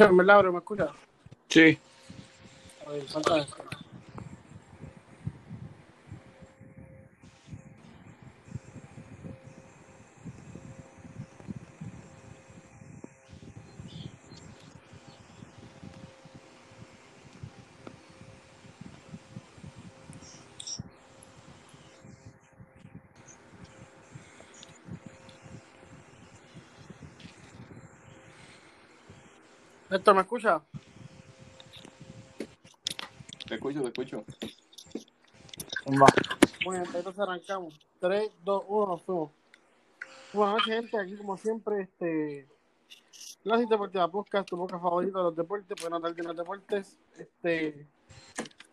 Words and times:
Escuchas, 0.00 0.12
Milagro? 0.12 0.52
¿Me 0.52 0.58
escuchas? 0.58 0.90
Sí. 1.48 1.78
A 2.86 2.90
ver, 2.90 3.02
falta 3.04 3.46
Héctor, 30.00 30.14
¿me 30.14 30.22
escucha? 30.22 30.62
Te 33.46 33.54
escucho, 33.56 33.82
te 33.82 33.88
escucho. 33.88 34.24
Va. 35.88 36.06
Muy 36.64 36.78
bien, 36.78 36.88
entonces 36.94 37.20
arrancamos. 37.20 37.78
3, 38.00 38.30
2, 38.42 38.64
1, 38.66 38.86
nos 38.86 39.02
fuimos. 39.02 39.30
Buenas 40.32 40.54
noches, 40.54 40.74
gente. 40.74 40.98
Aquí, 40.98 41.16
como 41.18 41.36
siempre, 41.36 41.82
este. 41.82 42.48
La 43.44 43.58
Deportiva 43.58 44.08
Podcast, 44.10 44.48
tu 44.48 44.56
podcast 44.56 44.82
favorito 44.82 45.18
de 45.18 45.24
los 45.24 45.36
deportes, 45.36 45.68
porque 45.68 45.90
no 45.90 46.00
tal 46.00 46.14
los 46.16 46.36
deportes. 46.36 46.98
Este. 47.18 47.86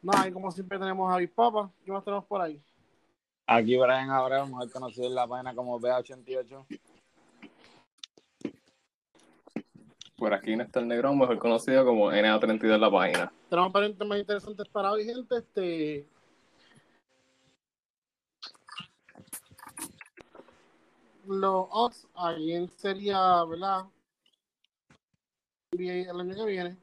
Nada, 0.02 0.30
y 0.30 0.32
como 0.32 0.50
siempre 0.50 0.80
tenemos 0.80 1.14
a 1.14 1.18
Bispapa. 1.18 1.70
¿Qué 1.84 1.92
más 1.92 2.06
tenemos 2.06 2.24
por 2.24 2.40
ahí? 2.40 2.64
Aquí 3.48 3.76
Brian 3.76 4.12
Abreu, 4.12 4.46
mejor 4.46 4.72
conocido 4.72 5.08
en 5.08 5.16
la 5.16 5.28
página 5.28 5.54
como 5.54 5.78
BA88. 5.78 6.66
Por 10.18 10.34
aquí 10.34 10.56
Néstor 10.56 10.84
Negrón, 10.84 11.20
mejor 11.20 11.38
conocido 11.38 11.86
como 11.86 12.12
NA32 12.12 12.74
en 12.74 12.82
la 12.82 12.90
página. 12.90 13.32
Tenemos 13.52 13.72
varios 13.72 13.98
temas 14.00 14.18
interesantes 14.18 14.68
para 14.68 14.92
hoy, 14.92 15.06
gente. 15.06 15.38
Este. 15.38 16.08
Los 21.28 21.68
odds, 21.70 22.08
alguien 22.16 22.68
sería, 22.78 23.44
¿verdad? 23.44 23.86
El 25.72 26.20
año 26.20 26.36
que 26.36 26.46
viene. 26.46 26.78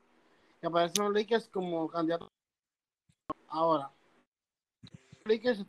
Y 0.62 0.66
aparecen 0.66 1.05
los 1.05 1.12
Lakers 1.12 1.48
como 1.48 1.88
candidatos. 1.88 2.28
Ahora, 3.48 3.90
Lakers. 5.24 5.64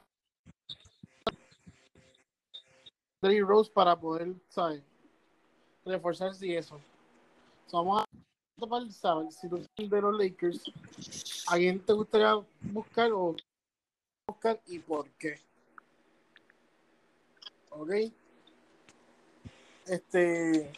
Derrick 3.23 3.43
Rose 3.43 3.71
para 3.71 3.99
poder, 3.99 4.36
¿sabes? 4.49 4.83
Reforzarse 5.83 6.45
y 6.45 6.55
eso. 6.55 6.80
Vamos 7.76 8.04
a 8.04 8.68
para 8.70 8.90
saber 8.90 9.30
si 9.34 9.50
tú 9.50 9.58
eres 9.58 9.92
de 9.92 10.02
los 10.02 10.18
Lakers, 10.18 10.72
¿a 11.48 11.58
quién 11.58 11.78
te 11.82 11.92
gustaría 11.92 12.42
buscar 12.61 13.11
o 13.11 13.36
buscar 14.26 14.61
y 14.66 14.80
por 14.80 15.10
qué? 15.20 15.42
¿Ok? 17.72 17.92
Este. 19.88 20.72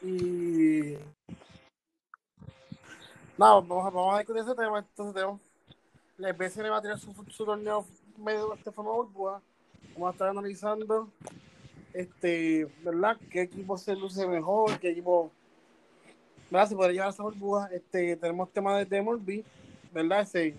Y. 0.00 0.94
Nada, 3.36 3.54
vamos 3.54 3.86
a, 3.86 3.90
vamos 3.90 4.14
a 4.14 4.18
discutir 4.18 4.42
ese 4.42 4.54
tema. 4.54 4.78
Entonces, 4.78 5.14
tenemos. 5.14 5.40
La 6.18 6.32
BCN 6.32 6.70
va 6.70 6.76
a 6.76 6.82
tirar 6.82 7.00
su, 7.00 7.12
su 7.30 7.44
torneo 7.44 7.84
medio 8.16 8.56
de 8.64 8.70
forma 8.70 8.92
burbuja. 8.92 9.42
Vamos 9.94 10.08
a 10.08 10.12
estar 10.12 10.28
analizando. 10.28 11.10
Este, 11.92 12.66
¿verdad? 12.84 13.18
¿Qué 13.28 13.42
equipo 13.42 13.76
se 13.76 13.96
luce 13.96 14.24
mejor? 14.28 14.78
¿Qué 14.78 14.90
equipo 14.90 15.32
¿verdad? 16.50 16.68
Se 16.68 16.76
podría 16.76 16.92
llevar 16.92 17.10
esa 17.10 17.22
burbuja. 17.22 17.68
Este, 17.72 18.16
tenemos 18.16 18.52
tema 18.52 18.84
de 18.84 19.02
MLB, 19.02 19.42
¿verdad? 19.92 20.20
Ese, 20.20 20.54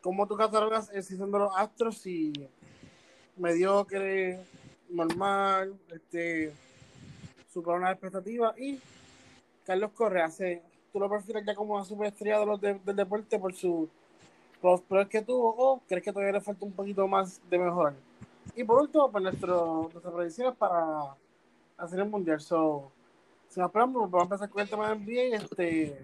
¿Cómo 0.00 0.26
tú 0.26 0.36
catalogas 0.36 0.90
el 0.92 1.02
season 1.04 1.30
de 1.30 1.38
los 1.38 1.56
Astros? 1.56 1.98
Si 1.98 2.32
mediocre, 3.36 4.40
normal, 4.88 5.74
este, 5.92 6.52
superó 7.52 7.78
las 7.78 7.92
expectativas. 7.92 8.58
Y 8.58 8.80
Carlos 9.64 9.92
Correa, 9.92 10.28
se, 10.30 10.62
¿tú 10.92 10.98
lo 10.98 11.08
prefieres 11.08 11.44
ya 11.46 11.54
como 11.54 11.74
una 11.74 11.84
superestrella 11.84 12.40
de 12.40 12.46
los 12.46 12.60
de- 12.60 12.80
del 12.84 12.96
deporte 12.96 13.38
por 13.38 13.54
su 13.54 13.88
pruebas 14.88 15.08
que 15.08 15.22
tuvo 15.22 15.54
o 15.56 15.80
crees 15.88 16.04
que 16.04 16.12
todavía 16.12 16.32
le 16.34 16.40
falta 16.40 16.64
un 16.64 16.72
poquito 16.72 17.06
más 17.08 17.40
de 17.48 17.58
mejorar? 17.58 17.94
Y 18.56 18.64
por 18.64 18.82
último, 18.82 19.10
pues 19.10 19.22
nuestro, 19.22 19.88
nuestras 19.92 20.14
predicciones 20.14 20.56
para 20.56 21.14
hacer 21.76 22.00
el 22.00 22.08
mundial. 22.08 22.40
So, 22.40 22.90
más 23.60 23.70
preámbulos, 23.70 24.10
vamos 24.10 24.22
a 24.22 24.34
empezar 24.34 24.50
con 24.50 24.62
el 24.62 24.68
tema 24.68 24.94
de 24.94 24.96
NBA. 24.96 25.36
Este, 25.36 25.98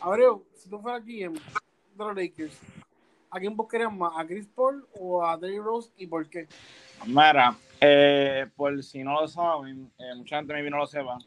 Abreu, 0.00 0.44
si 0.54 0.68
tú 0.68 0.80
fueras 0.80 1.04
GM 1.04 1.34
de 1.34 1.40
los 1.96 2.16
Lakers, 2.16 2.58
¿a 3.30 3.38
quién 3.38 3.56
buscarías 3.56 3.92
más? 3.92 4.12
¿A 4.16 4.26
Chris 4.26 4.46
Paul 4.46 4.86
o 4.98 5.24
a 5.24 5.36
Derrick 5.36 5.62
Rose 5.62 5.90
y 5.96 6.06
por 6.06 6.28
qué? 6.28 6.48
Mira, 7.06 7.56
eh, 7.80 8.46
por 8.56 8.82
si 8.82 9.02
no 9.02 9.20
lo 9.20 9.28
saben, 9.28 9.90
eh, 9.98 10.14
mucha 10.16 10.36
gente 10.36 10.52
maybe 10.52 10.70
no 10.70 10.78
lo 10.78 10.86
sepa, 10.86 11.18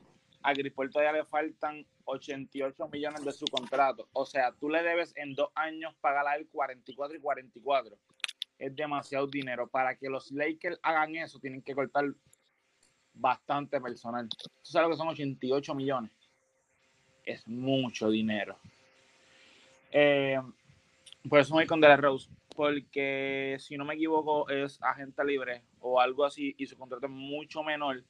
a 0.42 0.54
Chris 0.54 0.74
Paul 0.74 0.92
todavía 0.92 1.14
le 1.14 1.26
faltan 1.26 1.86
88 2.06 2.88
millones 2.90 3.26
de 3.26 3.32
su 3.32 3.46
contrato. 3.46 4.08
O 4.14 4.26
sea, 4.26 4.52
tú 4.52 4.70
le 4.70 4.84
debes 4.84 5.14
en 5.18 5.34
dos 5.34 5.50
años 5.56 5.96
pagar 6.02 6.28
a 6.28 6.36
él 6.36 6.48
44 6.52 7.18
y 7.18 7.20
44. 7.20 7.98
Es 8.60 8.76
demasiado 8.76 9.28
dinero. 9.28 9.68
Para 9.68 9.96
que 9.96 10.08
los 10.08 10.32
Lakers 10.32 10.80
hagan 10.84 11.16
eso, 11.16 11.40
tienen 11.40 11.62
que 11.62 11.74
cortar 11.74 12.06
bastante 13.16 13.80
personal. 13.82 14.28
¿Tú 14.30 14.50
sabes 14.64 14.88
lo 14.88 14.94
que 14.94 14.98
son 14.98 15.08
88 15.08 15.76
millones? 15.76 16.12
Es 17.26 17.48
mucho 17.48 18.10
dinero. 18.10 18.58
Eh, 19.92 20.40
por 21.28 21.40
eso 21.40 21.54
me 21.54 21.62
voy 21.62 21.68
con 21.68 21.82
De 21.82 21.88
La 21.88 21.98
Rose, 21.98 22.30
porque 22.56 23.58
si 23.60 23.78
no 23.78 23.86
me 23.86 23.96
equivoco 23.96 24.50
es 24.50 24.82
agente 24.82 25.24
libre 25.24 25.64
o 25.80 26.00
algo 26.00 26.26
así 26.26 26.54
y 26.58 26.66
su 26.66 26.78
contrato 26.78 27.06
es 27.06 27.12
mucho 27.12 27.64
menor 27.64 28.04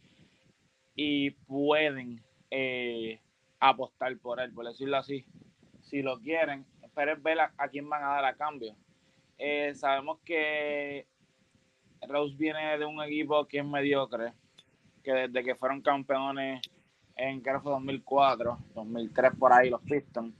y 0.96 1.32
pueden 1.32 2.24
eh, 2.50 3.20
apostar 3.60 4.18
por 4.18 4.40
él, 4.40 4.52
por 4.52 4.66
decirlo 4.66 4.98
así, 4.98 5.26
si 5.82 6.02
lo 6.02 6.20
quieren, 6.20 6.66
pero 6.94 7.14
es 7.14 7.22
ver 7.22 7.40
a, 7.40 7.54
a 7.58 7.68
quién 7.70 7.88
van 7.90 8.04
a 8.04 8.08
dar 8.08 8.26
a 8.26 8.36
cambio. 8.36 8.76
Eh, 9.38 9.74
sabemos 9.76 10.20
que 10.26 11.08
Rose 12.08 12.36
viene 12.38 12.78
de 12.78 12.86
un 12.86 13.02
equipo 13.04 13.46
que 13.48 13.60
es 13.60 13.66
mediocre, 13.66 14.34
que 15.06 15.14
desde 15.14 15.44
que 15.44 15.56
fueron 15.56 15.82
campeones 15.82 16.62
en 17.16 17.40
creo 17.42 17.62
fue 17.62 17.72
2004, 17.72 18.58
2003 18.74 19.36
por 19.40 19.54
ahí 19.54 19.70
los 19.70 19.82
Pistons, 19.82 20.34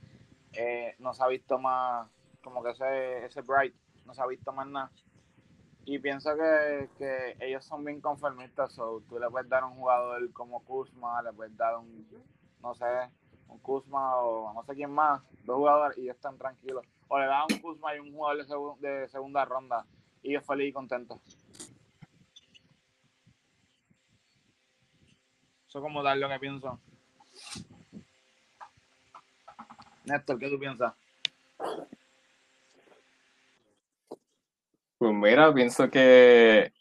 eh, 0.52 0.96
no 0.98 1.14
se 1.14 1.22
ha 1.22 1.28
visto 1.28 1.58
más 1.58 2.08
como 2.42 2.62
que 2.62 2.70
ese, 2.70 3.24
ese 3.24 3.42
Bright, 3.42 3.74
no 4.04 4.12
se 4.12 4.20
ha 4.20 4.26
visto 4.26 4.52
más 4.52 4.66
nada. 4.66 4.90
Y 5.84 6.00
pienso 6.00 6.34
que, 6.36 6.88
que 6.98 7.36
ellos 7.40 7.64
son 7.64 7.84
bien 7.84 8.00
conformistas, 8.00 8.72
so, 8.72 9.02
tú 9.08 9.18
le 9.20 9.30
puedes 9.30 9.48
dar 9.48 9.64
un 9.64 9.74
jugador 9.74 10.32
como 10.32 10.64
Kuzma, 10.64 11.22
le 11.22 11.32
puedes 11.32 11.56
dar 11.56 11.76
un, 11.76 12.06
no 12.60 12.74
sé, 12.74 12.84
un 13.48 13.58
Kuzma 13.60 14.16
o 14.16 14.52
no 14.52 14.64
sé 14.64 14.74
quién 14.74 14.90
más, 14.90 15.22
dos 15.44 15.56
jugadores 15.56 15.96
y 15.96 16.02
ellos 16.02 16.16
están 16.16 16.36
tranquilos. 16.38 16.84
O 17.06 17.18
le 17.20 17.26
das 17.26 17.44
un 17.52 17.58
Kuzma 17.60 17.94
y 17.94 18.00
un 18.00 18.12
jugador 18.12 18.78
de, 18.80 18.88
de 18.88 19.08
segunda 19.08 19.44
ronda 19.44 19.86
y 20.22 20.30
ellos 20.30 20.44
feliz 20.44 20.70
y 20.70 20.72
contentos. 20.72 21.20
Eso 25.68 25.80
como 25.80 26.02
dar 26.02 26.16
lo 26.16 26.28
que 26.28 26.38
pienso. 26.38 26.78
Néstor, 30.04 30.38
¿qué 30.38 30.48
tú 30.48 30.58
piensas? 30.58 30.92
Pues 34.98 35.12
mira, 35.12 35.52
pienso 35.52 35.90
que 35.90 36.72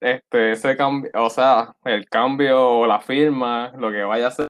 este, 0.00 0.52
ese 0.52 0.76
cambio, 0.76 1.10
o 1.14 1.28
sea, 1.28 1.74
el 1.84 2.08
cambio 2.08 2.80
o 2.80 2.86
la 2.86 3.00
firma, 3.00 3.72
lo 3.76 3.90
que 3.90 4.02
vaya 4.04 4.26
a 4.26 4.28
hacer, 4.28 4.48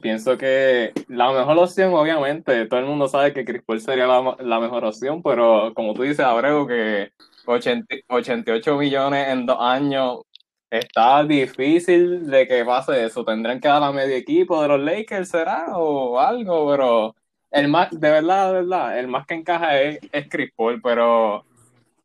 pienso 0.00 0.38
que 0.38 0.92
la 1.08 1.30
mejor 1.32 1.58
opción, 1.58 1.92
obviamente, 1.92 2.66
todo 2.66 2.80
el 2.80 2.86
mundo 2.86 3.08
sabe 3.08 3.32
que 3.34 3.44
Chris 3.44 3.62
Paul 3.62 3.80
sería 3.80 4.06
la, 4.06 4.36
la 4.40 4.58
mejor 4.58 4.84
opción, 4.84 5.22
pero 5.22 5.72
como 5.74 5.94
tú 5.94 6.02
dices, 6.02 6.20
Abreu, 6.20 6.66
que 6.66 7.12
80 7.46 7.94
88 8.08 8.76
millones 8.76 9.28
en 9.28 9.46
dos 9.46 9.58
años, 9.60 10.20
está 10.70 11.24
difícil 11.24 12.30
de 12.30 12.46
que 12.46 12.64
pase 12.64 13.04
eso. 13.04 13.24
Tendrán 13.24 13.60
que 13.60 13.68
dar 13.68 13.82
a 13.82 13.92
medio 13.92 14.16
equipo 14.16 14.62
de 14.62 14.68
los 14.68 14.80
Lakers, 14.80 15.28
¿será? 15.28 15.76
O 15.76 16.18
algo, 16.18 16.70
pero 16.70 17.16
el 17.50 17.68
más, 17.68 17.90
de 17.90 18.10
verdad, 18.10 18.48
de 18.48 18.60
verdad, 18.60 18.98
el 18.98 19.08
más 19.08 19.26
que 19.26 19.34
encaja 19.34 19.80
es, 19.80 19.98
es 20.12 20.28
Chris 20.28 20.52
Paul, 20.56 20.80
pero 20.80 21.44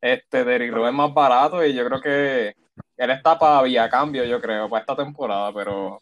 este 0.01 0.44
Derrick 0.44 0.73
Rose 0.73 0.89
es 0.89 0.95
más 0.95 1.13
barato 1.13 1.63
y 1.63 1.73
yo 1.73 1.85
creo 1.85 2.01
que 2.01 2.56
él 2.97 3.09
está 3.12 3.38
para 3.38 3.62
vía 3.62 3.89
cambio, 3.89 4.23
yo 4.23 4.41
creo, 4.41 4.69
para 4.69 4.81
esta 4.81 4.95
temporada, 4.95 5.53
pero 5.53 6.01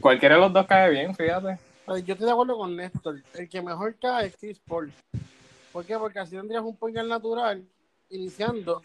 cualquiera 0.00 0.34
de 0.34 0.40
los 0.42 0.52
dos 0.52 0.66
cae 0.66 0.90
bien, 0.90 1.14
fíjate. 1.14 1.58
Pues 1.86 2.04
yo 2.04 2.12
estoy 2.12 2.26
de 2.26 2.32
acuerdo 2.32 2.56
con 2.56 2.76
Néstor. 2.76 3.22
El 3.34 3.48
que 3.48 3.62
mejor 3.62 3.96
cae 4.00 4.26
es 4.26 4.36
Chris 4.36 4.60
Paul. 4.60 4.92
¿Por 5.72 5.84
qué? 5.84 5.96
Porque 5.96 6.18
así 6.18 6.36
tendrías 6.36 6.62
un 6.62 6.76
point 6.76 6.96
natural 6.96 7.64
iniciando 8.10 8.82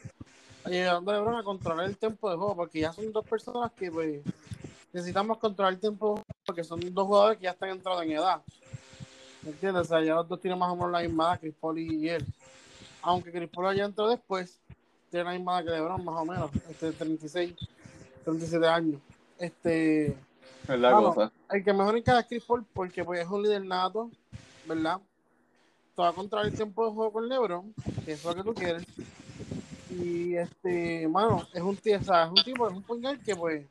a 0.66 1.00
LeBron 1.00 1.36
a 1.36 1.44
controlar 1.44 1.86
el 1.86 1.98
tiempo 1.98 2.30
de 2.30 2.38
juego, 2.38 2.56
porque 2.56 2.80
ya 2.80 2.92
son 2.92 3.12
dos 3.12 3.26
personas 3.26 3.72
que 3.74 3.92
pues, 3.92 4.22
necesitamos 4.92 5.38
controlar 5.38 5.74
el 5.74 5.80
tiempo 5.80 6.24
porque 6.46 6.64
son 6.64 6.80
dos 6.94 7.06
jugadores 7.06 7.38
que 7.38 7.44
ya 7.44 7.52
están 7.52 7.70
entrados 7.70 8.04
en 8.04 8.12
edad. 8.12 8.42
¿Me 9.44 9.52
entiendes? 9.52 9.84
O 9.84 9.86
sea, 9.86 10.04
ya 10.04 10.16
los 10.16 10.28
dos 10.28 10.42
tienen 10.42 10.58
más 10.58 10.72
o 10.72 10.76
menos 10.76 10.92
la 10.92 11.02
misma 11.02 11.26
edad, 11.26 11.40
Chris 11.40 11.54
Paul 11.60 11.80
y 11.80 12.10
él. 12.10 12.26
Aunque 13.04 13.32
Chris 13.32 13.50
Paul 13.50 13.68
haya 13.68 13.86
entrado 13.86 14.10
después, 14.10 14.60
tiene 15.12 15.26
la 15.26 15.32
misma 15.34 15.60
edad 15.60 15.66
que 15.66 15.72
LeBron, 15.72 16.04
más 16.04 16.16
o 16.16 16.26
menos, 16.26 16.52
este 16.70 16.92
36, 16.92 17.54
37 18.24 18.68
años. 18.68 19.02
Este, 19.38 20.08
Es 20.08 20.80
la 20.80 20.92
Vamos, 20.92 21.14
cosa. 21.16 21.32
el 21.52 21.64
que 21.64 21.74
mejor 21.74 21.98
encaja 21.98 22.22
es 22.22 22.26
Chris 22.26 22.44
Paul 22.44 22.66
porque 22.74 23.04
pues, 23.04 23.22
es 23.22 23.28
un 23.28 23.44
líder 23.44 23.64
nato, 23.64 24.10
¿verdad? 24.66 25.00
Te 25.96 26.02
va 26.02 26.10
a 26.10 26.14
controlar 26.14 26.48
el 26.48 26.56
tiempo 26.56 26.86
de 26.86 26.92
juego 26.94 27.14
con 27.14 27.30
LeBron, 27.30 27.74
que 28.04 28.14
es 28.14 28.26
lo 28.26 28.34
que 28.36 28.44
tú 28.44 28.54
quieres. 28.54 28.84
Y 29.97 30.36
este, 30.36 31.07
mano, 31.07 31.47
es 31.53 31.62
un 31.62 31.77
tío, 31.77 31.97
o 31.97 32.03
sea, 32.03 32.25
es 32.25 32.30
un 32.30 32.44
tipo, 32.44 32.68
es 32.68 32.74
un 32.74 32.83
point 32.83 33.24
que 33.24 33.36
pues 33.36 33.65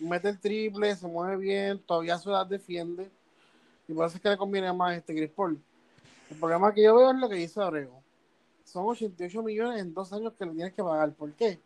mete 0.00 0.30
el 0.30 0.40
triple, 0.40 0.96
se 0.96 1.06
mueve 1.06 1.36
bien, 1.36 1.78
todavía 1.78 2.18
su 2.18 2.30
edad 2.30 2.46
defiende. 2.46 3.08
Y 3.86 3.92
por 3.92 4.06
eso 4.06 4.16
es 4.16 4.22
que 4.22 4.28
le 4.28 4.36
conviene 4.36 4.72
más 4.72 4.96
este 4.96 5.14
Chris 5.14 5.30
Paul. 5.30 5.62
El 6.30 6.36
problema 6.38 6.74
que 6.74 6.82
yo 6.82 6.96
veo 6.96 7.10
es 7.12 7.16
lo 7.16 7.28
que 7.28 7.36
dice 7.36 7.60
Abrego. 7.60 8.02
Son 8.64 8.84
88 8.86 9.42
millones 9.42 9.80
en 9.80 9.94
dos 9.94 10.12
años 10.12 10.32
que 10.36 10.44
le 10.44 10.52
tienes 10.52 10.74
que 10.74 10.82
pagar. 10.82 11.12
¿Por 11.12 11.32
qué? 11.34 11.60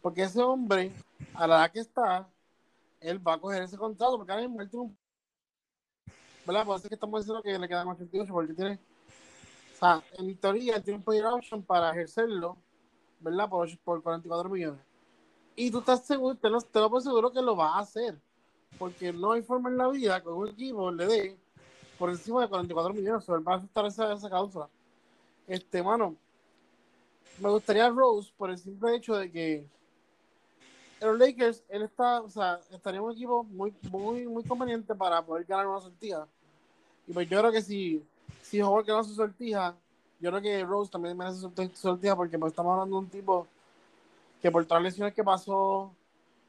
Porque 0.00 0.22
ese 0.22 0.40
hombre, 0.40 0.90
a 1.34 1.46
la 1.46 1.56
edad 1.56 1.72
que 1.72 1.80
está, 1.80 2.26
él 3.00 3.26
va 3.26 3.34
a 3.34 3.38
coger 3.38 3.62
ese 3.62 3.76
contrato 3.76 4.16
porque 4.16 4.32
ahora 4.32 4.46
mismo 4.46 4.62
él 4.62 4.70
tiene 4.70 4.86
un 4.86 4.96
¿verdad? 6.46 6.64
Por 6.64 6.76
eso 6.76 6.86
es 6.86 6.88
que 6.88 6.94
estamos 6.94 7.20
diciendo 7.20 7.42
que 7.42 7.58
le 7.58 7.68
quedan 7.68 7.86
88 7.86 8.32
porque 8.32 8.54
tiene 8.54 8.78
o 9.74 9.78
sea, 9.78 10.02
en 10.18 10.36
teoría 10.36 10.76
él 10.76 10.82
tiene 10.82 11.02
un 11.04 11.24
option 11.26 11.62
para 11.62 11.90
ejercerlo 11.90 12.56
¿verdad? 13.20 13.48
Por, 13.48 13.78
por 13.78 14.02
44 14.02 14.50
millones 14.50 14.80
y 15.56 15.70
tú 15.70 15.80
estás 15.80 16.04
seguro, 16.06 16.34
te 16.36 16.48
lo, 16.48 16.60
te 16.60 16.78
lo 16.78 16.90
por 16.90 17.02
seguro 17.02 17.32
que 17.32 17.42
lo 17.42 17.56
va 17.56 17.76
a 17.76 17.80
hacer 17.80 18.18
porque 18.78 19.12
no 19.12 19.32
hay 19.32 19.42
forma 19.42 19.68
en 19.68 19.76
la 19.76 19.88
vida 19.88 20.22
que 20.22 20.28
un 20.28 20.48
equipo 20.48 20.90
le 20.90 21.06
dé 21.06 21.38
por 21.98 22.10
encima 22.10 22.42
de 22.42 22.48
44 22.48 22.94
millones 22.94 23.28
o 23.28 23.36
él 23.36 23.46
va 23.46 23.54
a 23.54 23.56
aceptar 23.56 23.86
esa, 23.86 24.12
esa 24.12 24.30
causa 24.30 24.68
este, 25.46 25.82
mano 25.82 26.16
me 27.40 27.48
gustaría 27.48 27.88
Rose 27.88 28.32
por 28.36 28.50
el 28.50 28.58
simple 28.58 28.94
hecho 28.94 29.16
de 29.16 29.30
que 29.30 29.66
en 31.00 31.08
los 31.08 31.18
Lakers, 31.18 31.64
él 31.68 31.82
está, 31.82 32.20
o 32.20 32.28
sea, 32.28 32.60
estaría 32.70 33.00
un 33.00 33.12
equipo 33.12 33.42
muy, 33.44 33.72
muy, 33.90 34.26
muy 34.26 34.44
conveniente 34.44 34.94
para 34.94 35.24
poder 35.24 35.46
ganar 35.46 35.66
una 35.66 35.80
sortija. 35.80 36.26
Y 37.06 37.12
pues 37.12 37.28
yo 37.28 37.40
creo 37.40 37.50
que 37.50 37.62
si, 37.62 38.04
si 38.42 38.60
Howard 38.60 38.84
gana 38.84 39.02
su 39.02 39.14
sortija, 39.14 39.74
yo 40.20 40.30
creo 40.30 40.42
que 40.42 40.64
Rose 40.64 40.90
también 40.90 41.16
merece 41.16 41.48
sortija 41.74 42.14
porque 42.14 42.38
pues 42.38 42.52
estamos 42.52 42.72
hablando 42.72 42.96
de 42.96 43.02
un 43.02 43.10
tipo 43.10 43.46
que 44.40 44.50
por 44.50 44.64
todas 44.64 44.82
las 44.82 44.92
lesiones 44.92 45.14
que 45.14 45.24
pasó, 45.24 45.92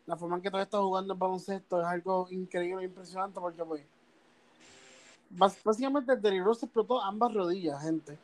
la 0.05 0.17
forma 0.17 0.37
en 0.37 0.41
que 0.41 0.49
todavía 0.49 0.65
está 0.65 0.79
jugando 0.79 1.13
el 1.13 1.19
baloncesto 1.19 1.79
es 1.79 1.87
algo 1.87 2.27
increíble 2.31 2.83
e 2.83 2.87
impresionante 2.87 3.39
porque 3.39 3.63
pues 3.63 3.85
básicamente 5.63 6.15
Derrick 6.15 6.43
Rose 6.43 6.65
explotó 6.65 7.01
ambas 7.01 7.33
rodillas, 7.33 7.81
gente. 7.81 8.17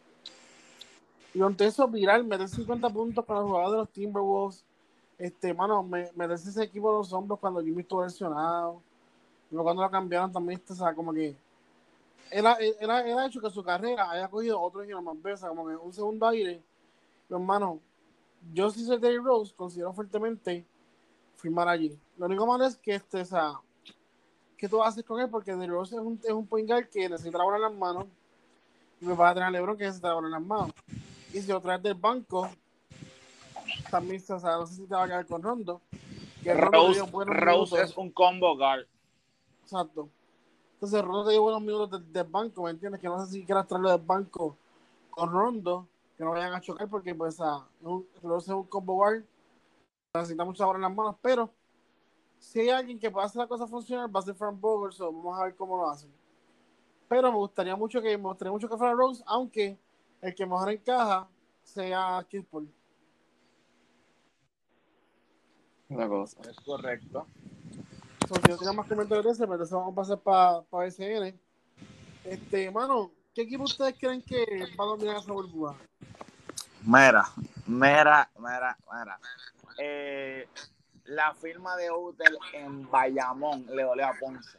Y 1.34 1.42
ante 1.42 1.66
eso 1.66 1.88
viral, 1.88 2.24
meter 2.24 2.48
50 2.48 2.90
puntos 2.90 3.26
con 3.26 3.36
los 3.36 3.46
jugadores 3.46 3.72
de 3.72 3.78
los 3.78 3.90
Timberwolves, 3.90 4.64
este, 5.18 5.54
mano, 5.54 5.84
me, 5.84 6.12
merece 6.16 6.50
ese 6.50 6.64
equipo 6.64 6.92
de 6.92 6.98
los 7.00 7.14
hombros 7.14 7.40
cuando 7.40 7.62
Jimmy 7.62 7.82
estuvo 7.82 8.04
lesionado. 8.04 8.82
Luego 9.50 9.64
cuando 9.64 9.84
lo 9.84 9.90
cambiaron 9.90 10.32
también, 10.32 10.62
o 10.68 10.76
sea, 10.76 10.94
como 10.94 11.14
que 11.14 11.36
él 12.32 12.46
él, 12.60 12.76
él 12.80 12.90
ha- 12.92 13.08
él 13.08 13.18
ha 13.18 13.26
hecho 13.28 13.42
que 13.42 13.50
su 13.50 13.64
carrera 13.64 14.10
haya 14.12 14.28
cogido 14.30 14.62
otro 14.62 14.84
giro 14.84 15.02
más 15.02 15.22
veces, 15.22 15.48
como 15.48 15.68
que 15.68 15.76
un 15.76 15.94
segundo 15.94 16.28
aire. 16.28 16.62
Pero, 17.28 17.40
hermano, 17.40 17.80
yo 18.54 18.70
si 18.70 18.86
soy 18.86 18.98
Derrick 19.00 19.24
Rose, 19.24 19.54
considero 19.56 19.94
fuertemente 19.94 20.66
firmar 21.38 21.68
allí. 21.68 21.98
Lo 22.18 22.26
único 22.26 22.46
malo 22.48 22.66
es 22.66 22.78
que 22.78 22.96
este, 22.96 23.22
o 23.22 23.26
sea, 23.26 23.54
¿qué 24.58 24.68
tú 24.70 24.82
haces 24.82 25.04
con 25.04 25.20
él? 25.20 25.30
Porque 25.30 25.52
Derrick 25.54 25.72
Rose 25.72 25.96
es 25.96 26.02
un, 26.02 26.20
es 26.24 26.32
un 26.32 26.48
point 26.48 26.68
guard 26.70 26.90
que 26.90 27.10
necesita 27.10 27.38
la 27.38 27.44
bola 27.44 27.58
en 27.58 27.64
las 27.64 27.74
manos. 27.74 28.06
Y 29.00 29.06
me 29.06 29.14
va 29.14 29.30
a 29.30 29.34
tener 29.34 29.48
a 29.48 29.52
LeBron 29.52 29.78
que 29.78 29.84
necesita 29.84 30.08
la 30.08 30.14
bola 30.16 30.28
en 30.28 30.32
las 30.34 30.42
manos. 30.42 30.72
Y 31.34 31.40
si 31.42 31.52
lo 31.52 31.62
traes 31.62 31.84
del 31.84 31.94
banco, 31.94 32.50
también, 33.92 34.24
o 34.28 34.40
sea, 34.40 34.58
no 34.58 34.66
sé 34.66 34.76
si 34.76 34.88
te 34.88 34.96
va 34.96 35.04
a 35.04 35.08
quedar 35.08 35.26
con 35.28 35.44
Rondo. 35.44 35.82
Que 36.44 36.54
Rondo 36.54 36.88
Rose, 36.88 37.02
buenos 37.12 37.36
Rose 37.36 37.82
es 37.82 37.98
un 37.98 38.12
combo 38.12 38.56
guard. 38.58 38.86
Exacto. 39.62 40.10
Entonces 40.78 41.02
Rondo 41.02 41.26
te 41.26 41.32
dio 41.32 41.42
buenos 41.42 41.62
minutos 41.62 42.14
del, 42.14 42.24
banco, 42.26 42.62
¿me 42.62 42.70
entiendes? 42.70 43.02
Que 43.02 43.08
no 43.08 43.26
sé 43.26 43.32
si 43.32 43.44
quieras 43.44 43.68
traerlo 43.68 43.90
del 43.90 44.02
banco 44.02 44.56
con 45.10 45.32
Rondo, 45.32 45.88
que 46.16 46.24
no 46.24 46.32
vayan 46.32 46.54
a 46.54 46.62
chocar 46.62 46.88
porque 46.88 47.16
pues 47.16 47.42
ah, 47.42 47.68
es 47.82 47.88
un, 47.88 48.08
es 48.38 48.48
un 48.48 48.64
combo 48.66 48.94
guard, 48.94 49.24
necesita 50.14 50.46
mucha 50.46 50.68
bola 50.68 50.78
en 50.78 50.84
las 50.84 50.96
manos, 50.96 51.16
pero 51.20 51.50
si 52.38 52.60
hay 52.60 52.70
alguien 52.70 53.00
que 53.00 53.10
pueda 53.10 53.26
hacer 53.26 53.40
la 53.40 53.48
cosa 53.48 53.66
funcionar, 53.66 54.16
va 54.16 54.20
a 54.20 54.24
ser 54.24 54.36
Frank 54.36 54.60
Vogel, 54.60 54.94
so 54.94 55.12
vamos 55.12 55.40
a 55.40 55.46
ver 55.46 55.56
cómo 55.56 55.78
lo 55.78 55.90
hacen. 55.90 56.12
Pero 57.08 57.32
me 57.32 57.38
gustaría 57.38 57.76
mucho 57.76 58.00
que 58.00 58.16
me 58.16 58.26
gustaría 58.26 58.52
mucho 58.52 58.70
que 58.70 58.78
fuera 58.78 58.94
Rose, 58.94 59.24
aunque 59.26 59.80
el 60.22 60.36
que 60.36 60.46
mejor 60.46 60.70
encaja 60.70 61.28
sea 61.64 62.24
Paul. 62.52 62.72
La 65.90 66.08
cosa. 66.08 66.40
Es 66.48 66.60
correcto. 66.60 67.26
So, 68.28 68.36
si 68.58 68.66
no 68.66 68.74
más 68.74 68.88
comentarios 68.88 69.26
de 69.26 69.32
ese, 69.32 69.44
pero 69.44 69.54
entonces 69.54 69.74
vamos 69.74 69.94
a 69.94 69.96
pasar 69.96 70.20
para 70.20 70.62
pa 70.64 70.86
SN. 70.86 71.34
Este, 72.26 72.70
mano, 72.72 73.12
¿qué 73.34 73.44
equipo 73.44 73.64
ustedes 73.64 73.96
creen 73.98 74.22
que 74.22 74.46
va 74.78 74.84
a 74.84 74.88
dominar 74.88 75.18
esa 75.18 75.32
burbuja? 75.32 75.76
Mira, 76.84 77.24
mira, 77.66 78.30
mira, 78.38 78.78
mira. 78.92 79.20
Eh, 79.78 80.48
la 81.06 81.34
firma 81.36 81.78
de 81.78 81.90
Hotel 81.90 82.38
en 82.54 82.90
Bayamón 82.90 83.66
le 83.74 83.84
dolió 83.84 84.08
a 84.08 84.14
Ponce. 84.20 84.58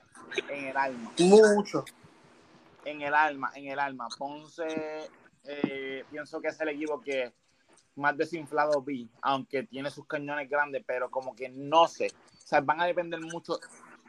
En 0.48 0.64
el 0.66 0.76
alma. 0.76 1.12
Mucho. 1.18 1.84
En 2.84 3.02
el 3.02 3.14
alma, 3.14 3.52
en 3.54 3.66
el 3.66 3.78
alma. 3.78 4.08
Ponce, 4.16 5.10
eh, 5.44 6.04
pienso 6.10 6.40
que 6.40 6.48
es 6.48 6.60
el 6.60 6.68
equipo 6.68 7.00
que 7.02 7.34
más 7.96 8.16
desinflado 8.16 8.80
vi, 8.80 9.10
aunque 9.20 9.64
tiene 9.64 9.90
sus 9.90 10.06
cañones 10.06 10.48
grandes, 10.48 10.82
pero 10.86 11.10
como 11.10 11.34
que 11.34 11.50
no 11.50 11.86
sé. 11.86 12.12
O 12.48 12.50
sea, 12.50 12.62
van 12.62 12.80
a 12.80 12.86
depender 12.86 13.20
mucho. 13.20 13.60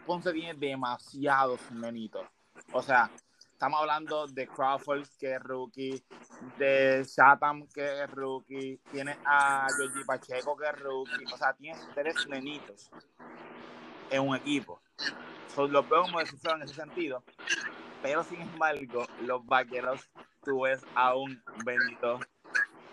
Ponce 0.05 0.31
tiene 0.31 0.53
demasiados 0.53 1.60
menitos. 1.72 2.25
O 2.72 2.81
sea, 2.81 3.12
estamos 3.51 3.81
hablando 3.81 4.27
de 4.27 4.48
Crawford, 4.48 5.05
que 5.19 5.36
es 5.36 5.43
rookie, 5.43 6.01
de 6.58 7.05
Chatham, 7.05 7.67
que 7.67 8.01
es 8.01 8.10
rookie, 8.12 8.79
tiene 8.93 9.17
a 9.25 9.67
Georgie 9.75 10.05
Pacheco, 10.05 10.55
que 10.55 10.69
es 10.69 10.79
rookie. 10.79 11.25
O 11.34 11.38
sea, 11.38 11.51
tienes 11.51 11.86
tres 11.93 12.15
nenitos 12.29 12.89
en 14.10 14.25
un 14.25 14.38
equipo. 14.38 14.79
So, 15.53 15.67
los 15.67 15.89
veo 15.89 16.03
como 16.03 16.22
en 16.22 16.27
ese 16.62 16.74
sentido. 16.74 17.22
Pero 18.01 18.24
sin 18.24 18.39
embargo, 18.39 19.05
los 19.19 19.46
vaqueros, 19.46 20.10
tú 20.46 20.62
ves 20.62 20.81
a 20.96 21.13
un 21.13 21.43
Benito, 21.65 22.22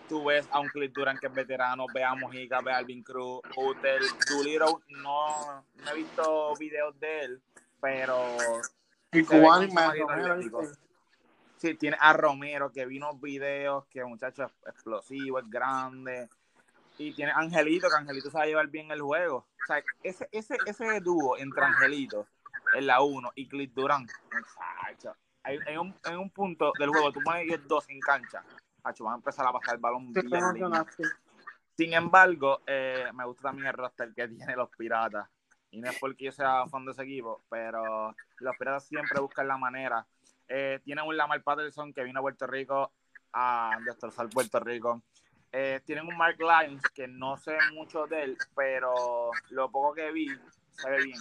tú 0.09 0.25
ves 0.25 0.49
a 0.51 0.61
un 0.61 0.69
Clint 0.69 0.95
Durant 0.95 1.19
que 1.19 1.27
es 1.27 1.33
veterano, 1.33 1.87
ve 1.93 2.05
a 2.05 2.15
Mojica, 2.15 2.61
ve 2.61 2.73
a 2.73 2.79
Alvin 2.79 3.03
Cruz, 3.03 3.41
Hotel, 3.57 4.03
Doolittle, 4.29 4.77
no, 5.03 5.65
no 5.75 5.91
he 5.91 5.95
visto 5.95 6.55
videos 6.59 6.99
de 6.99 7.21
él, 7.21 7.43
pero 7.81 8.37
Y 9.13 9.23
cubano 9.25 9.65
y 9.65 9.71
más 9.73 9.95
sí, 11.57 11.75
tiene 11.75 11.97
a 12.01 12.13
Romero 12.13 12.71
que 12.71 12.87
vino 12.87 13.15
videos, 13.15 13.87
que 13.87 14.05
muchacho 14.05 14.45
es 14.45 14.53
explosivo, 14.67 15.39
es 15.39 15.49
grande. 15.49 16.29
Y 16.99 17.13
tiene 17.13 17.33
a 17.33 17.37
Angelito, 17.37 17.89
que 17.89 17.97
Angelito 17.97 18.31
sabe 18.31 18.49
llevar 18.49 18.69
bien 18.69 18.91
el 18.91 19.03
juego. 19.03 19.37
O 19.37 19.67
sea, 19.67 19.83
ese, 20.03 20.29
ese, 20.33 20.57
ese 20.65 21.01
dúo 21.01 21.37
entre 21.37 21.65
Angelito 21.65 22.27
en 22.75 22.87
la 22.87 23.03
1 23.03 23.33
y 23.35 23.49
Clint 23.49 23.75
Durant, 23.75 24.11
muchacho, 24.25 25.15
hay, 25.43 25.59
hay 25.67 25.77
un, 25.77 25.95
en 26.05 26.19
un 26.19 26.31
punto 26.31 26.73
del 26.79 26.89
juego, 26.89 27.13
tú 27.13 27.21
pones 27.23 27.45
ellos 27.45 27.61
dos 27.69 27.89
en 27.89 28.01
cancha, 28.01 28.43
macho, 28.87 29.05
van 29.05 29.15
a 29.15 29.17
empezar 29.17 29.47
a 29.47 29.53
pasar 29.53 29.75
el 29.75 29.81
balón 29.81 30.13
Sí, 30.15 30.21
bien 30.27 30.55
lindo. 30.55 30.87
Sin 31.77 31.93
embargo, 31.93 32.63
eh, 32.67 33.07
me 33.13 33.25
gusta 33.27 33.49
también 33.49 33.69
el 33.69 33.75
roster 33.75 34.13
que 34.15 34.29
tiene 34.29 34.57
los 34.57 34.71
Piratas. 34.71 35.29
Y 35.71 35.81
no 35.81 35.91
es 35.91 35.99
porque 35.99 36.27
yo 36.27 36.33
sea 36.33 36.67
fan 36.69 36.87
de 36.87 36.93
ese 36.93 37.03
equipo, 37.03 37.45
pero 37.51 38.15
los 38.39 38.57
Piratas 38.57 38.87
siempre 38.87 39.21
buscan 39.21 39.47
la 39.47 39.59
manera. 39.59 40.07
Eh, 40.49 40.81
tienen 40.85 41.05
un 41.05 41.17
Lamar 41.17 41.43
Patterson 41.43 41.93
que 41.93 42.05
vino 42.05 42.21
a 42.21 42.23
Puerto 42.23 42.47
Rico 42.47 42.93
a 43.33 43.79
destrozar 43.85 44.29
Puerto 44.31 44.61
Rico. 44.61 45.03
Eh, 45.53 45.81
tienen 45.85 46.07
un 46.07 46.17
Mark 46.17 46.37
Lyons 46.39 46.83
que 46.95 47.09
no 47.09 47.37
sé 47.37 47.57
mucho 47.73 48.07
de 48.07 48.23
él, 48.23 48.39
pero 48.55 49.31
lo 49.51 49.71
poco 49.71 49.95
que 49.95 50.11
vi 50.13 50.29
se 50.73 50.91
ve 50.91 51.05
bien. 51.05 51.19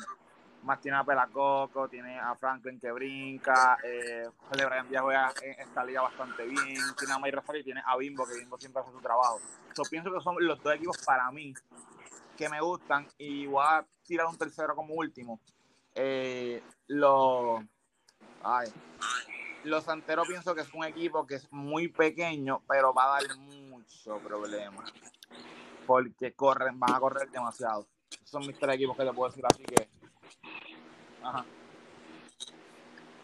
Más 0.65 0.81
tiene 0.81 0.97
a 0.97 1.03
Pelacoco, 1.03 1.87
tiene 1.87 2.19
a 2.19 2.33
Franklin 2.35 2.79
que 2.79 2.91
brinca, 2.91 3.77
eh, 3.83 4.27
Brian 4.49 4.89
Díaz 4.89 5.03
juega 5.03 5.33
en 5.43 5.59
esta 5.59 5.85
liga 5.85 6.01
bastante 6.01 6.43
bien, 6.43 6.81
tiene 6.97 7.13
a 7.13 7.19
May 7.19 7.29
Rafael 7.29 7.61
y 7.61 7.63
tiene 7.63 7.83
a 7.85 7.95
Bimbo, 7.95 8.25
que 8.25 8.39
Bimbo 8.39 8.57
siempre 8.57 8.81
hace 8.81 8.91
su 8.91 8.99
trabajo. 8.99 9.39
Yo 9.77 9.83
pienso 9.89 10.11
que 10.11 10.19
son 10.21 10.35
los 10.39 10.61
dos 10.63 10.73
equipos 10.73 10.97
para 11.05 11.29
mí 11.29 11.53
que 12.35 12.49
me 12.49 12.59
gustan 12.61 13.07
y 13.19 13.45
voy 13.45 13.63
a 13.63 13.85
tirar 14.03 14.25
un 14.25 14.37
tercero 14.37 14.75
como 14.75 14.95
último. 14.95 15.39
Eh, 15.93 16.63
los, 16.87 17.63
ay, 18.43 18.67
los 19.65 19.83
Santeros 19.83 20.27
pienso 20.27 20.55
que 20.55 20.61
es 20.61 20.73
un 20.73 20.83
equipo 20.83 21.27
que 21.27 21.35
es 21.35 21.47
muy 21.51 21.89
pequeño, 21.89 22.63
pero 22.67 22.91
va 22.91 23.05
a 23.05 23.21
dar 23.21 23.37
mucho 23.37 24.17
problema. 24.17 24.83
Porque 25.85 26.33
corren, 26.33 26.79
van 26.79 26.95
a 26.95 26.99
correr 26.99 27.29
demasiado. 27.29 27.87
Son 28.23 28.45
mis 28.45 28.57
tres 28.57 28.75
equipos 28.75 28.97
que 28.97 29.05
te 29.05 29.13
puedo 29.13 29.29
decir 29.29 29.45
así 29.45 29.63
que. 29.63 29.87
Ajá. 31.25 31.45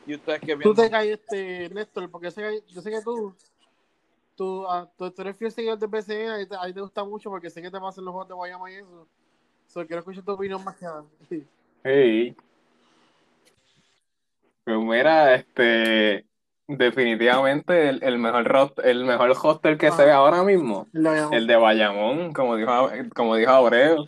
¿Y 0.05 0.15
ustedes 0.15 0.39
qué 0.41 0.57
Tú 0.57 0.73
piensan? 0.73 0.85
te 0.85 0.91
caes, 0.91 1.19
este, 1.19 1.69
Néstor, 1.69 2.09
porque 2.09 2.25
yo 2.27 2.31
sé 2.31 2.41
que, 2.41 2.73
yo 2.73 2.81
sé 2.81 2.89
que 2.91 3.01
tú, 3.01 3.35
tú, 4.35 4.65
ah, 4.67 4.89
tú, 4.97 5.11
tú 5.11 5.21
eres 5.21 5.37
fiel 5.37 5.51
seguidor 5.51 5.77
de 5.77 5.85
BCN, 5.87 6.29
ahí 6.31 6.45
te, 6.47 6.55
ahí 6.59 6.73
te 6.73 6.81
gusta 6.81 7.03
mucho 7.03 7.29
porque 7.29 7.49
sé 7.49 7.61
que 7.61 7.69
te 7.69 7.79
pasan 7.79 8.03
los 8.05 8.11
juegos 8.11 8.27
de 8.27 8.33
Guayama 8.33 8.71
y 8.71 8.75
eso. 8.75 9.07
So, 9.67 9.85
quiero 9.85 9.99
escuchar 9.99 10.23
tu 10.23 10.31
opinión 10.31 10.63
más 10.63 10.75
que 10.75 10.85
nada. 10.85 11.03
Sí. 11.83 12.35
Pues 14.63 14.77
mira, 14.77 15.33
este, 15.33 16.25
definitivamente 16.67 17.89
el, 17.89 18.03
el 18.03 18.19
mejor 18.19 18.45
rost- 18.47 18.83
el 18.83 19.03
mejor 19.05 19.31
hostel 19.41 19.77
que 19.79 19.91
se 19.91 20.05
ve 20.05 20.11
ahora 20.11 20.43
mismo, 20.43 20.87
El 20.93 21.03
de 21.03 21.09
Bayamón. 21.09 21.33
el 21.33 21.47
de 21.47 21.55
Bayamón, 21.55 22.33
como 22.33 22.55
dijo, 22.55 22.71
como 23.15 23.35
dijo 23.35 23.51
Abreu, 23.51 24.07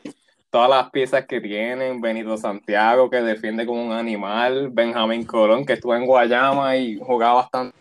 todas 0.53 0.69
las 0.69 0.91
piezas 0.91 1.25
que 1.25 1.41
tienen, 1.41 1.99
Benito 1.99 2.37
Santiago 2.37 3.09
que 3.09 3.23
defiende 3.23 3.65
como 3.65 3.83
un 3.83 3.91
animal, 3.91 4.69
Benjamín 4.69 5.25
Colón 5.25 5.65
que 5.65 5.73
estuvo 5.73 5.95
en 5.95 6.05
Guayama 6.05 6.77
y 6.77 6.99
jugaba 6.99 7.33
bastante 7.41 7.75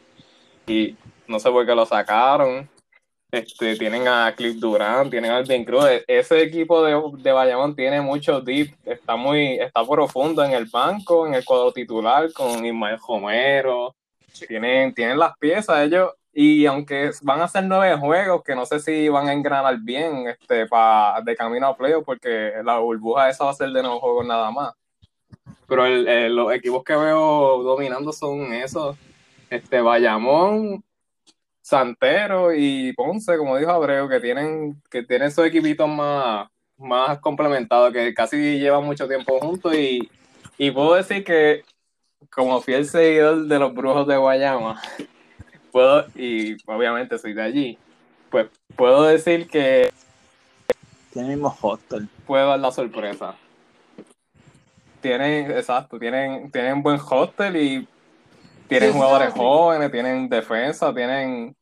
y 0.67 0.97
no 1.27 1.39
sé 1.39 1.51
por 1.51 1.67
qué 1.67 1.75
lo 1.75 1.85
sacaron. 1.85 2.67
Este, 3.31 3.77
tienen 3.77 4.09
a 4.09 4.33
Cliff 4.35 4.57
Durán, 4.57 5.11
tienen 5.11 5.33
a 5.33 5.37
Alvin 5.37 5.67
Cruz. 5.67 5.85
E- 5.87 6.05
Ese 6.07 6.41
equipo 6.41 6.83
de, 6.83 6.99
de 7.23 7.33
Bayamón 7.33 7.77
tiene 7.77 8.01
mucho 8.01 8.41
deep, 8.41 8.75
está 8.87 9.17
muy, 9.17 9.59
está 9.59 9.85
profundo 9.87 10.43
en 10.43 10.53
el 10.53 10.65
banco, 10.65 11.27
en 11.27 11.35
el 11.35 11.45
cuadro 11.45 11.73
titular, 11.73 12.33
con 12.33 12.65
Ismael 12.65 12.99
Romero. 13.07 13.95
Tienen, 14.49 14.95
tienen 14.95 15.19
las 15.19 15.37
piezas 15.39 15.87
ellos, 15.87 16.13
y 16.33 16.65
aunque 16.67 17.11
van 17.23 17.41
a 17.43 17.49
ser 17.49 17.65
nueve 17.65 17.97
juegos, 17.99 18.43
que 18.43 18.55
no 18.55 18.65
sé 18.65 18.81
si 18.81 19.09
van 19.09 19.29
a 19.29 19.33
engranar 19.33 19.79
bien 19.79 20.29
este, 20.29 20.67
pa, 20.67 21.21
de 21.25 21.37
camino 21.37 21.67
a 21.67 21.77
playoff, 21.77 22.05
porque 22.05 22.53
la 22.65 22.79
burbuja 22.79 23.29
esa 23.29 23.45
va 23.45 23.51
a 23.51 23.55
ser 23.55 23.71
de 23.71 23.83
nueve 23.83 23.99
juegos 24.01 24.27
nada 24.27 24.51
más. 24.51 24.73
Pero 25.67 25.85
el- 25.87 26.09
el- 26.09 26.35
los 26.37 26.53
equipos 26.53 26.83
que 26.85 26.95
veo 26.97 27.63
dominando 27.63 28.13
son 28.13 28.53
esos, 28.55 28.97
este, 29.51 29.81
Bayamón, 29.81 30.83
Santero 31.61 32.53
y 32.55 32.93
Ponce, 32.95 33.37
como 33.37 33.57
dijo 33.57 33.71
Abreu, 33.71 34.09
que 34.09 34.21
tienen, 34.21 34.81
que 34.91 35.03
tienen 35.03 35.29
esos 35.29 35.47
equipitos 35.47 35.89
más, 35.89 36.49
más 36.77 37.19
complementados, 37.21 37.93
que 37.93 38.13
casi 38.15 38.59
llevan 38.59 38.85
mucho 38.85 39.07
tiempo 39.07 39.39
juntos 39.39 39.75
y, 39.75 40.11
y 40.59 40.71
puedo 40.71 40.95
decir 40.95 41.23
que 41.25 41.63
como 42.31 42.61
fiel 42.61 42.87
seguidor 42.87 43.45
de 43.45 43.59
los 43.59 43.73
brujos 43.75 44.07
de 44.07 44.17
Guayama, 44.17 44.81
puedo, 45.73 46.07
y 46.15 46.57
obviamente 46.67 47.19
soy 47.19 47.33
de 47.35 47.43
allí, 47.43 47.79
pues 48.31 48.49
puedo 48.77 49.03
decir 49.05 49.49
que 49.49 49.91
Tiene 51.13 51.29
el 51.29 51.35
mismo 51.35 51.57
hostel. 51.61 52.09
puedo 52.27 52.47
dar 52.49 52.61
la 52.61 52.71
sorpresa. 52.71 53.35
Tienen, 55.01 55.51
exacto, 55.51 55.99
tienen, 55.99 56.51
tienen 56.53 56.83
buen 56.83 57.01
hostel 57.01 57.57
y 57.57 57.89
tienen 58.69 58.91
Sí, 58.91 58.95
jugadores 58.95 59.33
sí. 59.33 59.39
jóvenes, 59.39 59.91
tienen 59.91 60.29
defensa, 60.29 60.95
tienen 60.95 61.57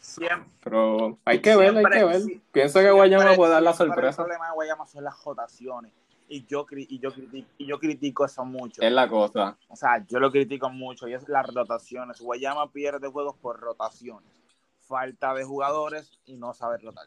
Siempre. 0.00 0.48
Pero 0.62 1.18
hay 1.24 1.40
que 1.40 1.54
ver, 1.56 1.76
hay 1.76 1.84
que 1.84 2.04
ver. 2.04 2.22
Pienso 2.50 2.80
que 2.80 2.90
Guayama 2.90 3.34
puede 3.34 3.52
dar 3.52 3.62
la 3.62 3.72
sorpresa. 3.74 4.22
El 4.22 4.28
problema 4.28 4.46
de 4.48 4.54
Guayama 4.54 4.86
son 4.86 5.04
las 5.04 5.22
rotaciones. 5.24 5.92
Y 6.28 6.44
yo, 6.46 6.66
y 6.70 6.98
yo, 6.98 7.12
critico, 7.12 7.48
y 7.58 7.66
yo 7.66 7.78
critico 7.78 8.24
eso 8.24 8.44
mucho. 8.44 8.82
Es 8.82 8.92
la 8.92 9.08
cosa. 9.08 9.56
O 9.68 9.76
sea, 9.76 10.04
yo 10.06 10.18
lo 10.18 10.30
critico 10.30 10.68
mucho 10.70 11.06
y 11.06 11.14
es 11.14 11.28
las 11.28 11.46
rotaciones. 11.46 12.20
Guayama 12.20 12.70
pierde 12.72 13.08
juegos 13.08 13.36
por 13.36 13.60
rotaciones. 13.60 14.28
Falta 14.80 15.34
de 15.34 15.44
jugadores 15.44 16.18
y 16.26 16.36
no 16.36 16.52
saber 16.52 16.82
rotar. 16.82 17.06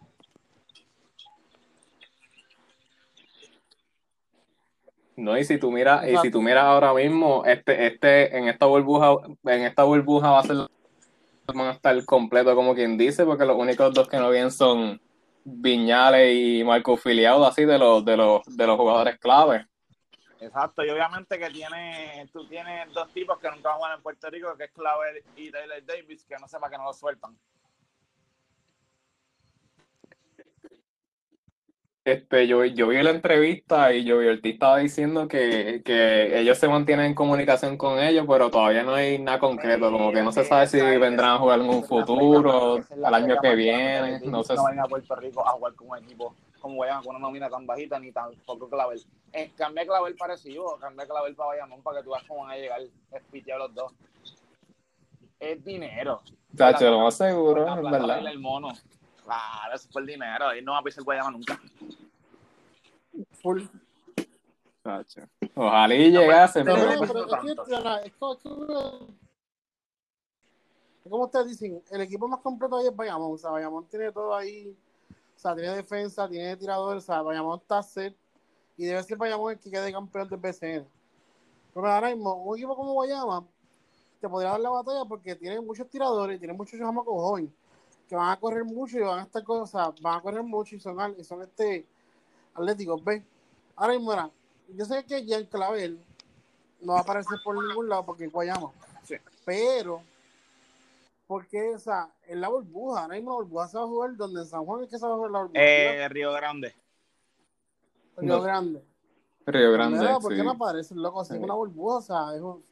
No, 5.18 5.38
y 5.38 5.44
si 5.44 5.58
tú 5.58 5.70
miras, 5.70 6.08
y 6.08 6.16
si 6.18 6.32
tú 6.32 6.42
miras 6.42 6.64
ahora 6.64 6.94
mismo, 6.94 7.44
este, 7.44 7.88
este, 7.88 8.38
en 8.38 8.48
esta 8.48 8.68
burbuja, 8.68 9.18
en 9.44 9.62
esta 9.64 9.84
burbuja 9.84 10.32
va 10.32 10.40
a 10.40 10.44
ser 10.44 10.58
van 11.54 11.68
a 11.68 11.72
estar 11.72 12.06
completo 12.06 12.56
como 12.56 12.76
quien 12.76 12.98
dice, 12.98 13.26
porque 13.26 13.46
los 13.46 13.58
únicos 13.58 13.94
dos 13.94 14.08
que 14.08 14.18
no 14.18 14.30
vienen 14.30 14.52
son 14.52 15.02
Viñales 15.44 16.36
y 16.36 16.64
Marco 16.64 16.98
Filiado, 16.98 17.46
así 17.46 17.66
de 17.66 17.78
los, 17.78 18.04
de 18.04 18.18
los, 18.18 18.42
de 18.46 18.68
los 18.68 18.78
jugadores 18.78 19.20
clave. 19.20 19.68
Exacto, 20.42 20.86
y 20.86 20.90
obviamente 20.90 21.38
que 21.38 21.50
tiene, 21.50 22.30
tú 22.32 22.48
tienes 22.48 22.92
dos 22.94 23.10
tipos 23.10 23.38
que 23.40 23.50
nunca 23.50 23.70
van 23.70 23.74
a 23.74 23.78
jugar 23.78 23.98
en 23.98 24.04
Puerto 24.04 24.30
Rico, 24.30 24.56
que 24.58 24.66
es 24.66 24.72
Claver 24.72 25.24
y 25.36 25.52
Taylor 25.52 25.86
Davis, 25.86 26.24
que 26.24 26.36
no 26.40 26.48
sepa 26.48 26.70
que 26.70 26.78
no 26.78 26.86
lo 26.86 26.94
sueltan. 26.94 27.38
Este, 32.06 32.48
yo, 32.48 32.64
yo 32.66 32.88
vi 32.88 33.02
la 33.04 33.12
entrevista 33.12 33.94
y 33.94 34.04
yo 34.04 34.20
vi 34.20 34.28
el 34.28 34.40
estaba 34.44 34.78
diciendo 34.78 35.28
que, 35.28 35.82
que 35.84 36.40
ellos 36.40 36.58
se 36.58 36.68
mantienen 36.68 37.08
en 37.08 37.14
comunicación 37.14 37.78
con 37.78 38.00
ellos, 38.00 38.26
pero 38.28 38.50
todavía 38.50 38.84
no 38.84 38.96
hay 38.96 39.20
nada 39.20 39.38
concreto, 39.38 39.92
como 39.92 40.12
que 40.12 40.24
no 40.24 40.32
se 40.32 40.46
sabe 40.46 40.68
si 40.68 40.80
vendrán 40.80 41.32
a 41.32 41.38
jugar 41.38 41.60
en 41.60 41.70
un 41.70 41.84
futuro, 41.84 42.80
al 43.04 43.14
año 43.14 43.36
que 43.42 43.54
viene, 43.54 44.22
no 44.22 44.44
sé. 44.44 44.56
No 44.56 44.64
vayan 44.64 44.80
a 44.80 44.88
Puerto 44.88 45.16
Rico 45.18 45.46
a 45.46 45.52
jugar 45.52 45.74
con 45.76 45.90
un 45.90 45.98
equipo 45.98 46.34
como 46.60 46.76
Guayama, 46.76 47.04
con 47.04 47.16
una 47.16 47.20
nómina 47.20 47.50
tan 47.50 47.66
bajita 47.66 48.00
ni 48.00 48.12
tan 48.12 48.32
poco 48.46 48.70
Clavel. 48.70 49.02
Eh, 49.34 49.52
cambié 49.56 49.86
Clavel 49.86 50.16
parecido, 50.16 50.78
cambié 50.80 51.08
Clavel 51.08 51.36
para 51.36 51.50
Bayamón 51.50 51.82
para 51.82 51.98
que 52.00 52.04
tú 52.04 52.12
veas 52.12 52.24
cómo 52.28 52.44
van 52.44 52.52
a 52.52 52.58
llegar 52.58 52.82
espiteados 53.12 53.68
los 53.68 53.76
dos. 53.76 53.94
Es 55.40 55.64
dinero. 55.64 56.22
Chacho, 56.56 56.90
lo 56.92 57.02
más 57.02 57.16
seguro, 57.16 57.68
es 57.76 57.92
verdad. 57.92 58.28
el 58.28 58.40
mono. 58.40 58.70
Claro, 59.30 59.76
eso 59.76 59.88
es 59.88 59.94
por 59.94 60.04
dinero. 60.06 60.52
Él 60.52 60.66
no 60.66 60.72
va 60.72 60.80
a 60.80 60.84
pisar 60.84 61.04
Guayama 61.04 61.30
nunca. 61.32 61.60
Full. 63.42 63.62
Ojalá 65.56 65.94
y 65.94 66.10
llegase, 66.10 66.64
Pero, 66.64 66.76
Pero 66.78 66.88
no, 66.88 66.96
no 66.96 67.02
pero 67.14 67.28
tanto. 67.28 67.62
es, 67.64 67.70
que, 67.70 67.76
Ana, 67.76 67.98
es 68.02 68.14
como, 68.16 68.34
es 68.34 68.40
como- 68.42 69.08
es 71.06 71.12
como 71.12 71.24
ustedes 71.26 71.48
dicen, 71.50 71.84
el 71.92 72.02
equipo 72.02 72.28
más 72.28 72.40
completo 72.40 72.78
ahí 72.78 72.88
es 72.88 72.96
Bayamón. 72.96 73.34
O 73.34 73.38
sea, 73.38 73.52
Bayamón 73.52 73.86
tiene 73.88 74.12
todo 74.12 74.36
ahí. 74.36 74.76
O 75.36 75.40
sea, 75.40 75.54
tiene 75.56 75.76
defensa, 75.76 76.28
tiene 76.28 76.58
tiradores. 76.58 77.04
O 77.04 77.06
sea, 77.06 77.22
Bayamón 77.22 77.60
está 77.60 77.84
set. 77.84 78.16
Y 78.78 78.86
debe 78.86 79.04
ser 79.04 79.18
Bayamón 79.18 79.54
el 79.54 79.60
que 79.60 79.70
quede 79.70 79.92
campeón 79.92 80.28
del 80.28 80.40
BCN. 80.40 80.88
Pero 81.74 81.88
ahora 81.92 82.10
mismo, 82.10 82.34
un 82.34 82.58
equipo 82.58 82.76
como 82.76 82.94
Guayama 82.94 83.46
te 84.20 84.28
podría 84.28 84.52
dar 84.52 84.60
la 84.60 84.70
batalla 84.72 85.06
porque 85.08 85.36
tiene 85.36 85.62
muchos 85.62 85.88
tiradores, 85.88 86.40
tiene 86.40 86.54
muchos 86.54 86.80
chamacos 86.80 87.14
jóvenes 87.14 87.52
que 88.10 88.16
van 88.16 88.30
a 88.32 88.40
correr 88.40 88.66
mucho 88.66 88.98
y 88.98 89.02
van 89.02 89.20
a 89.20 89.24
estar 89.24 89.44
sea, 89.68 89.94
van 90.02 90.18
a 90.18 90.22
correr 90.22 90.42
mucho 90.44 90.76
y 90.76 90.80
son, 90.80 91.00
al- 91.00 91.16
y 91.18 91.24
son 91.24 91.44
este 91.44 91.86
atléticos, 92.56 93.04
¿ves? 93.04 93.22
Ahora 93.76 93.94
mismo, 93.94 94.10
mira, 94.12 94.30
yo 94.76 94.84
sé 94.84 95.06
que 95.06 95.24
Jean 95.24 95.46
Clavel 95.46 96.04
no 96.82 96.94
va 96.94 97.00
a 97.00 97.02
aparecer 97.04 97.38
por 97.44 97.56
ningún 97.64 97.88
lado 97.88 98.04
porque 98.06 98.26
es 98.26 98.32
Guayama. 98.32 98.72
Sí. 99.04 99.16
Pero, 99.46 100.02
porque, 101.28 101.76
o 101.76 101.80
sea, 101.80 102.12
en 102.28 102.42
la 102.42 102.50
burbuja, 102.50 103.04
ahora 103.04 103.16
mismo 103.16 103.30
la 103.32 103.36
burbuja 103.38 103.68
se 103.68 103.78
va 103.78 103.84
a 103.84 103.88
jugar 103.88 104.16
donde 104.16 104.42
en 104.42 104.48
San 104.48 104.66
Juan 104.66 104.84
es 104.84 104.90
que 104.90 104.98
se 104.98 105.06
va 105.06 105.14
a 105.14 105.16
jugar 105.16 105.32
la 105.32 105.40
burbuja. 105.42 105.62
Eh, 105.62 106.10
Río 106.10 106.34
Grande. 106.34 106.76
Río 108.18 108.36
no. 108.38 108.42
Grande. 108.42 108.84
Río 109.46 109.72
Grande, 109.72 110.00
Mira, 110.00 110.20
¿Por 110.20 110.32
qué 110.32 110.38
sí. 110.40 110.44
no 110.44 110.52
aparece, 110.52 110.96
loco? 110.96 111.22
Así 111.22 111.34
Sí. 111.34 111.40
una 111.40 111.54
burbuja, 111.54 111.96
o 111.98 112.02
sea, 112.02 112.36
es 112.36 112.42
un- 112.42 112.64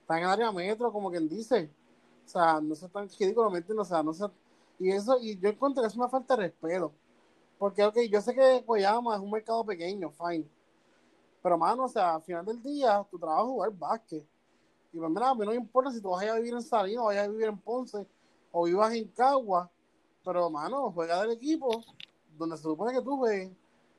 está 0.00 0.16
en 0.18 0.24
el 0.24 0.30
área 0.30 0.50
metro, 0.50 0.90
como 0.90 1.10
quien 1.10 1.28
dice. 1.28 1.70
O 2.24 2.28
sea, 2.28 2.60
no 2.60 2.74
se 2.74 2.88
¿me 3.50 3.58
entiendes? 3.58 3.82
O 3.86 3.88
sea, 3.88 4.02
no 4.02 4.12
se... 4.14 4.24
Y 4.78 4.90
eso, 4.90 5.18
y 5.20 5.38
yo 5.38 5.48
encuentro 5.48 5.82
que 5.82 5.88
es 5.88 5.96
una 5.96 6.08
falta 6.08 6.36
de 6.36 6.44
respeto. 6.44 6.92
Porque, 7.58 7.84
ok, 7.84 7.98
yo 8.10 8.20
sé 8.20 8.34
que 8.34 8.60
Guayama 8.60 9.16
es 9.16 9.20
un 9.20 9.30
mercado 9.30 9.64
pequeño, 9.64 10.10
fine. 10.10 10.46
Pero, 11.42 11.58
mano, 11.58 11.84
o 11.84 11.88
sea, 11.88 12.16
al 12.16 12.22
final 12.22 12.44
del 12.44 12.62
día, 12.62 13.04
tu 13.10 13.18
trabajo 13.18 13.42
es 13.42 13.52
jugar 13.52 13.72
básquet. 13.72 14.24
Y 14.92 14.98
pues, 14.98 15.10
mira, 15.10 15.30
a 15.30 15.34
mí 15.34 15.44
no 15.44 15.50
me 15.50 15.56
importa 15.56 15.90
si 15.90 16.00
tú 16.00 16.10
vas 16.10 16.22
a 16.22 16.24
ir 16.24 16.30
a 16.30 16.36
vivir 16.36 16.54
en 16.54 16.62
Salinas, 16.62 17.04
vayas 17.04 17.26
a 17.26 17.30
vivir 17.30 17.46
en 17.46 17.58
Ponce, 17.58 18.06
o 18.52 18.64
vivas 18.64 18.94
en 18.94 19.08
Cagua. 19.08 19.70
Pero, 20.24 20.48
mano, 20.50 20.92
juega 20.92 21.22
del 21.22 21.32
equipo 21.32 21.84
donde 22.36 22.56
se 22.56 22.62
supone 22.62 22.92
que 22.92 23.02
tú 23.02 23.16
juegues. 23.16 23.50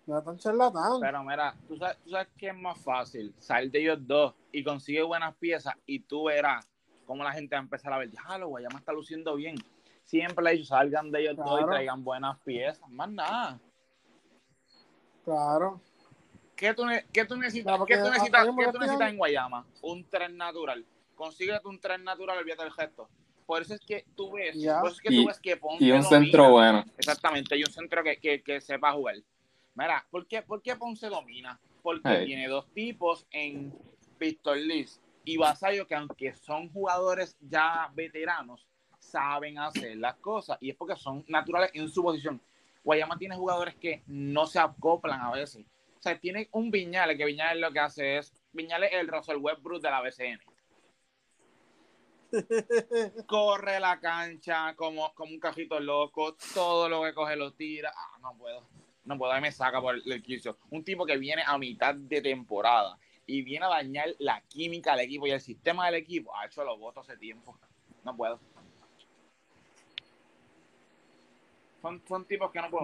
No 0.07 0.17
es 0.17 0.25
tan 0.25 0.37
charlatán. 0.37 0.99
Pero 1.01 1.23
mira, 1.23 1.55
¿tú 1.67 1.77
sabes, 1.77 1.97
tú 2.03 2.09
sabes 2.09 2.27
qué 2.35 2.47
es 2.47 2.57
más 2.57 2.79
fácil. 2.79 3.33
Salir 3.37 3.69
de 3.69 3.81
ellos 3.81 3.99
dos 4.01 4.33
y 4.51 4.63
conseguir 4.63 5.03
buenas 5.03 5.35
piezas 5.35 5.75
y 5.85 5.99
tú 5.99 6.23
verás 6.23 6.67
cómo 7.05 7.23
la 7.23 7.31
gente 7.31 7.55
va 7.55 7.59
a 7.59 7.63
empezar 7.63 7.93
a 7.93 7.97
ver, 7.99 8.09
ya 8.09 8.37
lo 8.37 8.47
Guayama 8.47 8.79
está 8.79 8.91
luciendo 8.91 9.35
bien. 9.35 9.55
Siempre 10.09 10.43
le 10.43 10.49
he 10.49 10.53
dicho, 10.55 10.69
salgan 10.69 11.11
de 11.11 11.21
ellos 11.21 11.35
dos 11.37 11.45
y 11.45 11.49
Claro. 11.49 11.67
traigan 11.67 12.03
buenas 12.03 12.39
piezas, 12.39 12.89
más 12.89 13.09
nada. 13.11 13.59
Claro. 15.23 15.81
¿Qué 16.55 16.73
tú, 16.73 16.83
qué 17.13 17.25
tú 17.25 17.37
necesitas, 17.37 17.79
qué 17.87 17.97
tú 17.97 18.03
necesitas, 18.09 18.45
qué 18.57 18.71
tú 18.71 18.79
necesitas 18.79 19.09
en 19.11 19.17
Guayama? 19.17 19.65
Un 19.81 20.03
tren 20.09 20.35
natural. 20.35 20.85
Consíguete 21.15 21.67
un 21.67 21.79
tren 21.79 22.03
natural, 22.03 22.37
olvídate 22.39 22.63
del 22.63 22.73
gesto. 22.73 23.07
Por 23.45 23.61
eso 23.61 23.73
es 23.75 23.79
que 23.81 24.05
tú 24.15 24.31
ves, 24.31 24.55
por 24.55 24.87
eso 24.87 24.95
es 24.95 25.01
que 25.01 25.13
Y- 25.13 25.21
tú 25.21 25.27
ves 25.27 25.39
que 25.39 25.57
Ponce 25.57 25.83
Y 25.83 25.91
un 25.91 26.01
domina. 26.01 26.09
centro 26.19 26.49
bueno. 26.51 26.83
Exactamente, 26.97 27.55
y 27.57 27.61
un 27.63 27.71
centro 27.71 28.03
que, 28.03 28.17
que, 28.19 28.41
que 28.43 28.61
sepa 28.61 28.91
jugar. 28.93 29.15
Mira, 29.75 30.05
¿por 30.09 30.27
qué, 30.27 30.41
por 30.41 30.61
qué 30.61 30.75
Ponce 30.75 31.07
domina? 31.07 31.59
Porque 31.81 32.09
Hey. 32.09 32.25
tiene 32.25 32.47
dos 32.47 32.67
tipos 32.73 33.25
en 33.31 33.73
Víctor 34.19 34.57
Liz 34.57 34.99
y 35.23 35.37
Vasallo 35.37 35.87
que 35.87 35.95
aunque 35.95 36.33
son 36.33 36.69
jugadores 36.71 37.37
ya 37.39 37.89
veteranos, 37.93 38.67
saben 39.09 39.57
hacer 39.57 39.97
las 39.97 40.15
cosas 40.15 40.57
y 40.61 40.69
es 40.69 40.75
porque 40.75 40.95
son 40.95 41.23
naturales 41.27 41.71
en 41.73 41.89
su 41.89 42.03
posición. 42.03 42.41
Guayama 42.83 43.17
tiene 43.17 43.35
jugadores 43.35 43.75
que 43.75 44.03
no 44.07 44.45
se 44.45 44.59
acoplan 44.59 45.21
a 45.21 45.31
veces. 45.31 45.65
O 45.97 46.01
sea, 46.01 46.17
tiene 46.17 46.47
un 46.53 46.71
Viñales, 46.71 47.17
que 47.17 47.25
Viñales 47.25 47.61
lo 47.61 47.71
que 47.71 47.79
hace 47.79 48.17
es, 48.17 48.33
Viñales 48.53 48.91
es 48.93 48.99
el 48.99 49.07
Russell 49.07 49.37
Westbrook 49.37 49.81
de 49.81 49.89
la 49.89 50.01
BCN. 50.01 50.39
Corre 53.27 53.79
la 53.79 53.99
cancha 53.99 54.75
como, 54.75 55.13
como 55.13 55.33
un 55.33 55.39
cajito 55.39 55.79
loco, 55.79 56.35
todo 56.53 56.87
lo 56.87 57.03
que 57.03 57.13
coge 57.13 57.35
lo 57.35 57.53
tira. 57.53 57.91
Ah, 57.95 58.17
no 58.21 58.37
puedo, 58.37 58.67
no 59.03 59.17
puedo, 59.17 59.31
ahí 59.31 59.41
me 59.41 59.51
saca 59.51 59.81
por 59.81 59.95
el, 59.95 60.11
el 60.11 60.21
quicio. 60.21 60.57
Un 60.69 60.83
tipo 60.83 61.05
que 61.05 61.17
viene 61.17 61.43
a 61.45 61.57
mitad 61.57 61.95
de 61.95 62.21
temporada 62.21 62.97
y 63.25 63.41
viene 63.41 63.65
a 63.65 63.69
dañar 63.69 64.07
la 64.19 64.41
química 64.41 64.91
del 64.91 65.05
equipo 65.05 65.27
y 65.27 65.31
el 65.31 65.41
sistema 65.41 65.85
del 65.87 65.95
equipo. 65.95 66.35
Ha 66.35 66.45
hecho 66.45 66.63
los 66.63 66.79
votos 66.79 67.07
hace 67.07 67.17
tiempo. 67.17 67.59
No 68.03 68.15
puedo. 68.15 68.39
Son, 71.81 72.01
son 72.07 72.25
tipos 72.25 72.51
que 72.51 72.61
no 72.61 72.69
puedo. 72.69 72.83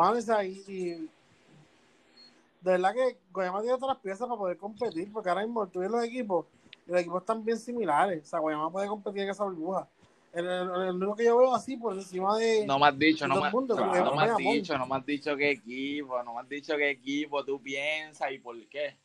De 2.61 2.71
verdad 2.71 2.93
que 2.95 3.19
Guayama 3.31 3.61
tiene 3.61 3.77
todas 3.77 3.95
las 3.95 4.01
piezas 4.01 4.27
para 4.27 4.39
poder 4.39 4.57
competir, 4.57 5.11
porque 5.13 5.29
ahora 5.29 5.43
mismo 5.43 5.67
tú 5.67 5.81
ves 5.81 5.91
los 5.91 6.03
equipos, 6.03 6.47
y 6.87 6.91
los 6.91 7.01
equipos 7.01 7.21
están 7.21 7.45
bien 7.45 7.59
similares. 7.59 8.23
O 8.23 8.25
sea, 8.25 8.39
Guayama 8.39 8.71
puede 8.71 8.87
competir 8.87 9.21
en 9.21 9.29
esa 9.29 9.43
burbuja. 9.43 9.87
El, 10.33 10.47
el, 10.47 10.69
el 10.69 10.95
único 10.95 11.15
que 11.15 11.25
yo 11.25 11.37
veo 11.37 11.53
así 11.53 11.77
por 11.77 11.93
encima 11.93 12.37
de. 12.37 12.65
No 12.65 12.79
me 12.79 12.87
has 12.87 12.97
dicho, 12.97 13.27
no 13.27 13.39
me, 13.39 13.51
mundo, 13.51 13.75
no, 13.75 13.85
no 13.85 14.15
me 14.15 14.23
has 14.23 14.37
dicho, 14.37 14.77
no 14.77 14.87
me 14.87 14.95
has 14.95 15.05
dicho 15.05 15.35
qué 15.37 15.51
equipo, 15.51 16.23
no 16.23 16.33
me 16.33 16.41
has 16.41 16.49
dicho 16.49 16.75
qué 16.75 16.89
equipo 16.89 17.45
tú 17.45 17.61
piensas 17.61 18.31
y 18.31 18.39
por 18.39 18.57
qué. 18.67 18.97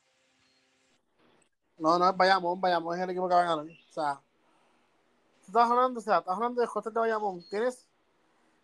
No, 1.76 1.98
no 1.98 2.08
es 2.08 2.16
Bayamón, 2.16 2.60
Bayamón 2.60 2.96
es 2.96 3.04
el 3.04 3.10
equipo 3.10 3.28
que 3.28 3.34
va 3.34 3.42
a 3.42 3.56
ganar. 3.56 3.66
O 3.66 3.92
sea, 3.92 4.20
tú 5.40 5.46
estás 5.48 5.70
hablando, 5.70 6.00
o 6.00 6.02
sea, 6.02 6.18
estás 6.18 6.34
hablando 6.34 6.60
de 6.60 6.66
José 6.66 6.90
de 6.90 6.98
Bayamón. 6.98 7.44
Tienes 7.48 7.86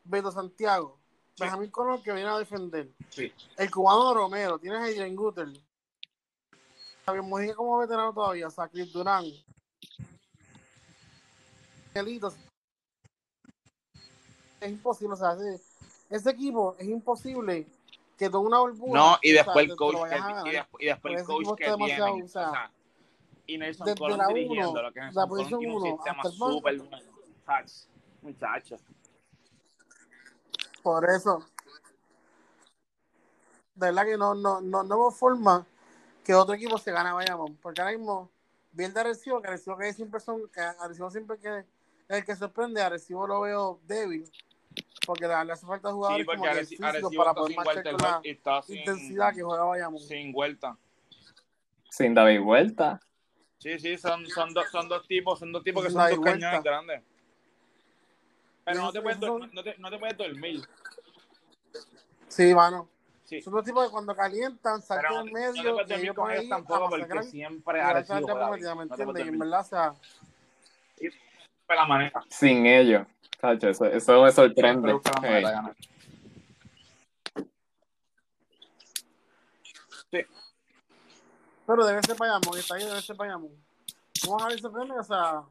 Beto 0.05 0.33
Santiago. 0.33 0.99
Benjamín 1.39 1.71
Colón 1.71 2.03
que 2.03 2.13
viene 2.13 2.29
a 2.29 2.39
defender. 2.39 2.89
Sí. 3.11 3.33
El 3.57 3.71
cubano 3.71 4.15
Romero, 4.15 4.59
tienes 4.59 4.81
a 4.81 4.85
Adrian 4.85 5.15
Guter. 5.15 5.49
Javier 7.05 7.23
Mojica 7.23 7.55
como 7.55 7.79
veterano 7.79 8.13
todavía, 8.13 8.49
Chris 8.73 8.93
Durán. 8.93 9.25
Es 14.61 14.71
imposible, 14.71 15.15
o 15.15 15.17
sea, 15.17 15.33
ese, 15.33 15.63
ese 16.11 16.31
equipo 16.31 16.75
es 16.79 16.89
imposible 16.89 17.67
que 18.19 18.29
tome 18.29 18.49
una 18.49 18.61
burbuja. 18.61 18.93
No, 18.93 19.19
y 19.23 19.33
o 19.33 19.35
sea, 19.35 19.45
después 19.45 19.69
el 19.71 19.77
coach 19.77 19.97
que, 20.09 20.49
y 20.49 20.53
después, 20.53 20.83
y 20.83 20.87
después 20.87 21.21
el 21.21 21.25
coach 21.25 21.59
que 21.59 21.71
demasiado, 21.71 22.17
o 22.17 22.29
sea, 22.29 22.71
y 23.47 23.59
Nelson 23.59 23.95
Colón 23.97 24.19
la 24.19 24.29
dirigiendo, 24.29 24.71
uno, 24.71 24.83
lo 24.83 24.93
que 24.93 25.01
la 25.13 25.27
posición 25.27 25.61
tiene 25.61 25.75
un 25.75 25.83
sistema 25.83 26.23
súper 26.25 26.79
bueno. 26.79 26.99
Muchachos. 28.23 28.81
Por 30.87 31.05
eso. 31.11 31.45
De 33.75 33.87
verdad 33.87 34.05
que 34.05 34.17
no, 34.17 34.37
no, 34.37 34.61
no, 34.61 34.85
no 34.85 34.99
veo 35.01 35.11
forma 35.11 35.67
que 36.23 36.33
otro 36.33 36.55
equipo 36.55 36.79
se 36.79 36.93
gane 36.93 37.09
a 37.09 37.15
Bayamón. 37.15 37.57
Porque 37.57 37.81
ahora 37.81 37.97
mismo, 37.97 38.31
bien 38.71 38.95
de 38.95 39.01
Arecibo, 39.01 39.43
que 39.43 39.49
Arecibo 39.49 39.77
que 39.77 39.93
siempre 39.93 40.21
son, 40.21 40.49
que 40.49 40.61
Arecibo 40.61 41.11
siempre 41.11 41.41
que 41.41 41.65
el 42.07 42.25
que 42.25 42.37
sorprende, 42.37 42.81
Arecibo 42.81 43.27
lo 43.27 43.41
veo 43.41 43.81
débil. 43.83 44.31
Porque 45.05 45.27
le 45.27 45.35
hace 45.35 45.67
falta 45.67 45.89
Sí, 45.89 45.95
jugadores 45.97 46.25
porque 46.27 46.39
como 46.39 46.53
que 46.53 46.61
Areci- 46.61 46.85
Arecibo 46.85 47.11
para 47.25 47.35
poder 47.35 47.83
con 47.83 48.01
la 48.01 48.23
sin, 48.63 48.77
intensidad 48.79 49.35
que 49.35 49.43
juega 49.43 49.65
Bayamón. 49.65 49.99
sin 50.01 50.31
vuelta. 50.31 50.79
Sin 51.91 52.15
David 52.15 52.43
Vuelta. 52.43 53.01
Sí, 53.59 53.77
sí, 53.81 53.99
son, 53.99 54.25
son, 54.27 54.55
dos, 54.55 54.71
son 54.71 54.89
dos 54.89 55.05
tipos, 55.09 55.41
son 55.41 55.51
dos 55.51 55.65
tipos 55.65 55.83
que 55.83 55.91
son 55.91 55.99
David 55.99 56.15
dos 56.15 56.21
Vuelta. 56.21 56.47
cañones 56.51 56.63
grandes. 56.63 57.16
Pero 58.67 58.83
no 58.83 58.93
te, 58.93 59.01
puedes, 59.01 59.17
esos 59.19 59.29
dor- 59.31 59.41
son- 59.41 59.51
no, 59.55 59.63
te, 59.63 59.79
no 59.79 59.91
te 59.91 59.99
puedes 59.99 60.17
dormir. 60.19 60.69
Sí, 62.29 62.55
mano. 62.55 62.89
Sí. 63.25 63.41
Son 63.41 63.55
los 63.55 63.65
tipos 63.65 63.85
que 63.87 63.91
cuando 63.91 64.15
calientan, 64.15 64.83
saltan 64.83 65.13
no, 65.13 65.21
en 65.21 65.27
no 65.27 65.33
medio, 65.33 65.63
te 65.63 65.71
puedes 65.73 65.89
dormir 65.89 66.15
con 66.15 66.31
ellos 66.33 66.49
tampoco 66.49 66.85
a 66.85 66.89
porque 66.91 67.23
siempre 67.23 67.79
y 67.79 67.81
a 67.81 67.89
Arecibo 67.89 68.19
echarte 68.19 68.33
juega 68.33 68.47
prometida, 68.47 68.75
bien. 68.75 68.79
¿me 68.79 68.87
No 68.87 68.97
te 68.97 69.05
puedes 69.05 69.21
entiendes? 69.27 69.27
Y 69.27 69.29
en 69.29 69.39
dormir. 69.39 69.41
verdad, 69.41 69.61
o 69.61 69.65
sea, 71.69 71.77
la 71.77 71.87
manera. 71.87 72.25
Sin 72.29 72.67
ellos. 72.67 73.07
Tacho, 73.41 73.69
Eso, 73.71 73.85
eso 73.87 74.23
me 74.23 74.33
sorprende. 74.33 75.01
Hey. 75.23 75.43
ganar. 75.43 75.77
Pero 81.67 81.85
debe 81.85 82.01
ser 82.03 82.17
Bayamón, 82.17 82.59
está 82.59 82.77
ahí, 82.77 82.85
debe 82.85 83.03
ser 83.03 83.17
Bayamón. 83.17 83.51
Vamos 84.27 84.43
a 84.45 84.49
ver 84.49 84.61
si 84.61 84.69
prende, 84.69 84.99
o 84.99 85.03
sea. 85.03 85.43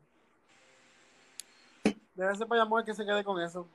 Debe 2.15 2.35
ser 2.35 2.47
Bayamón 2.47 2.79
el 2.79 2.85
que 2.85 2.93
se 2.93 3.05
quede 3.05 3.23
con 3.23 3.41
eso. 3.41 3.67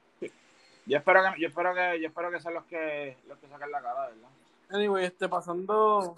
Yo 0.87 0.97
espero 0.97 1.21
que, 1.23 1.41
yo 1.41 1.49
espero 1.49 1.75
que, 1.75 2.01
yo 2.01 2.09
espero 2.09 2.31
que 2.31 2.41
sean 2.41 2.55
los 2.55 2.65
que, 2.65 3.17
los 3.29 3.39
que 3.39 3.49
saquen 3.49 3.71
la 3.71 3.83
cara, 3.83 4.07
¿verdad? 4.07 4.29
Anyway, 4.71 5.05
este, 5.05 5.29
pasando. 5.29 6.17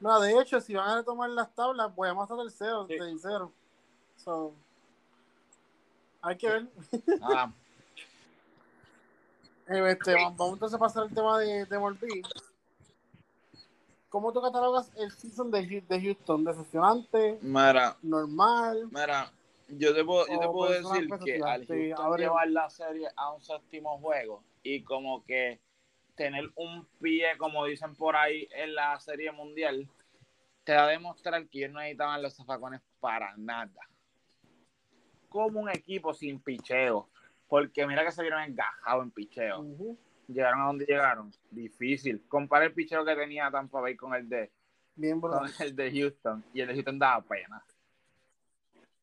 No, 0.00 0.20
de 0.20 0.38
hecho, 0.38 0.60
si 0.60 0.74
van 0.74 0.90
a 0.90 0.96
retomar 0.96 1.30
las 1.30 1.54
tablas, 1.54 1.94
voy 1.94 2.08
a 2.08 2.12
estar 2.12 2.36
tercero, 2.36 2.86
Sí. 2.86 2.98
tercero. 2.98 3.52
So, 4.16 4.52
hay 6.20 6.36
que 6.36 6.48
ver. 6.48 6.66
Eh, 9.68 9.90
este, 9.92 10.14
vamos 10.14 10.36
vamos 10.36 10.52
entonces 10.54 10.74
a 10.74 10.78
pasar 10.78 11.04
al 11.04 11.14
tema 11.14 11.38
de, 11.38 11.64
de 11.64 11.78
Morbi. 11.78 12.22
¿Cómo 14.14 14.32
tú 14.32 14.40
catalogas 14.40 14.92
el 14.96 15.10
season 15.10 15.50
de, 15.50 15.82
Houston? 16.00 16.44
¿Decepcionante? 16.44 17.36
¿Normal? 18.00 18.86
mira, 18.92 19.32
yo 19.66 19.92
te 19.92 20.04
puedo, 20.04 20.24
yo 20.28 20.38
te 20.38 20.46
puedo 20.46 20.70
decir 20.70 21.08
que 21.24 21.42
al 21.42 21.66
Houston 21.66 22.16
llevar 22.16 22.48
la 22.48 22.70
serie 22.70 23.08
a 23.16 23.32
un 23.32 23.42
séptimo 23.42 23.98
juego 23.98 24.44
y 24.62 24.84
como 24.84 25.24
que 25.24 25.58
tener 26.14 26.48
un 26.54 26.86
pie, 27.00 27.36
como 27.38 27.64
dicen 27.64 27.96
por 27.96 28.14
ahí, 28.14 28.46
en 28.52 28.76
la 28.76 29.00
serie 29.00 29.32
mundial, 29.32 29.88
te 30.62 30.74
da 30.74 30.84
a 30.84 30.90
demostrar 30.90 31.48
que 31.48 31.58
ellos 31.58 31.72
no 31.72 31.80
necesitaban 31.80 32.22
los 32.22 32.36
zafacones 32.36 32.82
para 33.00 33.36
nada. 33.36 33.80
Como 35.28 35.58
un 35.58 35.70
equipo 35.70 36.14
sin 36.14 36.38
picheo. 36.38 37.08
Porque 37.48 37.84
mira 37.84 38.04
que 38.04 38.12
se 38.12 38.22
vieron 38.22 38.44
engajados 38.44 39.02
en 39.02 39.10
picheo. 39.10 39.64
Llegaron 40.28 40.62
a 40.62 40.66
donde 40.66 40.86
llegaron. 40.86 41.32
Difícil. 41.50 42.22
Compara 42.28 42.64
el 42.64 42.72
picheo 42.72 43.04
que 43.04 43.14
tenía 43.14 43.50
Tampa 43.50 43.80
Bay 43.80 43.96
con 43.96 44.14
el 44.14 44.28
de, 44.28 44.50
Bien, 44.96 45.20
con 45.20 45.32
el 45.60 45.76
de 45.76 45.92
Houston. 45.92 46.44
Y 46.52 46.60
el 46.60 46.68
de 46.68 46.74
Houston 46.74 46.98
daba 46.98 47.22
pena. 47.22 47.64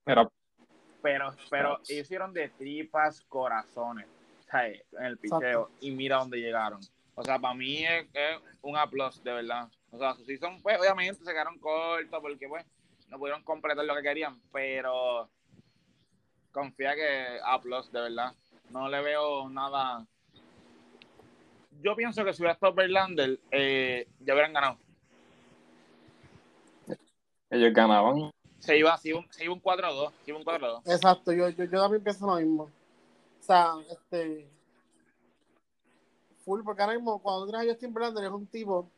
Pero 0.03 0.31
Pero, 1.01 1.36
pero 1.49 1.79
hicieron 1.88 2.34
de 2.34 2.49
tripas 2.49 3.21
corazones. 3.21 4.07
¿sabes? 4.51 4.84
En 4.93 5.05
el 5.05 5.17
picheo. 5.17 5.71
Y 5.79 5.91
mira 5.91 6.17
dónde 6.17 6.38
llegaron. 6.38 6.81
O 7.15 7.23
sea, 7.23 7.39
para 7.39 7.53
mí 7.53 7.86
es, 7.86 8.07
es 8.13 8.39
un 8.62 8.77
aplauso, 8.77 9.21
de 9.23 9.34
verdad. 9.34 9.69
O 9.91 9.97
sea, 9.97 10.13
su 10.15 10.25
season, 10.25 10.62
pues, 10.62 10.79
obviamente 10.79 11.23
se 11.23 11.31
quedaron 11.31 11.57
cortos 11.60 12.19
porque, 12.21 12.47
pues, 12.47 12.65
no 13.10 13.17
pudieron 13.17 13.43
completar 13.43 13.86
lo 13.86 13.95
que 13.95 14.01
querían. 14.01 14.41
Pero 14.51 15.29
confía 16.51 16.95
que 16.95 17.39
aplauso, 17.45 17.91
de 17.91 18.01
verdad. 18.01 18.34
No 18.69 18.89
le 18.89 19.01
veo 19.01 19.49
nada. 19.49 20.05
Yo 21.82 21.96
pienso 21.96 22.24
que 22.24 22.34
si 22.34 22.41
hubiera 22.41 22.54
estado 22.54 22.74
Verlander, 22.74 23.39
eh, 23.52 24.08
ya 24.20 24.34
hubieran 24.34 24.54
ganado. 24.54 24.78
ellos 27.50 27.74
ganaban. 27.74 28.32
Se 28.60 28.78
iba, 28.78 28.96
se 28.98 29.10
iba, 29.10 29.20
un- 29.20 29.28
se 29.32 29.44
iba 29.44 29.54
un 29.54 29.60
4-2. 29.60 30.13
Se 30.24 30.32
iba 30.32 30.38
un 30.39 30.46
4-2. 30.46 30.82
Exacto, 30.86 31.34
yo, 31.34 31.50
yo, 31.50 31.65
yo 31.65 31.82
también 31.82 32.04
pienso 32.04 32.26
lo 32.28 32.36
mismo. 32.36 32.63
O 32.63 33.44
sea, 33.44 33.74
este. 33.89 34.48
Full, 36.46 36.62
porque 36.63 36.82
ahora 36.82 36.96
mismo, 36.96 37.20
cuando 37.22 37.46
tú 37.46 37.52
tienes 37.52 37.67
a 37.67 37.72
Justin 37.72 37.94
Verlander, 37.94 38.24
es 38.26 38.32
un 38.32 38.48
tipo 38.48 38.89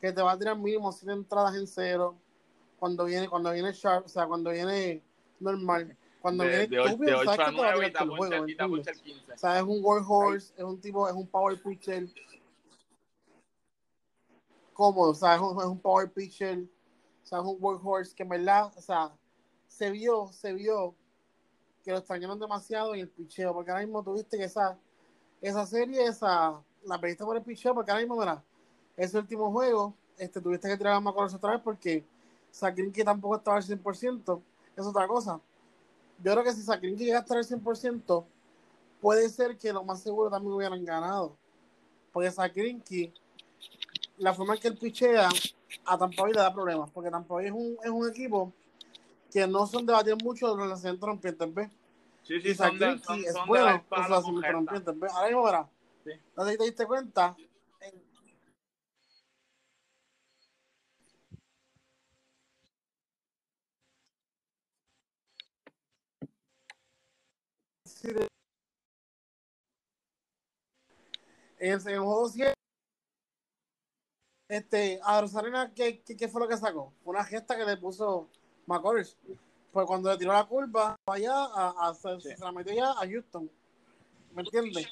que 0.00 0.12
te 0.12 0.20
va 0.22 0.32
a 0.32 0.38
tirar 0.38 0.56
mínimo 0.56 0.92
100 0.92 1.10
entradas 1.10 1.54
en 1.56 1.66
cero. 1.66 2.14
Cuando 2.78 3.04
viene, 3.04 3.28
cuando 3.28 3.50
viene 3.52 3.72
Sharp, 3.72 4.04
o 4.06 4.08
sea, 4.08 4.26
cuando 4.26 4.50
viene 4.50 5.00
normal. 5.40 5.96
Cuando 6.24 6.44
De, 6.44 6.66
de, 6.68 6.82
estúpido, 6.82 6.96
de 6.96 7.14
8 7.16 7.24
sabes 7.24 7.40
a 7.40 7.44
que 7.44 7.52
te 7.52 7.58
va 7.60 7.68
a 7.68 7.74
9 7.74 7.86
y 7.86 7.92
tirar 7.92 7.92
te 7.92 7.98
todo 7.98 8.04
el 8.04 8.16
juego, 8.16 8.34
apuncha 8.34 8.46
¿me 8.46 8.52
y 8.52 8.56
te 8.56 8.62
apuncha 8.62 8.90
entiendes? 8.92 8.96
el 8.96 9.02
15. 9.02 9.32
O 9.34 9.36
sea, 9.36 9.56
es 9.58 9.62
un 9.62 9.84
workhorse, 9.84 10.54
es 10.56 10.64
un 10.64 10.80
tipo, 10.80 11.06
es 11.06 11.14
un 11.14 11.26
power 11.26 11.62
pitcher 11.62 12.08
cómodo, 14.72 15.10
o 15.10 15.14
sea, 15.14 15.34
es 15.34 15.40
un, 15.42 15.58
es 15.60 15.66
un 15.66 15.78
power 15.78 16.10
pitcher, 16.10 16.60
o 16.60 17.26
sea, 17.26 17.40
es 17.40 17.44
un 17.44 17.58
workhorse 17.60 18.14
que 18.14 18.22
en 18.22 18.30
verdad, 18.30 18.72
o 18.74 18.80
sea, 18.80 19.12
se 19.68 19.90
vio, 19.90 20.32
se 20.32 20.54
vio 20.54 20.94
que 21.84 21.90
lo 21.90 21.98
extrañaron 21.98 22.40
demasiado 22.40 22.94
en 22.94 23.00
el 23.00 23.08
picheo, 23.10 23.52
porque 23.52 23.70
ahora 23.70 23.84
mismo 23.84 24.02
tuviste 24.02 24.38
que 24.38 24.44
esa, 24.44 24.78
esa 25.42 25.66
serie, 25.66 26.06
esa, 26.06 26.58
la 26.86 26.98
pediste 27.02 27.22
por 27.22 27.36
el 27.36 27.42
picheo, 27.42 27.74
porque 27.74 27.90
ahora 27.90 28.00
mismo, 28.02 28.18
mira, 28.18 28.42
ese 28.96 29.18
último 29.18 29.52
juego, 29.52 29.92
este, 30.16 30.40
tuviste 30.40 30.68
que 30.68 30.78
tirar 30.78 30.94
a 30.94 31.00
McCullers 31.00 31.34
otra 31.34 31.50
vez 31.50 31.60
porque 31.60 32.02
Sakrinki 32.50 33.04
tampoco 33.04 33.36
estaba 33.36 33.58
al 33.58 33.62
100%, 33.62 34.40
es 34.74 34.86
otra 34.86 35.06
cosa. 35.06 35.38
Yo 36.22 36.32
creo 36.32 36.44
que 36.44 36.52
si 36.52 36.62
Sakrinki 36.62 37.04
llega 37.04 37.18
a 37.18 37.20
estar 37.22 37.36
al 37.36 37.44
100%, 37.44 38.24
puede 39.00 39.28
ser 39.28 39.56
que 39.58 39.72
lo 39.72 39.84
más 39.84 40.02
seguro 40.02 40.30
también 40.30 40.52
hubieran 40.54 40.84
ganado. 40.84 41.36
Porque 42.12 42.30
Sakrinki, 42.30 43.12
la 44.18 44.32
forma 44.32 44.54
en 44.54 44.60
que 44.60 44.68
él 44.68 44.78
pichea, 44.78 45.28
a 45.84 45.98
Tampa 45.98 46.22
Bay 46.22 46.32
le 46.32 46.40
da 46.40 46.52
problemas, 46.54 46.90
porque 46.90 47.10
Tampa 47.10 47.34
Bay 47.34 47.46
es 47.46 47.52
un, 47.52 47.76
es 47.82 47.90
un 47.90 48.08
equipo 48.08 48.52
que 49.32 49.46
no 49.46 49.66
son 49.66 49.84
debatir 49.84 50.14
mucho 50.22 50.54
de 50.54 50.66
los 50.66 50.80
centros 50.80 51.08
rompientes, 51.08 51.52
¿ves? 51.52 51.70
Sí, 52.22 52.34
Y 52.36 52.40
sí, 52.40 52.54
Sakrinki 52.54 53.02
son, 53.04 53.18
es 53.24 53.34
bueno 53.46 53.84
los 53.90 54.24
jeta. 54.24 54.52
rompientes, 54.52 54.98
¿ves? 55.00 55.12
Ahora 55.12 55.26
mismo, 55.28 55.42
verás, 55.44 55.66
Sí. 56.04 56.10
no 56.36 56.44
te 56.44 56.56
diste 56.58 56.86
cuenta, 56.86 57.34
en- 68.04 68.10
si 68.10 68.12
de- 68.12 68.28
en 71.58 71.72
el, 71.72 71.80
juego 71.98 72.28
7 72.28 72.54
este, 74.48 75.00
a 75.02 75.20
Rosarena, 75.20 75.72
¿qué, 75.74 76.00
qué, 76.02 76.16
qué 76.16 76.28
fue 76.28 76.40
lo 76.40 76.48
que 76.48 76.56
sacó? 76.56 76.92
Una 77.04 77.24
gesta 77.24 77.56
que 77.56 77.64
le 77.64 77.76
puso 77.76 78.28
McCullers. 78.66 79.16
Pues 79.72 79.86
cuando 79.86 80.10
le 80.12 80.18
tiró 80.18 80.32
la 80.32 80.44
curva 80.44 80.94
allá, 81.06 81.32
a, 81.34 81.88
a- 81.88 81.94
se, 81.94 82.20
Sí. 82.20 82.36
se 82.36 82.44
la 82.44 82.52
metió 82.52 82.74
ya 82.74 82.90
a 82.92 83.06
Houston. 83.08 83.50
¿Me 84.34 84.42
entiendes? 84.42 84.88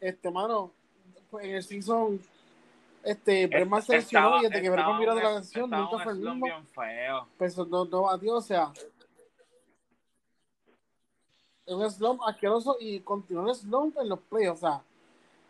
Este, 0.00 0.30
mano, 0.30 0.72
pues 1.30 1.46
en 1.46 1.54
el 1.54 1.62
season, 1.62 2.20
este, 3.02 3.46
Bregman 3.46 3.82
se 3.82 3.92
lesionó 3.94 4.38
y 4.40 4.42
desde 4.48 4.60
que 4.62 4.70
Bregman 4.70 4.98
miró 4.98 5.14
de 5.14 5.22
la 5.22 5.38
estaba 5.38 5.66
nunca 5.66 5.96
un 5.96 6.02
fue 6.02 6.12
el 6.12 6.18
mismo. 6.18 6.46
Pues 7.38 7.56
no, 7.56 7.84
no 7.84 8.02
batió, 8.02 8.34
o 8.34 8.40
sea, 8.42 8.72
es 8.74 8.95
un 11.74 11.90
slump 11.90 12.22
asqueroso 12.26 12.76
y 12.78 13.00
continuó 13.00 13.48
el 13.48 13.54
slump 13.54 13.96
en 13.98 14.08
los 14.08 14.20
playoffs. 14.20 14.62
O 14.62 14.66
sea, 14.66 14.82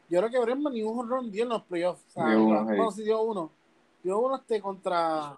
yo 0.08 0.20
creo 0.20 0.30
que 0.30 0.38
Bregman 0.40 0.72
ni 0.72 0.82
un 0.82 1.08
run 1.08 1.30
dio 1.30 1.42
en 1.44 1.50
los 1.50 1.62
playoffs. 1.62 2.02
O 2.08 2.10
sea, 2.10 2.24
uno, 2.38 2.66
sí. 2.68 2.76
no, 2.76 2.90
sí 2.90 3.02
dio 3.02 3.20
uno. 3.22 3.50
Dio 4.02 4.18
uno 4.18 4.36
este 4.36 4.60
contra, 4.60 5.36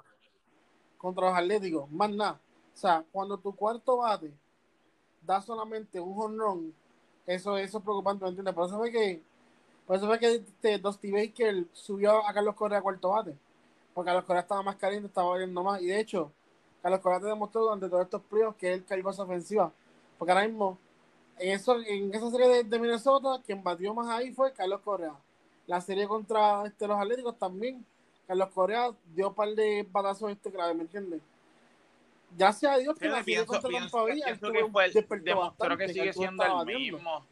contra 0.98 1.28
los 1.28 1.38
Atléticos, 1.38 1.90
más 1.90 2.10
nada. 2.10 2.40
O 2.74 2.76
sea, 2.76 3.04
cuando 3.10 3.38
tu 3.38 3.54
cuarto 3.54 3.96
bate 3.96 4.32
da 5.22 5.40
solamente 5.40 6.00
un 6.00 6.14
home 6.16 6.36
run, 6.36 6.74
eso, 7.26 7.58
eso 7.58 7.78
es 7.78 7.84
preocupante, 7.84 8.24
¿me 8.24 8.30
entiendes? 8.30 8.54
Por 8.54 8.66
eso 8.66 8.78
fue 8.78 8.90
que, 8.90 9.22
por 9.86 9.96
eso 9.96 10.06
fue 10.06 10.18
que 10.18 10.34
este, 10.36 10.78
Dusty 10.78 11.10
Baker 11.10 11.66
subió 11.72 12.26
a 12.26 12.32
Carlos 12.32 12.54
Correa 12.54 12.78
a 12.78 12.82
cuarto 12.82 13.10
bate. 13.10 13.34
Porque 13.92 14.08
Carlos 14.08 14.24
Correa 14.24 14.42
estaba 14.42 14.62
más 14.62 14.76
caliente, 14.76 15.08
estaba 15.08 15.36
viendo 15.36 15.62
más. 15.62 15.82
Y 15.82 15.86
de 15.86 15.98
hecho, 15.98 16.30
Carlos 16.82 17.00
Correa 17.00 17.20
te 17.20 17.26
demostró 17.26 17.62
durante 17.62 17.88
todos 17.88 18.04
estos 18.04 18.22
playoffs 18.22 18.56
que 18.56 18.72
él 18.72 18.84
cargó 18.84 19.10
esa 19.10 19.24
ofensiva. 19.24 19.72
Porque 20.18 20.32
ahora 20.32 20.46
mismo, 20.46 20.78
en, 21.38 21.52
eso, 21.52 21.80
en 21.80 22.12
esa 22.12 22.30
serie 22.30 22.48
de, 22.48 22.64
de 22.64 22.78
Minnesota, 22.78 23.40
quien 23.44 23.62
batió 23.62 23.94
más 23.94 24.08
ahí 24.08 24.32
fue 24.32 24.52
Carlos 24.52 24.80
Correa. 24.80 25.14
La 25.66 25.80
serie 25.80 26.08
contra 26.08 26.66
este, 26.66 26.86
los 26.86 26.98
Atléticos 26.98 27.38
también, 27.38 27.84
Carlos 28.26 28.48
Correa 28.50 28.90
dio 29.14 29.28
un 29.28 29.34
par 29.34 29.48
de 29.50 29.86
batazos 29.90 30.30
este 30.30 30.50
grave, 30.50 30.74
¿me 30.74 30.82
entiendes? 30.82 31.20
Gracias 32.36 32.72
a 32.72 32.76
Dios 32.78 32.98
que 32.98 33.08
la 33.08 33.22
serie 33.22 33.46
contra 33.46 33.68
pienso, 33.68 33.88
Tampa 33.88 34.02
Bay, 34.02 34.20
tuvo- 34.40 35.76
que 35.78 35.88
sigue 35.88 36.12
siendo 36.12 36.44
el 36.44 36.66
mismo. 36.66 37.24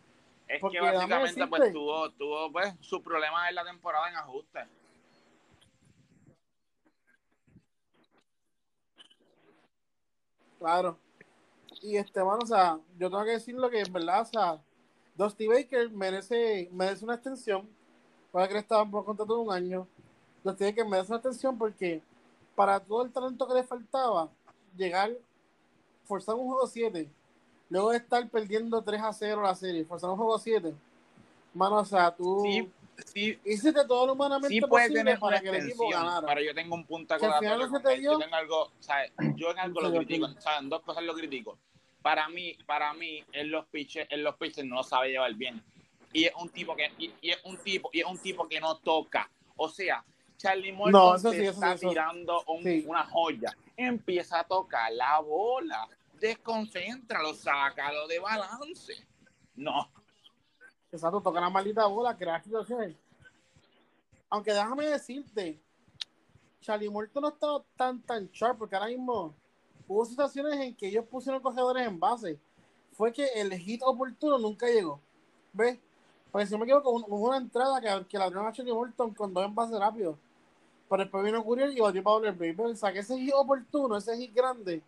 Es 0.48 0.60
Porque 0.60 0.78
que 0.78 0.84
básicamente 0.84 1.46
pues 1.48 1.72
tuvo, 1.72 2.10
tuvo 2.12 2.52
pues 2.52 2.72
su 2.80 3.02
problema 3.02 3.48
en 3.48 3.56
la 3.56 3.64
temporada 3.64 4.08
en 4.08 4.16
ajuste. 4.16 4.60
Claro. 10.58 10.98
Y 11.82 11.96
este, 11.96 12.22
mano, 12.24 12.38
o 12.42 12.46
sea, 12.46 12.78
yo 12.98 13.10
tengo 13.10 13.24
que 13.24 13.32
decirlo 13.32 13.70
que 13.70 13.80
en 13.80 13.92
verdad, 13.92 14.22
o 14.22 14.24
sea, 14.24 14.60
Dusty 15.16 15.46
Baker 15.46 15.90
merece, 15.90 16.68
merece 16.72 17.04
una 17.04 17.14
extensión. 17.14 17.68
Para 18.32 18.48
que 18.48 18.54
él 18.54 18.60
estaba 18.60 18.84
por 18.84 19.04
contrato 19.04 19.34
de 19.34 19.40
un 19.40 19.52
año. 19.52 19.86
Dusty 20.44 20.64
Baker 20.64 20.86
merece 20.86 21.12
una 21.12 21.16
extensión 21.18 21.56
porque 21.56 22.02
para 22.54 22.80
todo 22.80 23.02
el 23.02 23.12
talento 23.12 23.46
que 23.46 23.54
le 23.54 23.64
faltaba, 23.64 24.28
llegar, 24.76 25.12
forzar 26.06 26.34
un 26.34 26.46
juego 26.46 26.66
7, 26.66 27.08
luego 27.68 27.90
de 27.90 27.98
estar 27.98 28.28
perdiendo 28.28 28.82
3 28.82 29.02
a 29.02 29.12
0 29.12 29.42
la 29.42 29.54
serie, 29.54 29.84
forzar 29.84 30.10
un 30.10 30.16
juego 30.16 30.38
7, 30.38 30.74
mano, 31.52 31.76
o 31.76 31.84
sea, 31.84 32.14
tú 32.14 32.42
sí, 33.04 33.38
hiciste 33.44 33.84
todo 33.86 34.06
lo 34.06 34.12
humanamente 34.14 34.48
sí 34.54 34.60
puede 34.60 34.84
posible 34.86 35.00
tener 35.00 35.14
una 35.18 35.20
para 35.20 35.40
que 35.40 35.48
el 35.48 35.54
equipo 35.66 35.88
ganara. 35.90 36.26
pero 36.26 36.40
yo 36.42 36.54
tengo 36.54 36.74
un 36.74 36.84
punto 36.86 37.14
acordatorio 37.14 37.70
con 37.70 37.90
él. 37.92 38.02
Yo 38.02 38.18
tengo 38.18 38.34
algo, 38.36 38.72
¿sabes? 38.80 39.12
Yo 39.36 39.50
en 39.50 39.58
algo 39.58 39.80
lo 39.80 39.92
critico. 39.92 40.28
En 40.60 40.68
dos 40.68 40.82
cosas 40.82 41.04
lo 41.04 41.14
critico. 41.14 41.58
Para 42.02 42.28
mí, 42.28 42.56
para 42.66 42.94
mí, 42.94 43.24
en 43.32 43.50
los 43.50 43.66
pitches, 43.66 44.06
en 44.10 44.22
los 44.22 44.36
pitches 44.36 44.64
no 44.64 44.82
sabe 44.84 45.10
llevar 45.10 45.34
bien. 45.34 45.62
Y 46.12 46.24
es 46.24 46.32
un 46.36 46.48
tipo 46.48 46.74
que, 46.76 46.90
y, 46.98 47.12
y 47.20 47.30
es 47.30 47.38
un 47.44 47.56
tipo, 47.58 47.90
y 47.92 48.00
es 48.00 48.06
un 48.06 48.18
tipo 48.18 48.48
que 48.48 48.60
no 48.60 48.76
toca. 48.78 49.28
O 49.56 49.68
sea, 49.68 50.04
Charlie 50.36 50.72
Morton 50.72 50.92
No, 50.92 51.18
sí, 51.18 51.40
está 51.44 51.72
eso- 51.74 51.88
tirando 51.88 52.42
un- 52.46 52.62
sí. 52.62 52.84
una 52.86 53.04
joya. 53.04 53.56
Empieza 53.76 54.40
a 54.40 54.44
tocar 54.44 54.92
la 54.92 55.18
bola. 55.20 55.88
Desconcéntralo, 56.20 57.34
sácalo 57.34 58.06
de 58.06 58.18
balance. 58.20 58.94
No, 59.56 59.90
Exacto, 60.96 61.20
toca 61.20 61.40
la 61.40 61.50
maldita 61.50 61.86
bola, 61.86 62.16
crear 62.16 62.42
situaciones. 62.42 62.96
Aunque 64.30 64.52
déjame 64.52 64.86
decirte, 64.86 65.60
Charlie 66.60 66.90
Morton 66.90 67.22
no 67.22 67.28
estaba 67.28 67.62
tan 67.76 68.00
tan 68.02 68.28
sharp, 68.32 68.58
porque 68.58 68.74
ahora 68.74 68.88
mismo 68.88 69.34
hubo 69.86 70.04
situaciones 70.04 70.54
en 70.60 70.74
que 70.74 70.88
ellos 70.88 71.04
pusieron 71.04 71.42
corredores 71.42 71.86
en 71.86 72.00
base. 72.00 72.40
Fue 72.92 73.12
que 73.12 73.26
el 73.34 73.52
hit 73.54 73.82
oportuno 73.84 74.38
nunca 74.38 74.66
llegó. 74.66 74.98
¿Ves? 75.52 75.78
Porque 76.32 76.46
si 76.46 76.52
no 76.52 76.58
me 76.58 76.64
equivoco, 76.64 76.90
una 76.90 77.36
entrada 77.36 77.80
que, 77.80 78.06
que 78.08 78.18
la 78.18 78.26
a 78.26 78.52
Charlie 78.52 78.72
Morton 78.72 79.14
con 79.14 79.32
dos 79.32 79.44
envases 79.44 79.78
rápidos. 79.78 80.16
Pero 80.88 81.02
después 81.02 81.24
vino 81.24 81.44
Curiel 81.44 81.76
y 81.76 81.80
batió 81.80 82.02
para 82.02 82.32
Baby. 82.32 82.56
O 82.58 82.74
sea, 82.74 82.92
que 82.92 83.00
ese 83.00 83.18
hit 83.18 83.34
oportuno, 83.34 83.96
ese 83.96 84.16
hit 84.16 84.34
grande, 84.34 84.82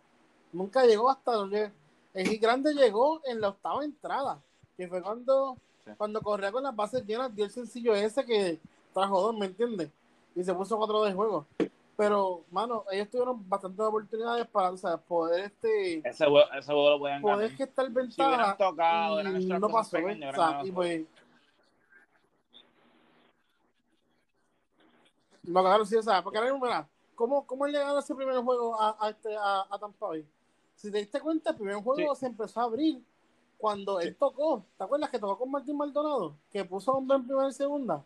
nunca 0.52 0.84
llegó 0.84 1.10
hasta 1.10 1.32
donde. 1.32 1.70
El 2.14 2.26
hit 2.26 2.40
grande 2.40 2.72
llegó 2.72 3.20
en 3.26 3.40
la 3.40 3.50
octava 3.50 3.84
entrada, 3.84 4.42
que 4.76 4.88
fue 4.88 5.02
cuando, 5.02 5.58
Sí. 5.92 5.96
cuando 5.96 6.20
corría 6.20 6.52
con 6.52 6.62
las 6.62 6.74
bases 6.74 7.04
llenas, 7.06 7.34
dio 7.34 7.44
el 7.44 7.50
sencillo 7.50 7.94
ese 7.94 8.24
que 8.24 8.58
trajo 8.92 9.20
dos, 9.20 9.36
¿me 9.36 9.46
entiendes? 9.46 9.90
Y 10.34 10.44
se 10.44 10.54
puso 10.54 10.76
cuatro 10.76 11.02
de 11.02 11.12
juego. 11.12 11.46
Pero, 11.96 12.44
mano, 12.52 12.84
ellos 12.92 13.10
tuvieron 13.10 13.48
bastantes 13.48 13.80
oportunidades 13.80 14.46
para 14.46 14.70
o 14.70 14.76
sea, 14.76 14.96
poder 14.96 15.46
este 15.46 16.08
ese 16.08 16.26
juego, 16.26 16.48
ese 16.52 16.66
juego 16.72 16.90
lo 16.90 16.98
pueden 17.00 17.20
poder 17.22 17.38
ganar. 17.38 17.56
que 17.56 17.62
estar 17.64 17.86
Si 17.86 17.92
ventaja 17.92 18.56
tocado, 18.56 19.20
eran 19.20 19.42
y 19.42 19.46
no 19.46 19.68
pasó, 19.68 19.96
pequeñas, 19.96 20.32
O 20.32 20.40
sea, 20.40 20.60
y 20.64 20.70
pues 20.70 21.06
No, 25.42 25.62
claro, 25.62 25.84
sí, 25.86 25.96
o 25.96 26.02
sea, 26.02 26.22
porque 26.22 26.38
ahora 26.38 26.52
mismo, 26.52 26.66
mira, 26.66 26.86
¿cómo, 27.14 27.46
¿cómo 27.46 27.66
él 27.66 27.72
le 27.72 27.78
ganó 27.78 27.98
ese 27.98 28.14
primer 28.14 28.36
juego 28.36 28.80
a, 28.80 28.96
a, 29.00 29.10
este, 29.10 29.34
a, 29.34 29.66
a 29.68 29.78
Tampa 29.78 30.08
Bay? 30.08 30.24
Si 30.76 30.90
te 30.92 30.98
diste 30.98 31.20
cuenta, 31.20 31.50
el 31.50 31.56
primer 31.56 31.76
juego 31.76 32.14
se 32.14 32.26
empezó 32.26 32.60
a 32.60 32.64
abrir 32.64 33.02
cuando 33.58 34.00
él 34.00 34.16
tocó. 34.16 34.64
¿Te 34.78 34.84
acuerdas 34.84 35.10
que 35.10 35.18
tocó 35.18 35.36
con 35.38 35.50
Martín 35.50 35.76
Maldonado? 35.76 36.36
Que 36.50 36.64
puso 36.64 36.92
a 36.92 36.96
hombre 36.96 37.16
en 37.16 37.26
primera 37.26 37.48
y 37.48 37.52
segunda. 37.52 38.04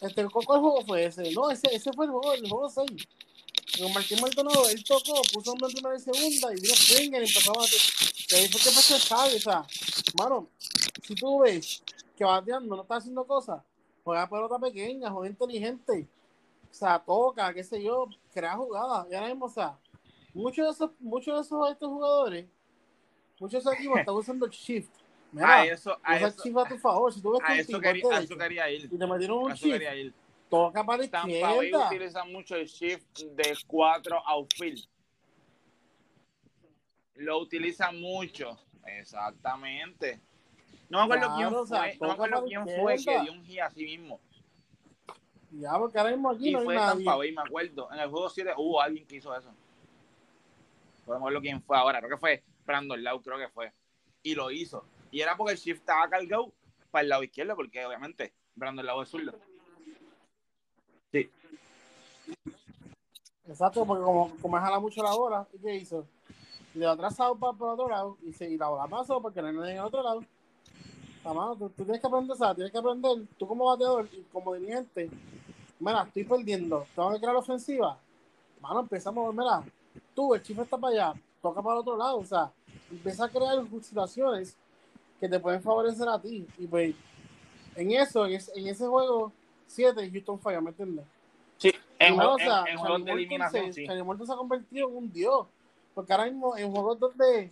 Este, 0.00 0.28
¿Cuál 0.28 0.46
juego 0.46 0.84
fue 0.86 1.06
ese? 1.06 1.32
No, 1.32 1.50
ese, 1.50 1.74
ese 1.74 1.92
fue 1.92 2.06
el 2.06 2.12
juego, 2.12 2.32
el 2.34 2.48
juego 2.48 2.68
6. 2.68 3.08
Con 3.78 3.92
Martín 3.92 4.20
Maldonado, 4.20 4.68
él 4.68 4.84
tocó, 4.84 5.22
puso 5.32 5.50
a 5.50 5.52
hombre 5.54 5.68
en 5.68 5.74
primera 5.74 5.96
y 5.96 6.00
segunda 6.00 6.52
y 6.54 6.60
vino 6.60 6.74
Springer 6.74 7.22
y 7.22 7.26
empezó 7.26 7.52
a 7.52 7.58
bater. 7.58 7.80
Y 8.30 8.34
ahí 8.34 8.48
fue 8.48 8.60
que 8.60 8.70
pasó 8.70 8.94
el 8.94 9.02
Javi, 9.02 9.36
o 9.36 9.40
sea, 9.40 9.66
mano, 10.18 10.48
si 11.02 11.14
tú 11.14 11.40
ves 11.40 11.82
que 12.16 12.24
bateando 12.24 12.76
no 12.76 12.82
está 12.82 12.96
haciendo 12.96 13.24
cosas, 13.26 13.62
juega 14.04 14.28
pelota 14.28 14.58
pequeña, 14.58 15.10
juega 15.10 15.28
inteligente, 15.28 16.06
o 16.70 16.74
sea, 16.74 16.98
toca, 16.98 17.52
qué 17.54 17.64
sé 17.64 17.82
yo, 17.82 18.06
crea 18.32 18.56
jugadas. 18.56 19.06
Y 19.10 19.14
ahora 19.14 19.28
mismo, 19.28 19.46
o 19.46 19.50
sea, 19.50 19.78
muchos 20.34 20.66
de 20.66 20.72
esos, 20.72 20.90
muchos 21.00 21.34
de 21.34 21.40
esos 21.42 21.70
estos 21.70 21.88
jugadores, 21.88 22.46
muchos 23.40 23.60
esos 23.60 23.74
equipos 23.74 23.98
están 23.98 24.14
usando 24.14 24.46
el 24.46 24.52
shift. 24.52 24.90
Mira, 25.32 25.60
a 25.60 25.64
eso, 25.66 25.96
a 26.02 26.16
usa 26.16 26.26
el 26.28 26.34
shift 26.34 26.56
a 26.58 26.64
tu 26.68 26.78
favor. 26.78 27.12
Si 27.12 27.20
tú 27.22 27.32
ves 27.32 27.40
a 27.44 27.46
que 27.54 27.60
eso 27.60 27.66
tipo 27.68 27.80
quería, 27.80 28.16
a 28.16 28.20
eso 28.20 28.36
quería 28.36 28.70
ir. 28.70 28.84
y 28.92 28.98
te 28.98 29.06
metieron 29.06 29.38
A 29.38 29.42
un 29.46 29.52
eso 29.52 29.64
shift, 29.66 29.72
quería 29.72 29.94
ir. 29.96 30.14
toca 30.48 30.84
para 30.84 31.02
la 31.04 31.08
Bay 31.24 31.28
izquierda. 31.68 31.86
utiliza 31.88 32.24
mucho 32.24 32.56
el 32.56 32.66
shift 32.66 33.18
de 33.20 33.56
4 33.66 34.22
outfield. 34.26 34.80
Lo 37.16 37.38
utiliza 37.38 37.92
mucho. 37.92 38.58
Exactamente. 38.86 40.20
No 40.88 40.98
me 40.98 41.04
acuerdo 41.04 41.26
Claro, 41.26 41.36
quién 41.36 41.54
o 41.60 41.66
sea, 41.66 41.78
fue, 41.82 41.86
no 41.86 41.92
me 41.92 41.98
toca 41.98 42.12
acuerdo 42.14 42.34
para 42.36 42.46
quién 42.46 42.60
izquierda. 42.60 42.82
fue 42.82 42.96
que 42.96 43.20
dio 43.22 43.32
un 43.32 43.44
hit 43.44 43.60
así 43.60 43.84
mismo. 43.84 44.20
Ya, 45.52 45.78
porque 45.78 45.98
ahora 45.98 46.10
mismo 46.12 46.30
aquí 46.30 46.48
Y 46.48 46.52
no 46.52 46.58
hay 46.60 46.64
fue 46.64 46.74
nadie. 46.74 47.04
Tampa 47.04 47.16
Bay, 47.16 47.32
me 47.32 47.42
acuerdo. 47.42 47.92
En 47.92 47.98
el 48.00 48.08
juego 48.10 48.28
7 48.28 48.52
hubo 48.56 48.80
alguien 48.80 49.06
que 49.06 49.16
hizo 49.16 49.34
eso. 49.36 49.52
Me 51.06 51.14
acuerdo 51.16 51.40
quién 51.40 51.62
fue 51.62 51.76
ahora. 51.76 51.98
Creo 51.98 52.10
que 52.10 52.16
fue 52.16 52.42
Brandon 52.64 53.02
Lau, 53.02 53.22
creo 53.22 53.38
que 53.38 53.48
fue. 53.48 53.72
Y 54.22 54.34
lo 54.34 54.50
hizo. 54.50 54.84
Y 55.10 55.20
era 55.20 55.36
porque 55.36 55.54
el 55.54 55.58
shift 55.58 55.80
estaba 55.80 56.08
cargado 56.08 56.52
para 56.90 57.02
el 57.02 57.08
lado 57.08 57.22
izquierdo, 57.22 57.56
porque 57.56 57.84
obviamente 57.84 58.32
Brandon 58.54 58.86
Lau 58.86 59.02
es 59.02 59.08
zurdo. 59.08 59.38
Sí. 61.12 61.30
Exacto, 63.46 63.84
porque 63.84 64.04
como, 64.04 64.36
como 64.40 64.58
jala 64.58 64.78
mucho 64.78 65.02
la 65.02 65.14
bola, 65.14 65.48
¿y 65.52 65.58
qué 65.58 65.76
hizo? 65.76 66.06
Le 66.74 66.86
atrasado 66.86 67.34
para 67.36 67.52
por 67.52 67.70
otro 67.70 67.88
lado 67.88 68.16
y, 68.22 68.32
se, 68.32 68.48
y 68.48 68.56
la 68.56 68.68
bola 68.68 68.86
pasó 68.86 69.20
porque 69.20 69.42
no 69.42 69.48
hay 69.48 69.72
en 69.72 69.78
el 69.78 69.84
otro 69.84 70.02
lado. 70.02 70.24
Tú, 71.58 71.68
tienes 71.84 72.00
que 72.00 72.06
aprender, 72.06 72.36
sea, 72.36 72.54
tienes 72.54 72.72
que 72.72 72.78
aprender, 72.78 73.26
tú 73.36 73.46
como 73.46 73.66
bateador 73.66 74.08
y 74.12 74.22
como 74.32 74.54
dirigente, 74.54 75.10
mira, 75.78 76.02
estoy 76.02 76.24
perdiendo, 76.24 76.86
tengo 76.94 77.12
que 77.12 77.18
crear 77.18 77.36
ofensiva. 77.36 77.98
Mano, 78.60 78.80
empezamos, 78.80 79.34
mira, 79.34 79.62
tú, 80.14 80.34
el 80.34 80.42
chico 80.42 80.62
está 80.62 80.78
para 80.78 81.10
allá, 81.10 81.20
toca 81.42 81.62
para 81.62 81.74
el 81.76 81.80
otro 81.80 81.96
lado, 81.96 82.18
o 82.18 82.24
sea, 82.24 82.52
empieza 82.90 83.24
a 83.24 83.28
crear 83.28 83.64
situaciones 83.82 84.56
que 85.18 85.28
te 85.28 85.38
pueden 85.40 85.62
favorecer 85.62 86.08
a 86.08 86.20
ti. 86.20 86.46
Y 86.58 86.66
pues, 86.66 86.94
en 87.76 87.92
eso, 87.92 88.26
en 88.26 88.34
ese, 88.34 88.52
en 88.58 88.66
ese 88.68 88.86
juego 88.86 89.32
7, 89.66 90.10
Houston 90.10 90.38
falla, 90.40 90.60
¿me 90.60 90.70
entiendes? 90.70 91.04
Sí, 91.58 91.72
en, 91.98 92.16
no, 92.16 92.22
juego- 92.22 92.34
o 92.34 92.38
sea, 92.38 92.60
en- 92.62 92.68
en 92.68 92.78
juegos 92.78 93.04
de 93.04 93.12
eliminación, 93.12 93.66
se, 93.66 93.72
sí. 93.72 93.86
Charlie 93.86 94.02
Morton 94.02 94.26
se 94.26 94.32
ha 94.32 94.36
convertido 94.36 94.88
en 94.88 94.96
un 94.96 95.12
dios. 95.12 95.46
Porque 95.94 96.12
ahora 96.12 96.24
mismo 96.26 96.56
en 96.56 96.70
juegos 96.70 96.98
donde. 96.98 97.50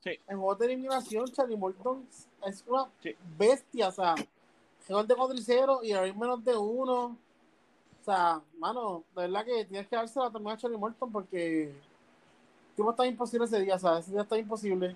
Sí. 0.00 0.10
En 0.28 0.36
juegos 0.38 0.58
de 0.58 0.66
eliminación, 0.66 1.26
Charlie 1.32 1.56
Morton 1.56 2.06
es 2.46 2.62
una 2.68 2.88
Sí. 3.02 3.16
bestia. 3.36 3.88
O 3.88 3.92
sea, 3.92 4.14
juegos 4.86 5.08
de 5.08 5.14
4 5.16 5.34
y 5.34 5.42
0 5.42 5.80
y 5.82 5.92
ahora 5.92 6.12
menos 6.12 6.44
de 6.44 6.56
uno. 6.56 7.16
O 8.00 8.04
sea, 8.04 8.40
mano, 8.58 9.02
de 9.16 9.22
verdad 9.22 9.44
que 9.44 9.64
tienes 9.64 9.88
que 9.88 9.96
dársela 9.96 10.30
también 10.30 10.54
a 10.54 10.58
Charlie 10.58 10.78
Morton 10.78 11.10
porque. 11.10 11.74
Tipo 12.76 12.90
está 12.90 13.06
imposible 13.06 13.46
ese 13.46 13.60
día, 13.60 13.78
sea, 13.78 13.98
ese 13.98 14.12
día 14.12 14.22
está 14.22 14.38
imposible. 14.38 14.94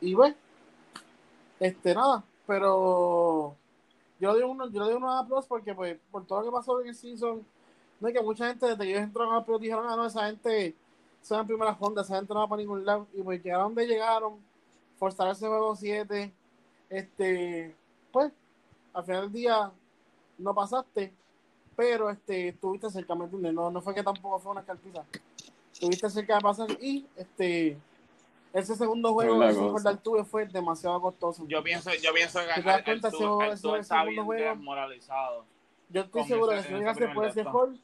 Y 0.00 0.14
bueno, 0.14 0.34
este, 1.60 1.94
nada, 1.94 2.24
pero 2.46 3.54
yo 4.18 4.32
le 4.32 4.40
doy 4.40 4.50
uno, 4.50 4.68
yo 4.68 4.96
uno 4.96 5.18
a 5.18 5.26
porque 5.48 5.74
pues 5.74 5.98
por 6.10 6.26
todo 6.26 6.40
lo 6.40 6.46
que 6.46 6.52
pasó 6.52 6.80
en 6.80 6.88
el 6.88 6.94
season, 6.94 7.44
no 8.00 8.08
hay 8.08 8.14
que 8.14 8.22
mucha 8.22 8.48
gente 8.48 8.66
desde 8.66 8.82
que 8.82 8.90
ellos 8.90 9.02
entraron 9.02 9.34
a 9.34 9.44
plus 9.44 9.60
dijeron, 9.60 9.86
ah 9.88 9.94
no, 9.96 10.06
esa 10.06 10.26
gente 10.26 10.74
se 11.20 11.34
en 11.34 11.46
primera 11.46 11.76
ronda, 11.78 12.02
esa 12.02 12.16
gente 12.16 12.32
no 12.32 12.40
va 12.40 12.48
para 12.48 12.60
ningún 12.60 12.84
lado, 12.84 13.06
y 13.12 13.22
pues 13.22 13.42
llegaron 13.42 13.74
donde 13.74 13.86
llegaron, 13.86 14.38
forzaron 14.98 15.32
ese 15.32 15.46
juego 15.46 15.76
7, 15.76 16.32
este, 16.88 17.74
pues, 18.10 18.32
al 18.92 19.04
final 19.04 19.22
del 19.22 19.32
día 19.32 19.70
no 20.38 20.54
pasaste, 20.54 21.12
pero 21.76 22.10
este, 22.10 22.48
estuviste 22.48 22.90
cerca, 22.90 23.14
¿me 23.14 23.24
entiendes? 23.24 23.52
No, 23.52 23.70
no 23.70 23.80
fue 23.80 23.94
que 23.94 24.02
tampoco 24.02 24.38
fue 24.38 24.52
una 24.52 24.64
carpiza, 24.64 25.04
estuviste 25.80 26.10
cerca 26.10 26.34
de 26.34 26.40
pasar 26.42 26.70
y 26.80 27.06
este 27.16 27.78
ese 28.52 28.74
segundo 28.76 29.14
juego. 29.14 29.40
Jordan 29.54 30.02
tuve 30.02 30.24
fue 30.24 30.46
demasiado 30.46 31.00
costoso. 31.00 31.46
Yo 31.46 31.62
pienso, 31.62 31.90
yo 32.02 32.12
pienso 32.12 32.38
que 32.40 32.60
¿Te 32.60 32.62
das 32.62 32.78
el- 32.78 32.84
cuenta? 32.84 33.08
el 33.08 33.14
el 33.14 33.58
fue 33.58 33.74
el 33.76 33.80
está 33.80 34.04
bien 34.04 34.24
juego. 34.24 34.50
desmoralizado. 34.50 35.44
Yo 35.88 36.02
estoy 36.02 36.24
seguro 36.24 36.52
ese- 36.52 36.62
que 36.62 36.68
si 36.68 36.72
no 36.74 36.76
ese 36.90 37.00
llegase 37.00 37.14
por 37.14 37.24
ese 37.24 37.42
hall, 37.44 37.80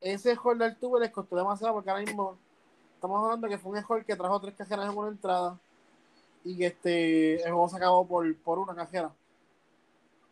ese 0.00 0.36
hall 0.36 0.58
del 0.58 0.76
tubo 0.76 0.98
les 0.98 1.10
costó 1.10 1.36
demasiado 1.36 1.72
porque 1.74 1.88
ahora 1.90 2.02
mismo 2.04 2.36
estamos 2.94 3.22
hablando 3.24 3.48
que 3.48 3.58
fue 3.58 3.78
un 3.78 3.84
hall 3.88 4.04
que 4.04 4.16
trajo 4.16 4.40
tres 4.40 4.54
cajeras 4.54 4.90
en 4.90 4.98
una 4.98 5.08
entrada 5.08 5.58
y 6.44 6.58
que 6.58 6.66
este 6.66 7.36
el 7.36 7.50
juego 7.52 7.68
se 7.68 7.76
acabó 7.76 8.06
por, 8.06 8.36
por 8.38 8.58
una 8.58 8.74
cajera. 8.74 9.10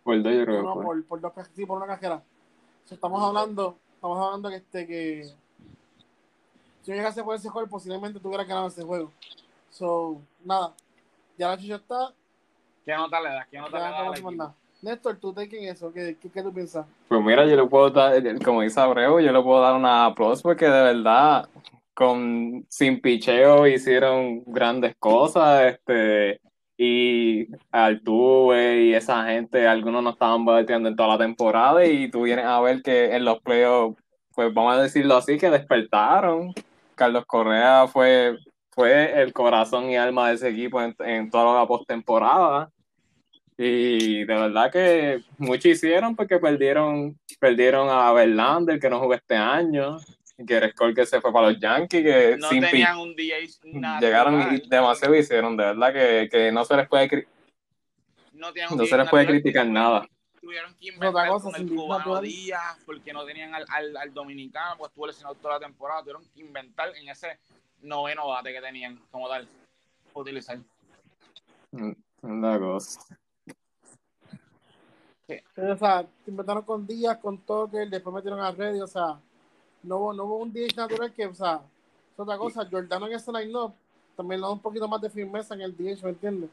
Por 0.03 0.23
dos, 0.23 0.33
yo 0.33 0.45
creo 0.45 0.63
No, 0.63 0.75
por, 0.75 1.05
por 1.07 1.21
dos 1.21 1.33
cajeras, 1.33 1.57
sí, 1.57 1.65
por 1.65 1.79
una 1.79 1.87
cajera. 1.87 2.23
Estamos 2.91 3.23
hablando, 3.23 3.79
estamos 3.95 4.19
hablando 4.19 4.49
que 4.51 4.57
este 4.57 4.87
que 4.87 5.25
si 6.83 6.91
no 6.91 6.97
llegase 6.97 7.23
por 7.23 7.37
ese 7.37 7.49
hall 7.49 7.69
posiblemente 7.69 8.19
tuviera 8.19 8.45
ganado 8.45 8.69
ese 8.69 8.83
juego. 8.83 9.13
So, 9.71 10.21
nada. 10.45 10.75
Ya 11.39 11.49
la 11.49 11.59
chicha 11.59 11.77
está, 11.77 12.13
¿Qué 12.85 12.97
nota 12.97 13.21
le 13.21 13.29
das? 13.29 13.47
¿Qué 13.49 13.59
nota 13.59 13.79
le 13.79 13.85
das 13.85 14.23
nada. 14.37 14.55
Néstor, 14.83 15.17
tú 15.19 15.33
te 15.33 15.43
en 15.43 15.69
eso, 15.69 15.93
¿qué, 15.93 16.17
qué, 16.21 16.31
qué 16.31 16.43
tú 16.43 16.53
piensas? 16.53 16.87
Pues 17.07 17.23
mira, 17.23 17.47
yo 17.47 17.55
le 17.55 17.67
puedo 17.67 17.91
dar, 17.91 18.15
como 18.43 18.63
dice 18.63 18.81
Abreu, 18.81 19.21
yo 19.21 19.31
le 19.31 19.43
puedo 19.43 19.61
dar 19.61 19.75
una 19.75 20.07
aplauso 20.07 20.43
porque 20.43 20.65
de 20.65 20.83
verdad, 20.83 21.49
con, 21.93 22.65
sin 22.69 23.01
picheo 23.01 23.67
hicieron 23.67 24.43
grandes 24.47 24.97
cosas, 24.99 25.75
este, 25.75 26.41
y 26.83 27.47
Altuve 27.71 28.85
y 28.85 28.95
esa 28.95 29.27
gente, 29.27 29.67
algunos 29.67 30.03
no 30.03 30.11
estaban 30.11 30.47
bateando 30.47 30.89
en 30.89 30.97
toda 30.97 31.11
la 31.11 31.19
temporada 31.19 31.85
y 31.85 32.11
tú 32.11 32.23
vienes 32.23 32.47
a 32.47 32.59
ver 32.63 32.81
que 32.81 33.15
en 33.15 33.27
los 33.27 33.39
playoffs, 33.43 34.03
pues 34.35 34.55
vamos 34.55 34.77
a 34.77 34.83
decirlo 34.85 35.17
así, 35.17 35.37
que 35.37 35.51
despertaron. 35.51 36.55
Carlos 36.95 37.27
Correa 37.27 37.87
fue, 37.87 38.39
fue 38.71 39.21
el 39.21 39.35
corazón 39.35 39.91
y 39.91 39.97
alma 39.97 40.31
de 40.31 40.37
ese 40.37 40.49
equipo 40.49 40.81
en, 40.81 40.97
en 41.01 41.31
toda 41.31 41.61
la 41.61 41.67
postemporada. 41.67 42.71
Y 43.59 44.25
de 44.25 44.35
verdad 44.35 44.73
que 44.73 45.21
mucho 45.37 45.69
hicieron 45.69 46.17
porque 46.17 46.39
perdieron, 46.39 47.15
perdieron 47.39 47.91
a 47.91 48.11
Verlander, 48.15 48.81
que 48.81 48.89
no 48.89 49.01
jugó 49.01 49.13
este 49.13 49.37
año, 49.37 49.99
que 50.47 50.57
el 50.59 50.95
que 50.95 51.07
se 51.07 51.21
fue 51.21 51.33
para 51.33 51.51
los 51.51 51.61
Yankees, 51.61 52.03
que 52.03 52.37
No 52.39 52.49
sin 52.49 52.61
tenían 52.63 52.99
un 52.99 53.15
DH 53.15 53.61
natural. 53.65 54.01
llegaron 54.01 54.55
y 54.55 54.69
demasiado 54.69 55.15
hicieron, 55.15 55.57
de 55.57 55.65
verdad 55.65 55.93
que, 55.93 56.29
que 56.31 56.53
no 56.53 56.65
se 56.65 56.77
les 56.77 56.89
puede 56.89 57.09
cri- 57.09 57.27
No, 58.33 58.49
un 58.71 58.79
no 58.79 58.85
se 58.87 58.97
les 58.97 59.11
puede 59.11 59.27
criticar 59.27 59.67
nada. 59.67 60.09
Tuvieron 60.41 60.75
que 60.77 60.89
inventar 60.89 61.29
cosa, 61.29 61.51
con 61.51 61.61
el 61.61 61.69
cubano. 61.69 62.21
Díaz 62.23 62.79
porque 62.87 63.13
no 63.13 63.25
tenían 63.27 63.55
al, 63.55 63.67
al, 63.69 63.97
al 63.97 64.15
dominicano, 64.15 64.77
pues 64.79 64.89
estuvo 64.89 65.07
lesionado 65.07 65.35
toda 65.37 65.55
la 65.55 65.61
temporada. 65.67 66.01
Tuvieron 66.01 66.25
que 66.35 66.41
inventar 66.41 66.97
en 66.97 67.09
ese 67.11 67.39
noveno 67.83 68.27
bate 68.29 68.53
que 68.53 68.61
tenían 68.63 68.99
como 69.11 69.29
tal. 69.29 69.47
Utilizar. 70.15 70.59
La 72.23 72.59
cosa. 72.59 73.01
O 75.57 75.77
sea, 75.77 76.05
se 76.25 76.31
inventaron 76.31 76.65
con 76.65 76.87
Díaz, 76.87 77.19
con 77.19 77.39
Tucker, 77.39 77.89
después 77.89 78.13
metieron 78.15 78.41
a 78.41 78.51
Reddy, 78.51 78.81
o 78.81 78.87
sea, 78.89 79.21
no 79.83 79.97
hubo, 79.97 80.13
no 80.13 80.25
hubo 80.25 80.37
un 80.39 80.53
DH 80.53 80.77
natural 80.77 81.13
que, 81.13 81.27
o 81.27 81.35
sea, 81.35 81.61
es 82.13 82.21
otra 82.21 82.37
cosa. 82.39 82.69
Jordano 82.71 83.07
en 83.07 83.15
ese 83.15 83.33
line-up 83.33 83.75
también 84.17 84.41
le 84.41 84.47
da 84.47 84.53
un 84.53 84.61
poquito 84.61 84.87
más 84.89 85.01
de 85.01 85.11
firmeza 85.11 85.55
en 85.55 85.63
el 85.63 85.77
DH, 85.77 86.03
¿me 86.03 86.11
entiendes? 86.11 86.51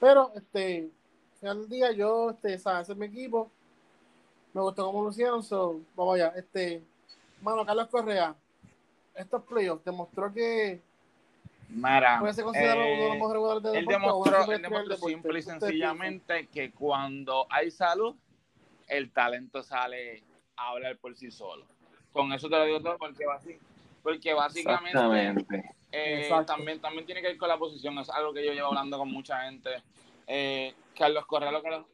Pero, 0.00 0.32
este, 0.34 0.90
al 1.34 1.38
final 1.38 1.60
del 1.60 1.68
día, 1.68 1.92
yo, 1.92 2.30
este, 2.30 2.54
o 2.54 2.58
sea, 2.58 2.80
ese 2.80 2.92
es 2.92 2.98
mi 2.98 3.06
equipo. 3.06 3.50
Me 4.52 4.60
gustó 4.60 4.86
cómo 4.86 5.04
lo 5.04 5.10
hicieron, 5.10 5.42
so, 5.42 5.80
vamos 5.96 6.14
allá. 6.16 6.32
Este, 6.36 6.82
mano, 7.40 7.64
Carlos 7.64 7.88
Correa, 7.88 8.34
estos 9.14 9.42
playoffs 9.44 9.84
demostró 9.84 10.32
que 10.32 10.80
Mira, 11.68 12.18
puede 12.20 12.34
ser 12.34 12.44
considerado 12.44 12.82
eh, 12.82 12.94
uno 12.94 13.02
de 13.02 13.08
los 13.08 13.16
mejores 13.16 13.38
jugadores 13.38 13.62
de 13.62 13.78
él 13.78 13.86
deporte 13.86 14.02
demostró, 14.02 14.52
él 14.52 14.98
simple 14.98 15.38
y 15.38 15.42
¿Qué 15.42 15.50
ustedes 15.50 15.60
sencillamente 15.60 16.46
que 16.48 16.70
cuando 16.72 17.46
hay 17.48 17.70
salud, 17.70 18.14
el 18.88 19.10
talento 19.10 19.62
sale 19.62 20.22
a 20.56 20.68
hablar 20.68 20.98
por 20.98 21.16
sí 21.16 21.30
solo. 21.30 21.64
Con 22.12 22.32
eso 22.32 22.48
te 22.48 22.56
lo 22.56 22.64
digo 22.66 22.80
todo 22.80 22.98
porque, 22.98 23.24
porque 24.02 24.34
básicamente 24.34 24.98
eh, 25.92 26.30
también, 26.46 26.80
también 26.80 27.04
tiene 27.06 27.20
que 27.20 27.28
ver 27.28 27.36
con 27.36 27.48
la 27.48 27.58
posición, 27.58 27.98
es 27.98 28.08
algo 28.10 28.32
que 28.32 28.44
yo 28.44 28.52
llevo 28.52 28.68
hablando 28.68 28.98
con 28.98 29.10
mucha 29.10 29.42
gente. 29.44 29.82
Eh, 30.26 30.74
Carlos 30.96 31.26
Correa 31.26 31.50
lo 31.50 31.62
que 31.62 31.70
lo-? 31.70 31.86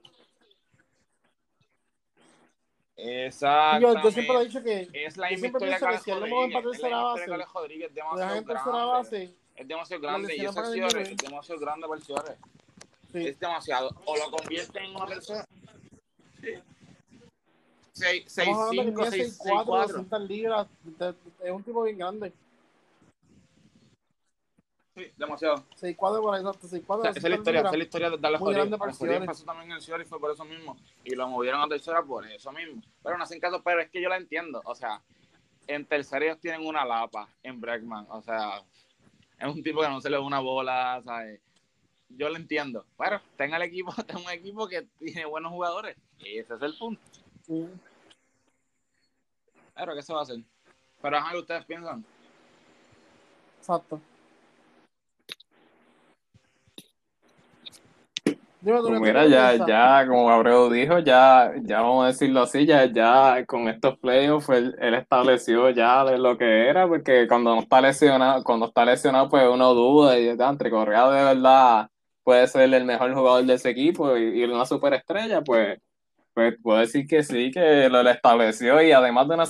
Exacto. 2.97 3.95
Yo, 3.95 4.03
yo 4.03 4.11
siempre 4.11 4.37
he 4.37 4.45
dicho 4.45 4.63
que 4.63 4.89
Es 4.93 5.17
la 5.17 5.31
yo 5.31 5.39
siempre 5.39 5.67
pienso 5.67 5.87
que 5.87 5.99
si 5.99 6.11
él 6.11 6.21
no 6.21 6.27
mueve 6.27 6.53
para 6.53 6.65
tercera 6.65 7.03
base, 7.03 7.27
Rodríguez, 7.27 7.89
es 7.89 7.95
demasiado 7.95 8.43
grande. 8.45 8.73
base, 8.73 9.35
Es 9.55 9.69
demasiado 9.69 10.03
grande. 10.03 10.37
Y 10.37 10.45
Gabriel. 10.45 11.13
es 11.13 11.17
demasiado 11.17 11.61
grande 11.61 11.87
para 11.87 11.99
el 11.99 12.05
cierre. 12.05 12.37
sí. 13.13 13.27
Es 13.29 13.39
demasiado. 13.39 13.91
O 14.05 14.17
lo 14.17 14.31
convierte 14.33 14.81
en 14.81 14.97
una 14.97 15.07
tercera. 15.07 15.47
6, 17.99 18.25
6, 18.27 18.49
Estamos 18.49 18.69
hablando 18.69 18.93
5, 18.93 19.03
que 19.03 19.11
6, 19.11 19.23
mide 19.23 19.31
6, 19.31 19.41
6'4", 19.41 19.65
4. 19.67 19.93
200 19.93 20.29
libras, 20.29 20.67
es 21.43 21.51
un 21.51 21.63
tipo 21.63 21.83
bien 21.83 21.99
grande. 21.99 22.33
Sí, 24.97 25.07
demasiado. 25.17 25.65
6'4", 25.81 26.21
por 26.21 26.35
ahí, 26.35 26.41
exacto, 26.41 26.67
6'4", 26.67 26.99
O 26.99 27.03
sea, 27.03 27.11
esa 27.11 27.19
es 27.19 27.23
la 27.25 27.37
200 27.37 27.39
historia, 27.39 27.61
esa 27.61 27.71
es 27.71 27.79
la 27.79 27.85
historia 27.85 28.11
de 28.11 28.17
el 28.17 28.39
Rodríguez 28.39 28.97
cierre. 28.97 29.27
pasó 29.27 29.45
también 29.45 29.71
en 29.71 29.77
el 29.77 29.83
cierre 29.83 30.03
y 30.03 30.07
fue 30.07 30.19
por 30.19 30.33
eso 30.33 30.45
mismo. 30.45 30.77
Y 31.05 31.15
lo 31.15 31.29
movieron 31.29 31.61
a 31.61 31.69
tercera 31.69 32.03
por 32.03 32.27
eso 32.27 32.51
mismo. 32.53 32.83
Pero 33.03 33.17
no 33.17 33.25
hacen 33.25 33.41
caso, 33.41 33.63
pero 33.63 33.81
es 33.81 33.91
que 33.91 34.03
yo 34.03 34.09
la 34.09 34.17
entiendo. 34.17 34.61
O 34.65 34.75
sea, 34.75 35.01
en 35.69 35.85
tercera 35.85 36.25
ellos 36.25 36.41
tienen 36.41 36.67
una 36.67 36.85
lapa 36.85 37.29
en 37.43 37.61
Bregman. 37.61 38.07
O 38.11 38.23
sea, 38.23 38.63
es 39.39 39.47
un 39.47 39.63
tipo 39.63 39.81
que 39.81 39.89
no 39.89 40.01
se 40.01 40.11
le 40.11 40.17
da 40.17 40.23
una 40.23 40.41
bola, 40.41 41.01
¿sabes? 41.05 41.41
Yo 42.09 42.29
lo 42.29 42.37
entiendo. 42.37 42.85
Pero 42.99 43.21
tenga 43.37 43.57
el 43.57 43.63
equipo, 43.63 43.93
tenga 44.07 44.21
un 44.21 44.31
equipo 44.31 44.67
que 44.67 44.83
tiene 44.99 45.27
buenos 45.27 45.53
jugadores. 45.53 45.97
Y 46.19 46.39
ese 46.39 46.55
es 46.55 46.63
el 46.63 46.75
punto. 46.77 47.01
Sí. 47.47 47.69
Pero, 49.79 49.95
¿qué 49.95 50.03
se 50.03 50.13
va 50.13 50.19
a 50.19 50.23
hacer? 50.23 50.39
Pero, 51.01 51.17
ajá, 51.17 51.33
¿qué 51.33 51.39
ustedes 51.39 51.65
piensan? 51.65 52.05
Exacto. 53.61 54.01
Pues 58.61 58.85
¿qué 58.85 59.01
mira, 59.01 59.27
ya, 59.27 59.51
piensas? 59.51 59.69
ya, 59.69 60.07
como 60.09 60.29
Abreu 60.31 60.69
dijo, 60.69 60.99
ya, 60.99 61.53
ya 61.63 61.81
vamos 61.81 62.05
a 62.05 62.07
decirlo 62.09 62.43
así, 62.43 62.67
ya, 62.67 62.87
ya 62.87 63.47
con 63.47 63.69
estos 63.69 63.97
playoffs 63.99 64.49
él, 64.49 64.75
él 64.81 64.95
estableció 64.95 65.71
ya 65.71 66.05
de 66.05 66.19
lo 66.19 66.37
que 66.37 66.69
era, 66.69 66.89
porque 66.89 67.29
cuando 67.29 67.55
no 67.55 67.61
está 67.61 67.81
lesionado, 67.81 68.43
cuando 68.43 68.67
está 68.67 68.85
lesionado, 68.85 69.29
pues 69.29 69.49
uno 69.49 69.75
duda 69.75 70.19
y 70.19 70.29
entre 70.29 70.71
Correa 70.71 71.09
de 71.09 71.23
verdad 71.23 71.89
puede 72.25 72.49
ser 72.49 72.75
el 72.75 72.85
mejor 72.85 73.15
jugador 73.15 73.45
de 73.45 73.55
ese 73.55 73.71
equipo 73.71 74.17
y, 74.17 74.41
y 74.41 74.45
una 74.45 74.67
superestrella, 74.67 75.41
pues, 75.43 75.79
pues 76.35 76.57
puedo 76.61 76.81
decir 76.81 77.07
que 77.07 77.23
sí, 77.23 77.53
que 77.53 77.89
lo, 77.89 78.03
lo 78.03 78.11
estableció 78.11 78.83
y 78.83 78.91
además 78.91 79.29
de 79.29 79.35
una 79.35 79.47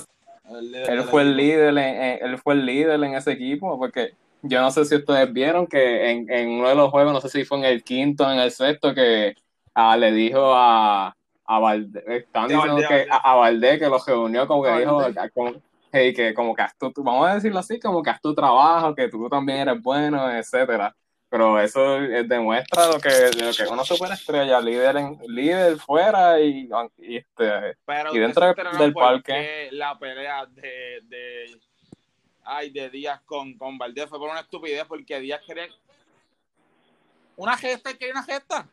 él 0.85 1.03
fue 1.05 1.21
el 1.23 1.35
líder 1.37 1.69
en, 1.69 1.77
en- 1.79 2.25
él 2.25 2.37
fue 2.39 2.53
el 2.55 2.65
líder 2.65 3.03
en 3.03 3.15
ese 3.15 3.31
equipo 3.31 3.77
porque 3.77 4.11
yo 4.41 4.61
no 4.61 4.71
sé 4.71 4.85
si 4.85 4.95
ustedes 4.95 5.31
vieron 5.33 5.67
que 5.67 6.11
en, 6.11 6.29
en 6.31 6.49
uno 6.49 6.69
de 6.69 6.75
los 6.75 6.89
juegos 6.91 7.13
no 7.13 7.21
sé 7.21 7.29
si 7.29 7.45
fue 7.45 7.57
en 7.59 7.65
el 7.65 7.83
quinto 7.83 8.25
o 8.27 8.31
en 8.31 8.39
el 8.39 8.51
sexto 8.51 8.93
que 8.93 9.33
ah, 9.75 9.97
le 9.97 10.11
dijo 10.11 10.53
a 10.55 11.13
a 11.51 11.59
Valdés 11.59 12.03
están 12.07 12.47
Sí, 12.47 12.53
diciendo 12.53 12.79
Valdés, 12.81 12.87
que 12.87 13.07
a, 13.09 13.31
a 13.31 13.35
Valdés 13.35 13.79
que 13.79 13.87
los 13.89 14.05
reunió 14.05 14.47
como 14.47 14.63
que 14.63 14.71
dijo 14.71 15.01
ah, 15.17 15.29
como, 15.33 15.53
hey, 15.91 16.13
que 16.13 16.33
como 16.33 16.53
que 16.55 16.61
haz 16.61 16.77
tu, 16.77 16.91
tu- 16.91 17.03
vamos 17.03 17.27
a 17.27 17.35
decirlo 17.35 17.59
así 17.59 17.79
como 17.79 18.03
que 18.03 18.09
haz 18.11 18.21
tu 18.21 18.33
trabajo 18.35 18.93
que 18.95 19.09
tú 19.09 19.27
también 19.29 19.59
eres 19.67 19.81
bueno 19.81 20.29
etcétera 20.31 20.95
pero 21.29 21.59
eso 21.59 21.97
eh, 21.97 22.23
demuestra 22.23 22.87
lo 22.87 22.99
que, 22.99 23.09
lo 23.37 23.51
que 23.53 23.63
es 23.63 23.69
una 23.69 23.83
superestrella 23.83 24.59
líder 24.59 24.97
en, 24.97 25.19
líder 25.27 25.77
fuera 25.77 26.39
y, 26.41 26.67
y 26.97 27.17
este 27.17 27.77
Pero 27.85 28.15
Y 28.15 28.19
dentro 28.19 28.53
del 28.77 28.93
parque. 28.93 29.69
la 29.71 29.97
pelea 29.97 30.47
de, 30.47 31.01
de 31.03 31.59
ay 32.43 32.71
de 32.71 32.89
Díaz 32.89 33.21
con, 33.25 33.55
con 33.57 33.77
Valdés 33.77 34.09
fue 34.09 34.17
por 34.17 34.29
una 34.29 34.41
estupidez 34.41 34.85
porque 34.85 35.19
Díaz 35.19 35.41
quería 35.45 35.67
una 37.35 37.55
gesta 37.55 37.91
y 37.91 37.93
quería 37.95 38.13
una 38.13 38.23
gesta. 38.23 38.67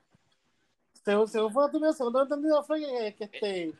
Según, 1.04 1.28
según 1.28 1.52
fue 1.52 1.70
lo 1.70 1.80
que 1.80 1.92
según 1.92 2.12
lo 2.14 2.22
entendido 2.22 2.64
fue 2.64 2.80
que, 2.80 3.14
que 3.14 3.24
este. 3.24 3.72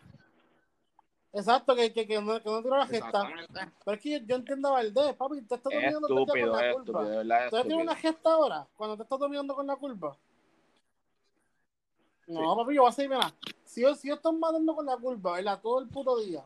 Exacto, 1.37 1.75
que, 1.75 1.93
que, 1.93 2.07
que 2.07 2.21
no, 2.21 2.43
que 2.43 2.49
no 2.51 2.63
tiró 2.63 2.79
la 2.79 2.87
gesta. 2.87 3.29
Pero 3.85 3.97
es 3.97 4.03
que 4.03 4.11
yo, 4.11 4.27
yo 4.27 4.37
entiendo 4.37 4.69
a 4.69 4.73
Valdés, 4.73 5.15
papi, 5.15 5.43
te 5.43 5.55
estás 5.57 5.73
Es 5.73 5.81
dominando 5.81 6.09
estúpido, 6.09 6.51
con 6.51 6.61
la 6.61 6.67
es 6.69 6.75
culpa. 6.75 6.91
estúpido, 6.91 7.11
de 7.11 7.17
verdad 7.19 7.45
es 7.45 7.51
¿Tú 7.51 7.63
tienes 7.63 7.83
una 7.85 7.95
gesta 7.97 8.33
ahora? 8.33 8.67
Cuando 8.77 8.97
te 8.97 9.03
estás 9.03 9.19
dominando 9.19 9.55
con 9.55 9.67
la 9.67 9.77
culpa. 9.77 10.17
No, 12.27 12.57
papi, 12.57 12.75
yo 12.75 12.83
voy 12.83 12.89
a 12.89 12.93
seguir, 12.93 13.11
mira. 13.11 13.33
Si 13.65 13.83
yo, 13.83 13.95
si 13.95 14.09
yo 14.09 14.15
estoy 14.15 14.35
matando 14.37 14.75
con 14.75 14.87
la 14.87 14.97
culpa, 14.97 15.33
¿verdad? 15.33 15.61
Todo 15.63 15.81
el 15.81 15.89
puto 15.89 16.17
día, 16.19 16.43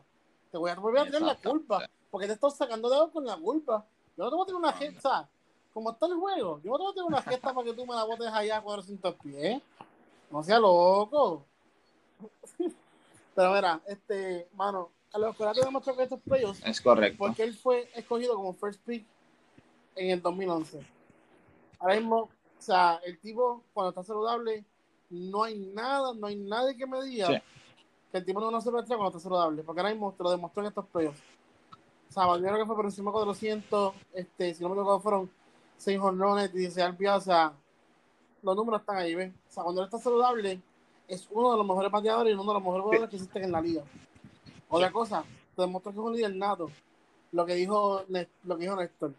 te 0.51 0.57
voy 0.57 0.69
a 0.69 0.75
volver 0.75 1.01
a 1.03 1.05
tirar 1.05 1.21
la 1.21 1.35
culpa. 1.35 1.89
Porque 2.09 2.27
te 2.27 2.33
estás 2.33 2.57
sacando 2.57 2.89
de 2.89 3.11
con 3.11 3.25
la 3.25 3.37
culpa. 3.37 3.85
Yo 4.17 4.25
no 4.25 4.29
te 4.29 4.35
voy 4.35 4.43
a 4.43 4.45
tirar 4.45 4.59
una 4.59 4.73
gesta. 4.73 5.29
Como 5.73 5.91
está 5.91 6.05
el 6.07 6.15
juego, 6.15 6.59
yo 6.61 6.71
no 6.71 6.77
te 6.77 6.83
voy 6.83 6.91
a 6.91 6.93
tirar 6.93 7.07
una 7.07 7.21
gesta 7.21 7.53
para 7.53 7.65
que 7.65 7.73
tú 7.73 7.85
me 7.85 7.95
la 7.95 8.03
botes 8.03 8.27
allá 8.27 8.57
a 8.57 8.61
400 8.61 9.15
pies. 9.15 9.61
No 10.29 10.43
sea 10.43 10.59
loco. 10.59 11.45
Pero 13.35 13.53
mira, 13.53 13.81
este, 13.87 14.47
mano, 14.55 14.89
a 15.13 15.17
los 15.19 15.35
que 15.35 15.45
demostró 15.63 15.95
que 15.95 16.03
estos 16.03 16.19
playoffs 16.21 16.61
Es 16.65 16.79
correcto. 16.81 17.17
porque 17.17 17.43
él 17.43 17.53
fue 17.55 17.89
escogido 17.95 18.35
como 18.35 18.53
first 18.53 18.81
pick 18.85 19.05
en 19.95 20.11
el 20.11 20.21
2011. 20.21 20.85
Ahora 21.79 21.95
mismo, 21.95 22.17
o 22.17 22.29
sea, 22.61 22.99
el 23.05 23.19
tipo 23.19 23.63
cuando 23.73 23.89
está 23.89 24.03
saludable, 24.03 24.63
no 25.09 25.43
hay 25.43 25.57
nada, 25.59 26.13
no 26.13 26.27
hay 26.27 26.35
nadie 26.37 26.77
que 26.77 26.85
me 26.87 27.01
diga 27.03 27.27
Sí. 27.27 27.33
que 28.11 28.17
el 28.19 28.25
tipo 28.25 28.39
no 28.39 28.47
es 28.47 28.51
una 28.53 28.61
superestrella 28.61 28.97
cuando 28.97 29.17
está 29.17 29.23
saludable, 29.23 29.63
porque 29.63 29.81
ahora 29.81 29.91
mismo 29.93 30.13
te 30.13 30.23
lo 30.23 30.31
demostró 30.31 30.61
en 30.63 30.67
estos 30.69 30.85
playoffs. 30.87 31.21
O 32.09 32.13
sea, 32.13 32.25
Valdiero 32.25 32.57
que 32.57 32.65
fue 32.65 32.75
por 32.75 32.85
encima 32.85 33.09
de 33.11 33.13
400, 33.13 33.93
este, 34.13 34.53
si 34.53 34.61
no 34.63 34.69
me 34.69 34.75
equivoco, 34.75 34.99
fueron 34.99 35.31
6 35.77 35.99
honrones, 35.99 36.51
16 36.53 36.87
RBI, 36.91 37.07
o 37.07 37.21
sea, 37.21 37.53
los 38.43 38.55
números 38.55 38.81
están 38.81 38.97
ahí, 38.97 39.15
¿ves? 39.15 39.33
O 39.49 39.51
sea, 39.51 39.63
cuando 39.63 39.81
él 39.81 39.85
está 39.85 39.97
saludable, 39.97 40.61
es 41.07 41.27
uno 41.31 41.51
de 41.51 41.57
los 41.57 41.65
mejores 41.65 41.91
bateadores 41.91 42.31
y 42.31 42.33
uno 42.33 42.45
de 42.45 42.53
los 42.53 42.63
mejores 42.63 42.83
jugadores 42.83 43.09
que 43.09 43.15
existen 43.17 43.43
en 43.43 43.51
la 43.51 43.61
liga. 43.61 43.83
Otra 44.69 44.91
cosa, 44.91 45.23
te 45.55 45.61
demostró 45.61 45.91
que 45.91 45.99
es 45.99 46.05
un 46.05 46.13
líder 46.13 46.35
nato. 46.35 46.71
Lo 47.31 47.45
que 47.45 47.55
dijo, 47.55 48.03
lo 48.43 48.57
que 48.57 48.63
dijo 48.63 48.75
Néstor. 48.75 49.13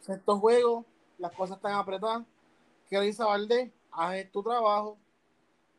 Sexto 0.00 0.38
juego, 0.38 0.84
las 1.18 1.32
cosas 1.32 1.56
están 1.56 1.74
apretadas. 1.74 2.24
¿Qué 2.88 2.98
le 2.98 3.06
dice 3.06 3.22
a 3.22 3.26
Valdés? 3.26 3.70
Haz 3.90 4.30
tu 4.30 4.42
trabajo. 4.42 4.96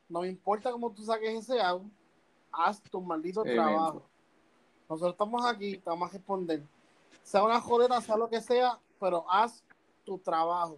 No 0.09 0.21
me 0.21 0.29
importa 0.29 0.71
cómo 0.71 0.91
tú 0.91 1.03
saques 1.03 1.29
ese 1.29 1.61
out. 1.61 1.83
Haz 2.51 2.81
tu 2.83 3.01
maldito 3.01 3.43
trabajo. 3.43 4.03
Nosotros 4.89 5.13
estamos 5.13 5.45
aquí, 5.45 5.77
te 5.77 5.89
vamos 5.89 6.09
a 6.09 6.13
responder. 6.13 6.63
Sea 7.23 7.43
una 7.43 7.59
jodeta, 7.59 7.99
sea 8.01 8.17
lo 8.17 8.29
que 8.29 8.41
sea, 8.41 8.79
pero 8.99 9.25
haz 9.29 9.63
tu 10.05 10.17
trabajo. 10.17 10.77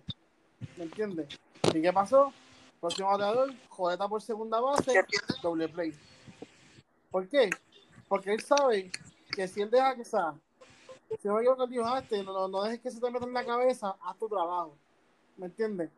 ¿Me 0.78 0.84
entiendes? 0.84 1.40
¿Y 1.74 1.82
qué 1.82 1.92
pasó? 1.92 2.32
Próximo 2.80 3.10
bateador, 3.10 3.54
jodeta 3.70 4.08
por 4.08 4.22
segunda 4.22 4.60
base, 4.60 4.94
doble 5.42 5.68
play. 5.68 5.94
¿Por 7.10 7.28
qué? 7.28 7.50
Porque 8.08 8.34
él 8.34 8.42
sabe 8.42 8.92
que 9.32 9.48
si 9.48 9.62
él 9.62 9.72
deja 9.72 9.96
que 9.96 10.06
sea, 10.06 10.34
si 11.20 11.28
no 11.28 11.36
me 11.36 11.42
equivoco, 11.42 11.66
dijo, 11.68 11.86
"Ah, 11.86 12.00
este, 12.00 12.24
no, 12.24 12.34
no, 12.34 12.48
no 12.48 12.64
dejes 12.64 12.80
que 12.82 12.92
se 12.92 13.00
te 13.00 13.10
meta 13.10 13.26
en 13.26 13.34
la 13.34 13.46
cabeza, 13.46 13.96
haz 14.04 14.18
tu 14.18 14.28
trabajo. 14.28 14.76
¿Me 15.38 15.48
entiendes? 15.48 15.90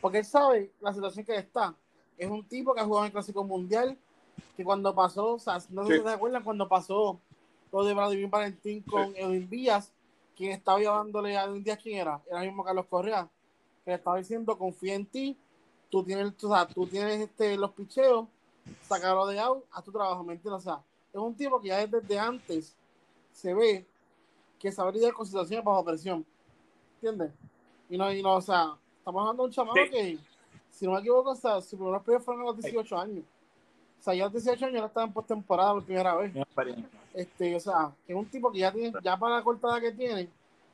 Porque 0.00 0.18
él 0.18 0.24
sabe 0.24 0.70
la 0.80 0.92
situación 0.94 1.24
que 1.24 1.36
está. 1.36 1.74
Es 2.16 2.30
un 2.30 2.46
tipo 2.46 2.72
que 2.74 2.80
ha 2.80 2.84
jugado 2.84 3.04
en 3.04 3.06
el 3.08 3.12
Clásico 3.12 3.44
Mundial, 3.44 3.96
que 4.56 4.64
cuando 4.64 4.94
pasó, 4.94 5.34
o 5.34 5.38
sea, 5.38 5.58
no 5.70 5.84
sé 5.86 5.92
Sí. 5.94 5.98
si 5.98 6.04
se 6.04 6.10
acuerdan, 6.14 6.42
cuando 6.42 6.68
pasó 6.68 7.20
lo 7.72 7.84
de 7.84 7.94
Vladimir 7.94 8.28
Valentín 8.28 8.82
con 8.82 9.14
Edwin 9.16 9.48
Díaz, 9.48 9.92
quien 10.36 10.52
estaba 10.52 10.78
llevándole 10.78 11.36
a 11.36 11.44
Edwin 11.44 11.62
Díaz, 11.62 11.78
¿quién 11.82 11.98
era? 12.00 12.20
Era 12.28 12.40
el 12.40 12.48
mismo 12.48 12.64
Carlos 12.64 12.86
Correa, 12.86 13.28
que 13.84 13.90
le 13.90 13.96
estaba 13.96 14.16
diciendo, 14.16 14.56
confía 14.58 14.94
en 14.94 15.06
ti, 15.06 15.36
tú 15.90 16.02
tienes, 16.04 16.32
o 16.42 16.48
sea, 16.48 16.66
tú 16.66 16.86
tienes 16.86 17.20
este, 17.20 17.56
los 17.56 17.72
picheos, 17.72 18.26
sacarlo 18.82 19.26
de 19.26 19.38
out, 19.40 19.64
haz 19.72 19.84
tu 19.84 19.92
trabajo, 19.92 20.22
¿me 20.22 20.34
entiendes? 20.34 20.60
O 20.60 20.64
sea, 20.64 20.80
es 21.12 21.20
un 21.20 21.34
tipo 21.34 21.60
que 21.60 21.68
ya 21.68 21.86
desde 21.86 22.18
antes 22.18 22.76
se 23.32 23.52
ve 23.52 23.84
que 24.58 24.70
sabe 24.70 24.92
lidiar 24.92 25.12
con 25.12 25.26
situaciones 25.26 25.64
bajo 25.64 25.84
presión, 25.84 26.24
¿entiendes? 26.96 27.32
Y 27.88 27.98
no, 27.98 28.12
y 28.12 28.22
no, 28.22 28.36
o 28.36 28.40
sea, 28.40 28.76
estamos 28.98 29.20
hablando 29.20 29.42
de 29.42 29.46
un 29.48 29.52
chamaco 29.52 29.76
Sí. 29.84 29.90
que, 29.90 30.18
si 30.70 30.86
no 30.86 30.92
me 30.92 31.00
equivoco, 31.00 31.30
o 31.30 31.34
sea, 31.34 31.60
sus 31.60 31.78
primeros 31.78 32.02
playoffs 32.02 32.24
fueron 32.24 32.42
a 32.44 32.46
los 32.46 32.58
18 32.62 32.96
años. 32.98 33.24
O 33.98 34.02
sea, 34.02 34.14
ya 34.14 34.24
a 34.24 34.26
los 34.26 34.32
18 34.44 34.66
años 34.66 34.80
ya 34.80 34.86
estaba 34.86 35.06
en 35.06 35.12
postemporada 35.12 35.74
por 35.74 35.84
primera 35.84 36.14
vez. 36.14 36.32
Este, 37.12 37.56
o 37.56 37.60
sea, 37.60 37.92
que 38.06 38.12
es 38.12 38.18
un 38.18 38.26
tipo 38.26 38.52
que 38.52 38.60
ya 38.60 38.72
tiene, 38.72 38.92
ya 39.02 39.18
para 39.18 39.36
la 39.36 39.42
cortada 39.42 39.80
que 39.80 39.92
tiene, 39.92 40.28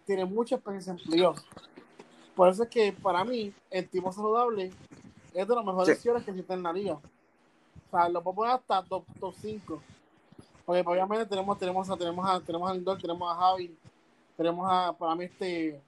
tiene 0.05 0.25
mucha 0.25 0.57
experiencia 0.57 0.93
en 0.93 0.99
playoffs. 0.99 1.45
Por 2.35 2.51
eso 2.51 2.65
es 2.65 2.69
que 2.69 2.93
para 2.93 3.25
mí, 3.25 3.53
el 3.71 3.89
tipo 3.89 4.13
saludable 4.13 4.71
es 5.41 5.49
de 5.49 5.55
los 5.55 5.65
mejores 5.65 5.87
Sí. 5.89 5.93
opciones 5.93 6.25
que 6.25 6.31
existen 6.31 6.59
en 6.59 6.63
la 6.63 6.73
liga. 6.73 6.95
O 6.95 7.01
sea, 7.91 8.09
lo 8.09 8.23
puedo 8.23 8.37
poner 8.37 8.55
hasta 8.55 8.83
top, 8.83 9.05
top 9.21 9.35
5. 9.41 9.83
Porque 10.65 10.83
pues, 10.83 10.95
obviamente 10.95 11.27
tenemos, 11.27 11.59
tenemos, 11.59 11.89
a, 11.91 11.97
tenemos, 11.97 12.29
a, 12.29 12.41
tenemos 12.41 12.71
a 12.71 12.75
Lindor, 12.75 13.01
tenemos 13.01 13.31
a 13.33 13.37
Javi, 13.37 13.77
tenemos 14.37 14.67
a, 14.71 14.93
para 14.93 15.15
mí, 15.15 15.25
este 15.25 15.81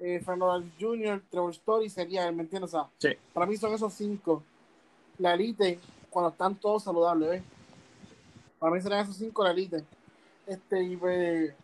eh, 0.00 0.20
Fernando 0.20 0.62
Jr., 0.78 1.22
Trevor 1.30 1.50
Story 1.52 1.88
sería 1.88 2.28
él, 2.28 2.34
¿me 2.34 2.42
entiendes? 2.42 2.74
O 2.74 2.78
sea, 2.78 2.88
Sí. 2.98 3.16
para 3.32 3.46
mí 3.46 3.56
son 3.56 3.72
esos 3.72 3.92
cinco. 3.94 4.42
La 5.18 5.34
elite, 5.34 5.78
cuando 6.10 6.30
están 6.30 6.56
todos 6.56 6.82
saludables, 6.82 7.30
¿ves? 7.30 7.42
Para 8.58 8.74
mí 8.74 8.80
serán 8.80 9.00
esos 9.00 9.16
cinco 9.16 9.42
la 9.44 9.52
elite. 9.52 9.84
Este, 10.46 10.82
y 10.82 10.96
pues, 10.96 11.54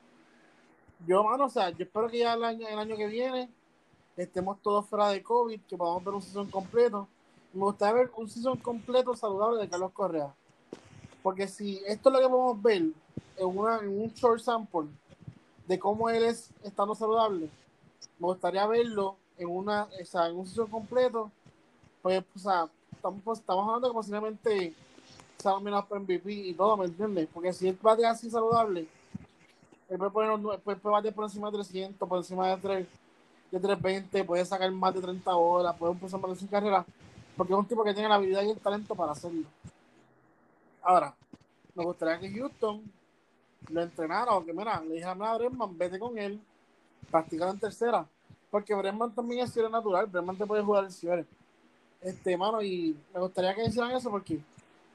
yo, 1.06 1.22
mano, 1.24 1.46
o 1.46 1.50
sea, 1.50 1.70
yo 1.70 1.84
espero 1.84 2.08
que 2.08 2.18
ya 2.18 2.32
el 2.34 2.44
año, 2.44 2.66
el 2.68 2.78
año 2.78 2.96
que 2.96 3.06
viene 3.08 3.50
estemos 4.22 4.60
todos 4.60 4.86
fuera 4.86 5.08
de 5.08 5.22
COVID, 5.22 5.60
que 5.62 5.76
podamos 5.76 6.04
ver 6.04 6.14
un 6.14 6.22
season 6.22 6.50
completo. 6.50 7.08
Me 7.52 7.62
gustaría 7.62 7.94
ver 7.94 8.10
un 8.16 8.28
season 8.28 8.58
completo 8.58 9.14
saludable 9.16 9.60
de 9.60 9.68
Carlos 9.68 9.92
Correa. 9.92 10.34
Porque 11.22 11.48
si 11.48 11.82
esto 11.86 12.08
es 12.08 12.12
lo 12.12 12.20
que 12.20 12.28
podemos 12.28 12.62
ver 12.62 12.82
en, 13.36 13.46
una, 13.46 13.78
un 13.78 14.12
short 14.14 14.40
sample 14.40 14.88
de 15.66 15.78
cómo 15.78 16.08
él 16.10 16.24
es 16.24 16.50
estando 16.62 16.94
saludable, 16.94 17.48
me 18.18 18.26
gustaría 18.26 18.66
verlo 18.66 19.16
en 19.38 19.48
una, 19.48 19.84
o 19.84 20.04
sea, 20.04 20.26
en 20.26 20.36
un 20.36 20.46
season 20.46 20.68
completo. 20.68 21.30
Pues, 22.02 22.22
o 22.34 22.38
sea, 22.38 22.68
estamos, 22.92 23.20
pues, 23.24 23.38
estamos 23.40 23.66
hablando 23.66 23.88
que 23.88 23.94
posiblemente 23.94 24.74
sea 25.38 25.52
nominado 25.52 25.86
por 25.86 25.98
MVP 26.00 26.30
y 26.32 26.54
todo, 26.54 26.76
¿me 26.76 26.84
entiendes? 26.84 27.28
Porque 27.32 27.52
si 27.52 27.68
él 27.68 27.78
bate 27.80 28.06
así 28.06 28.30
saludable, 28.30 28.86
él 29.88 29.98
puede, 29.98 30.10
poner, 30.10 30.60
puede, 30.60 30.78
puede 30.78 31.12
por 31.12 31.24
encima 31.24 31.50
de 31.50 31.58
300, 31.58 32.08
por 32.08 32.18
encima 32.18 32.48
de 32.48 32.56
3, 32.58 32.86
de 33.50 33.58
320, 33.58 34.24
puede 34.24 34.44
sacar 34.44 34.70
más 34.70 34.94
de 34.94 35.00
30 35.00 35.34
horas, 35.34 35.76
puede 35.76 35.92
empezar 35.92 36.20
más 36.20 36.30
de 36.30 36.36
su 36.36 36.48
carrera, 36.48 36.84
porque 37.36 37.52
es 37.52 37.58
un 37.58 37.66
tipo 37.66 37.82
que 37.84 37.92
tiene 37.92 38.08
la 38.08 38.14
habilidad 38.16 38.42
y 38.42 38.50
el 38.50 38.58
talento 38.58 38.94
para 38.94 39.12
hacerlo. 39.12 39.46
Ahora, 40.82 41.14
me 41.74 41.84
gustaría 41.84 42.18
que 42.18 42.38
Houston 42.38 42.82
lo 43.68 43.82
entrenara, 43.82 44.32
o 44.32 44.44
que 44.44 44.52
mira, 44.52 44.80
le 44.80 44.94
dijera 44.94 45.12
a 45.12 45.38
Bregman, 45.38 45.76
vete 45.76 45.98
con 45.98 46.18
él, 46.18 46.40
practicar 47.10 47.48
en 47.50 47.58
tercera, 47.58 48.06
porque 48.50 48.74
Bregman 48.74 49.14
también 49.14 49.44
es 49.44 49.52
cierre 49.52 49.70
natural, 49.70 50.06
Bregman 50.06 50.36
te 50.36 50.46
puede 50.46 50.62
jugar 50.62 50.84
el 50.84 50.92
cierre. 50.92 51.26
Este, 52.00 52.36
mano, 52.36 52.62
y 52.62 52.96
me 53.12 53.20
gustaría 53.20 53.54
que 53.54 53.64
hicieran 53.64 53.90
eso 53.90 54.10
porque 54.10 54.40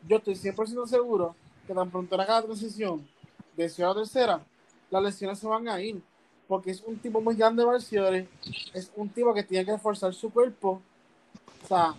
yo 0.08 0.18
estoy 0.18 0.36
100% 0.36 0.88
seguro 0.88 1.36
que 1.68 1.74
tan 1.74 1.90
pronto 1.90 2.16
haga 2.16 2.42
la 2.42 2.44
transición 2.44 3.08
de 3.56 3.70
ciudad 3.70 3.92
a 3.92 3.96
tercera, 3.96 4.42
las 4.90 5.04
lesiones 5.04 5.40
se 5.40 5.48
van 5.48 5.68
a 5.68 5.80
ir. 5.82 6.02
Porque 6.48 6.72
es 6.72 6.82
un 6.82 6.98
tipo 7.00 7.22
muy 7.22 7.36
grande 7.36 7.64
de 7.64 8.28
es 8.74 8.92
un 8.96 9.10
tipo 9.10 9.34
que 9.34 9.44
tiene 9.44 9.66
que 9.66 9.74
esforzar 9.74 10.14
su 10.14 10.32
cuerpo. 10.32 10.82
O 11.64 11.68
sea, 11.68 11.96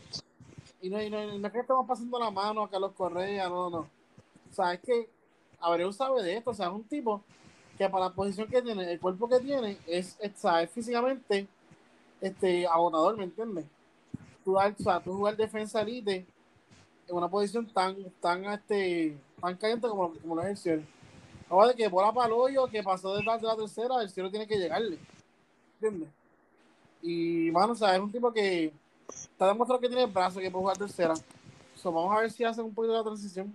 y 0.80 0.88
no, 0.88 1.03
y 1.03 1.11
no, 1.11 1.38
no 1.38 1.47
es 1.47 1.53
que 1.53 1.61
estamos 1.61 1.86
pasando 1.86 2.18
la 2.18 2.30
mano 2.30 2.62
a 2.62 2.70
Carlos 2.70 2.92
Correa, 2.92 3.49
no, 3.49 3.70
no. 3.70 3.78
O 3.78 4.55
sea, 4.55 4.74
es 4.74 4.80
que 4.80 5.09
Abreu 5.61 5.92
sabe 5.92 6.22
de 6.22 6.36
esto, 6.36 6.51
o 6.51 6.55
sea, 6.55 6.66
es 6.66 6.72
un 6.72 6.84
tipo 6.84 7.22
que 7.76 7.88
para 7.88 8.07
la 8.07 8.14
posición 8.14 8.49
que 8.49 8.62
tiene, 8.62 8.92
el 8.92 9.01
cuerpo 9.01 9.28
que 9.28 9.40
tiene, 9.40 9.78
es, 9.86 10.16
es, 10.20 10.44
es 10.44 10.70
físicamente 10.70 11.49
este, 12.20 12.66
agotador, 12.66 13.16
¿me 13.16 13.24
entiendes? 13.24 13.66
Tú, 14.44 14.57
o 14.57 14.74
sea, 14.78 15.01
tú 15.01 15.14
jugar 15.14 15.36
defensa 15.36 15.82
elite 15.82 16.26
en 17.09 17.16
una 17.16 17.28
posición 17.28 17.66
tan, 17.66 17.97
tan, 18.20 18.44
este, 18.44 19.16
tan 19.40 19.57
caliente 19.57 19.88
como, 19.88 20.12
como 20.14 20.36
lo 20.36 20.57
cielo. 20.57 20.82
Ahora 21.49 21.68
de 21.68 21.74
que 21.76 21.88
bola 21.88 22.12
para 22.12 22.26
el 22.26 22.32
hoyo, 22.32 22.66
que 22.66 22.82
pasó 22.82 23.14
detrás 23.14 23.40
de 23.40 23.47
la 23.47 23.57
tercera, 23.57 24.03
el 24.03 24.11
cielo 24.11 24.30
tiene 24.30 24.47
que 24.47 24.59
llegarle. 24.59 24.99
¿Entiendes? 25.80 26.09
Y, 27.03 27.51
mano, 27.53 27.72
o 27.72 27.76
sea, 27.76 27.94
es 27.94 28.01
un 28.01 28.11
tipo 28.11 28.32
que 28.32 28.72
está 29.09 29.47
demostrando 29.47 29.80
que 29.80 29.88
tiene 29.88 30.05
el 30.05 30.11
brazo, 30.11 30.40
que 30.40 30.51
puede 30.51 30.62
jugar 30.62 30.78
tercera. 30.78 31.14
So, 31.76 31.92
vamos 31.92 32.16
a 32.16 32.20
ver 32.20 32.30
si 32.32 32.42
hace 32.42 32.62
un 32.62 32.74
poquito 32.74 32.92
de 32.92 32.99
la 32.99 33.05
transición. 33.05 33.55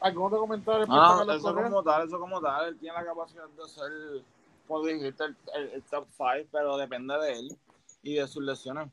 ¿Algún 0.00 0.26
otro 0.26 0.40
comentario 0.40 0.86
No, 0.86 1.32
eso 1.32 1.54
como 1.54 1.82
tal, 1.82 2.06
eso 2.06 2.20
como 2.20 2.40
tal, 2.40 2.68
él 2.68 2.78
tiene 2.78 2.94
la 2.94 3.04
capacidad 3.04 3.48
de 3.48 3.68
ser, 3.68 4.24
por 4.66 4.84
dijiste, 4.86 5.24
el, 5.24 5.36
el- 5.54 5.70
el 5.70 5.82
top 5.84 6.06
5, 6.16 6.48
pero 6.52 6.76
depende 6.76 7.18
de 7.18 7.32
él 7.38 7.58
y 8.02 8.14
de 8.14 8.26
sus 8.28 8.42
lesiones. 8.42 8.88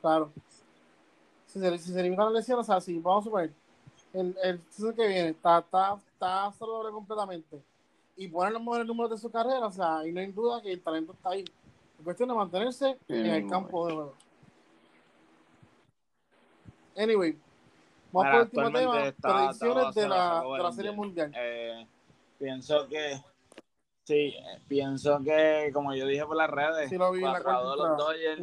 Claro. 0.00 0.32
Si 1.52 1.58
se, 1.58 1.78
si 1.78 1.92
se 1.92 2.00
elimina 2.00 2.24
la 2.26 2.30
lesión, 2.30 2.58
o 2.60 2.64
sea, 2.64 2.80
si 2.80 2.98
vamos 3.00 3.22
a 3.22 3.24
suponer, 3.24 3.50
el, 4.12 4.36
el 4.42 4.60
season 4.70 4.94
que 4.94 5.06
viene 5.06 5.28
está, 5.30 5.58
está, 5.58 5.94
está 6.12 6.52
saludable 6.52 6.92
completamente 6.92 7.60
y 8.16 8.28
pone 8.28 8.50
los 8.50 8.60
mejores 8.60 8.86
números 8.86 9.10
de 9.10 9.18
su 9.18 9.30
carrera, 9.30 9.66
o 9.66 9.70
sea, 9.72 10.06
y 10.06 10.12
no 10.12 10.20
hay 10.20 10.26
duda 10.30 10.60
que 10.62 10.72
el 10.72 10.80
talento 10.82 11.12
está 11.12 11.30
ahí. 11.30 11.40
Es 11.98 12.04
cuestión 12.04 12.28
de 12.28 12.34
mantenerse 12.34 12.96
en 13.08 13.26
el 13.26 13.48
campo 13.48 13.86
de 13.86 13.94
juego. 13.94 14.14
Anyway, 16.96 17.36
vamos 18.12 18.30
por 18.30 18.34
el 18.34 18.40
último 18.42 18.78
tema, 18.78 19.06
está- 19.08 19.28
predicciones 19.32 19.88
está 19.88 20.00
de 20.00 20.08
la, 20.08 20.42
de 20.56 20.62
la 20.62 20.72
Serie 20.72 20.92
Mundial. 20.92 21.32
Eh, 21.36 21.86
pienso 22.38 22.86
que, 22.88 23.20
sí, 24.04 24.14
eh, 24.36 24.60
pienso 24.68 25.18
que, 25.22 25.70
como 25.72 25.94
yo 25.94 26.06
dije 26.06 26.24
por 26.26 26.36
las 26.36 26.50
redes, 26.50 26.90
Sí 26.90 26.96
lo 26.98 27.10
vi 27.12 27.20
la 27.22 27.32
4 27.42 27.50
a 27.50 27.62
2 27.62 27.76
los 27.78 27.96
Dodgers. 27.98 28.40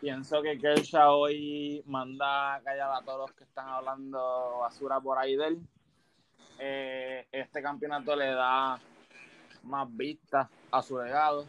Pienso 0.00 0.42
que 0.42 0.58
Kershaw 0.58 1.12
hoy 1.12 1.82
manda 1.86 2.54
a 2.54 2.60
callar 2.60 2.90
a 2.92 3.02
todos 3.02 3.28
los 3.28 3.32
que 3.32 3.44
están 3.44 3.68
hablando 3.68 4.58
basura 4.60 5.00
por 5.00 5.18
ahí 5.18 5.36
de 5.36 5.46
él. 5.46 5.58
Eh, 6.58 7.26
este 7.30 7.62
campeonato 7.62 8.16
le 8.16 8.26
da 8.26 8.78
más 9.62 9.96
vistas 9.96 10.48
a 10.70 10.82
su 10.82 10.98
legado 10.98 11.46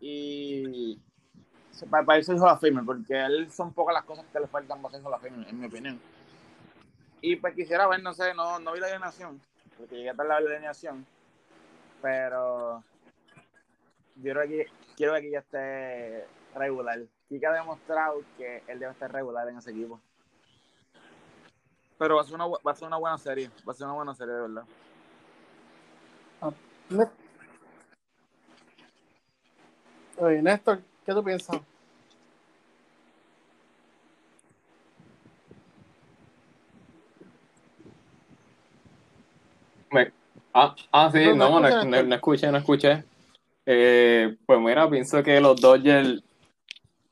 y 0.00 0.98
para, 1.90 2.04
para 2.04 2.18
irse 2.18 2.34
hijo 2.34 2.46
la 2.46 2.56
firme, 2.56 2.82
porque 2.82 3.14
a 3.14 3.26
él 3.26 3.50
son 3.50 3.72
pocas 3.72 3.94
las 3.94 4.04
cosas 4.04 4.24
que 4.32 4.40
le 4.40 4.46
faltan 4.46 4.80
para 4.80 4.98
hijo 4.98 5.10
la 5.10 5.18
firme, 5.18 5.48
en 5.48 5.60
mi 5.60 5.66
opinión. 5.66 6.00
Y 7.20 7.36
pues 7.36 7.54
quisiera 7.54 7.86
ver, 7.86 8.02
no 8.02 8.12
sé, 8.14 8.34
no, 8.34 8.58
no 8.58 8.72
vi 8.72 8.80
la 8.80 8.86
alineación, 8.88 9.40
porque 9.76 9.96
llegué 9.96 10.10
a 10.10 10.14
ver 10.14 10.26
la 10.26 10.36
alineación, 10.36 11.06
pero 12.00 12.82
yo 14.16 14.32
creo 14.32 14.66
quiero 14.96 15.14
que 15.14 15.22
Kika 15.22 15.38
esté 15.38 16.26
regular. 16.54 17.00
Kika 17.28 17.50
ha 17.50 17.54
demostrado 17.54 18.22
que 18.36 18.62
él 18.68 18.78
debe 18.78 18.92
estar 18.92 19.10
regular 19.12 19.48
en 19.48 19.58
ese 19.58 19.70
equipo. 19.70 20.00
Pero 21.98 22.16
va 22.16 22.22
a 22.22 22.24
ser 22.24 22.34
una, 22.34 22.46
va 22.46 22.72
a 22.72 22.74
ser 22.74 22.86
una 22.88 22.98
buena 22.98 23.18
serie, 23.18 23.50
va 23.66 23.72
a 23.72 23.74
ser 23.74 23.86
una 23.86 23.94
buena 23.96 24.14
serie, 24.14 24.34
de 24.34 24.40
verdad. 24.42 24.64
Ne- 26.90 27.10
Oye, 30.18 30.40
Néstor, 30.42 30.80
¿qué 31.04 31.12
tú 31.12 31.22
piensas? 31.24 31.60
Me- 39.90 40.12
ah, 40.54 40.74
ah, 40.92 41.10
sí, 41.12 41.24
No, 41.26 41.34
no 41.34 41.60
no, 41.60 41.60
no, 41.60 41.68
escuché, 41.68 41.84
no, 41.84 41.90
Néstor. 41.90 42.06
no 42.08 42.14
escuché, 42.14 42.52
no 42.52 42.58
escuché. 42.58 43.04
Eh, 43.66 44.36
pues 44.46 44.60
mira, 44.60 44.88
pienso 44.88 45.22
que 45.22 45.40
los 45.40 45.60
Dodgers 45.60 46.22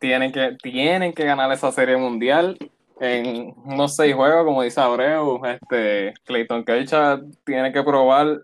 tienen 0.05 0.33
que, 0.33 0.55
tienen 0.63 1.15
que 1.15 1.25
ganar 1.25 1.51
esa 1.51 1.73
serie 1.73 1.97
mundial 1.97 2.59
en 3.01 3.55
unos 3.65 3.97
seis 3.97 4.15
juegos, 4.15 4.45
como 4.45 4.63
dice 4.63 4.79
Abreu. 4.79 5.41
Este, 5.47 6.13
Clayton 6.25 6.63
Kershaw 6.63 7.23
tiene 7.43 7.73
que 7.73 7.83
probar 7.83 8.43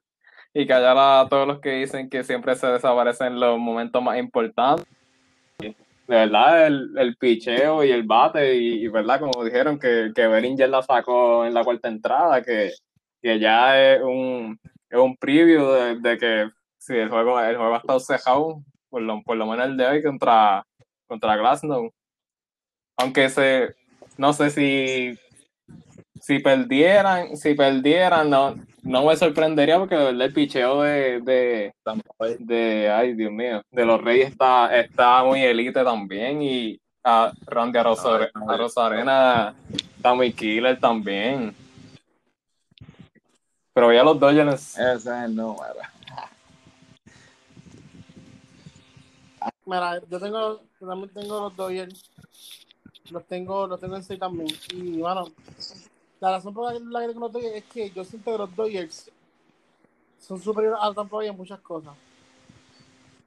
y 0.54 0.66
callar 0.66 0.96
a 0.98 1.26
todos 1.28 1.46
los 1.46 1.60
que 1.60 1.72
dicen 1.72 2.08
que 2.08 2.24
siempre 2.24 2.54
se 2.56 2.66
desaparecen 2.66 3.34
en 3.34 3.40
los 3.40 3.58
momentos 3.58 4.02
más 4.02 4.18
importantes. 4.18 4.86
De 5.58 5.76
verdad, 6.06 6.66
el, 6.66 6.96
el 6.96 7.16
picheo 7.16 7.84
y 7.84 7.90
el 7.90 8.04
bate, 8.04 8.54
y, 8.54 8.88
verdad, 8.88 9.20
como 9.20 9.44
dijeron, 9.44 9.78
que, 9.78 10.12
que 10.14 10.26
Bellinger 10.28 10.70
la 10.70 10.82
sacó 10.82 11.44
en 11.44 11.52
la 11.52 11.62
cuarta 11.62 11.88
entrada, 11.88 12.42
que, 12.42 12.70
que 13.20 13.38
ya 13.38 13.78
es 13.78 14.00
un, 14.02 14.58
es 14.88 14.98
un 14.98 15.14
preview 15.14 15.70
de, 15.72 16.00
de 16.00 16.16
que 16.16 16.50
si 16.78 16.96
el 16.96 17.10
juego, 17.10 17.38
el 17.38 17.56
juego 17.58 17.74
ha 17.74 17.78
estado 17.78 18.00
cejado, 18.00 18.62
por 18.88 19.02
lo, 19.02 19.22
por 19.22 19.36
lo 19.36 19.46
menos 19.46 19.66
el 19.66 19.76
de 19.76 19.86
hoy 19.86 20.02
contra, 20.02 20.64
contra 21.10 21.36
Glasnow. 21.36 21.90
Aunque 22.96 23.28
se, 23.28 23.74
no 24.16 24.32
sé 24.32 24.50
si, 24.50 25.18
si 26.20 26.38
perdieran, 26.38 27.36
si 27.36 27.54
perdieran, 27.54 28.30
no, 28.30 28.54
no 28.82 29.04
me 29.04 29.16
sorprendería 29.16 29.78
porque 29.78 29.96
de 29.96 30.04
verdad 30.04 30.26
el 30.26 30.32
picheo 30.32 30.82
de, 30.82 31.20
de, 31.20 31.74
de 32.38 32.90
ay 32.90 33.14
Dios 33.14 33.32
mío, 33.32 33.60
de 33.72 33.84
los 33.84 34.00
Reyes 34.00 34.30
está, 34.30 34.74
está 34.78 35.24
muy 35.24 35.42
elite 35.42 35.82
también 35.82 36.42
y 36.42 36.80
a 37.02 37.32
Randy 37.46 37.78
a 37.78 37.82
Rosa- 37.82 38.30
a 38.34 38.56
Rosarena 38.56 39.54
está 39.96 40.14
muy 40.14 40.32
killer 40.32 40.78
también. 40.78 41.54
Pero 43.72 43.92
ya 43.92 44.04
los 44.04 44.20
Dodgers 44.20 44.78
Ese 44.78 44.94
es 44.94 45.06
el 45.06 45.34
número. 45.34 45.74
Mira, 49.64 50.00
yo 50.10 50.20
tengo, 50.20 50.60
yo 50.80 50.86
también 50.86 51.10
tengo 51.10 51.40
los 51.40 51.56
Dodgers. 51.56 52.10
Los 53.10 53.24
tengo, 53.26 53.66
los 53.66 53.80
tengo 53.80 53.96
en 53.96 54.02
6 54.02 54.18
también. 54.18 54.48
Y 54.72 54.98
bueno, 54.98 55.26
la 56.20 56.30
razón 56.32 56.54
por 56.54 56.72
la 56.72 57.00
que, 57.00 57.08
tengo 57.08 57.20
los 57.20 57.32
Dodgers 57.32 57.56
es 57.56 57.64
que 57.64 57.90
yo 57.90 58.04
siento 58.04 58.32
que 58.32 58.38
los 58.38 58.56
Dodgers 58.56 59.10
son 60.18 60.40
superiores 60.40 60.78
a 60.80 60.92
Tampa 60.94 61.16
Bay 61.16 61.28
en 61.28 61.36
muchas 61.36 61.60
cosas. 61.60 61.94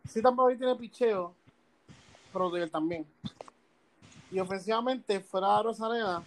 Sí, 0.08 0.22
Tampa 0.22 0.44
Bay 0.44 0.58
tiene 0.58 0.76
picheo, 0.76 1.34
pero 2.32 2.50
Dodgers 2.50 2.72
también. 2.72 3.06
Y 4.32 4.40
ofensivamente, 4.40 5.20
fuera 5.20 5.58
de 5.58 5.64
Rosarena 5.64 6.24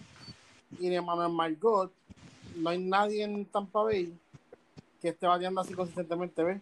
y 0.79 0.89
de 0.89 1.01
Manuel 1.01 1.33
Margot, 1.33 1.93
no 2.55 2.71
hay 2.71 2.79
nadie 2.79 3.25
en 3.25 3.45
Tampa 3.47 3.83
Bay 3.83 4.17
que 5.01 5.09
esté 5.09 5.27
bateando 5.27 5.61
así 5.61 5.75
consistentemente, 5.75 6.43
¿ves? 6.45 6.61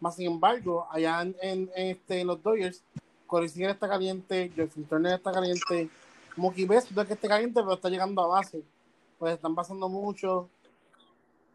Más 0.00 0.16
sin 0.16 0.26
embargo, 0.26 0.86
allá 0.90 1.22
en- 1.22 1.36
en 1.42 1.70
este, 1.74 2.20
en 2.20 2.26
los 2.28 2.42
Dodgers, 2.42 2.82
Corey 3.28 3.48
está 3.48 3.88
caliente, 3.88 4.50
Justin 4.56 4.84
Turner 4.84 5.12
está 5.12 5.30
caliente, 5.30 5.88
Mookie 6.34 6.64
Betts 6.66 6.90
no 6.90 7.02
es 7.02 7.08
que 7.08 7.14
esté 7.14 7.28
caliente, 7.28 7.60
pero 7.60 7.74
está 7.74 7.88
llegando 7.88 8.22
a 8.22 8.26
base. 8.26 8.64
Pues 9.18 9.34
están 9.34 9.54
pasando 9.54 9.88
mucho. 9.88 10.48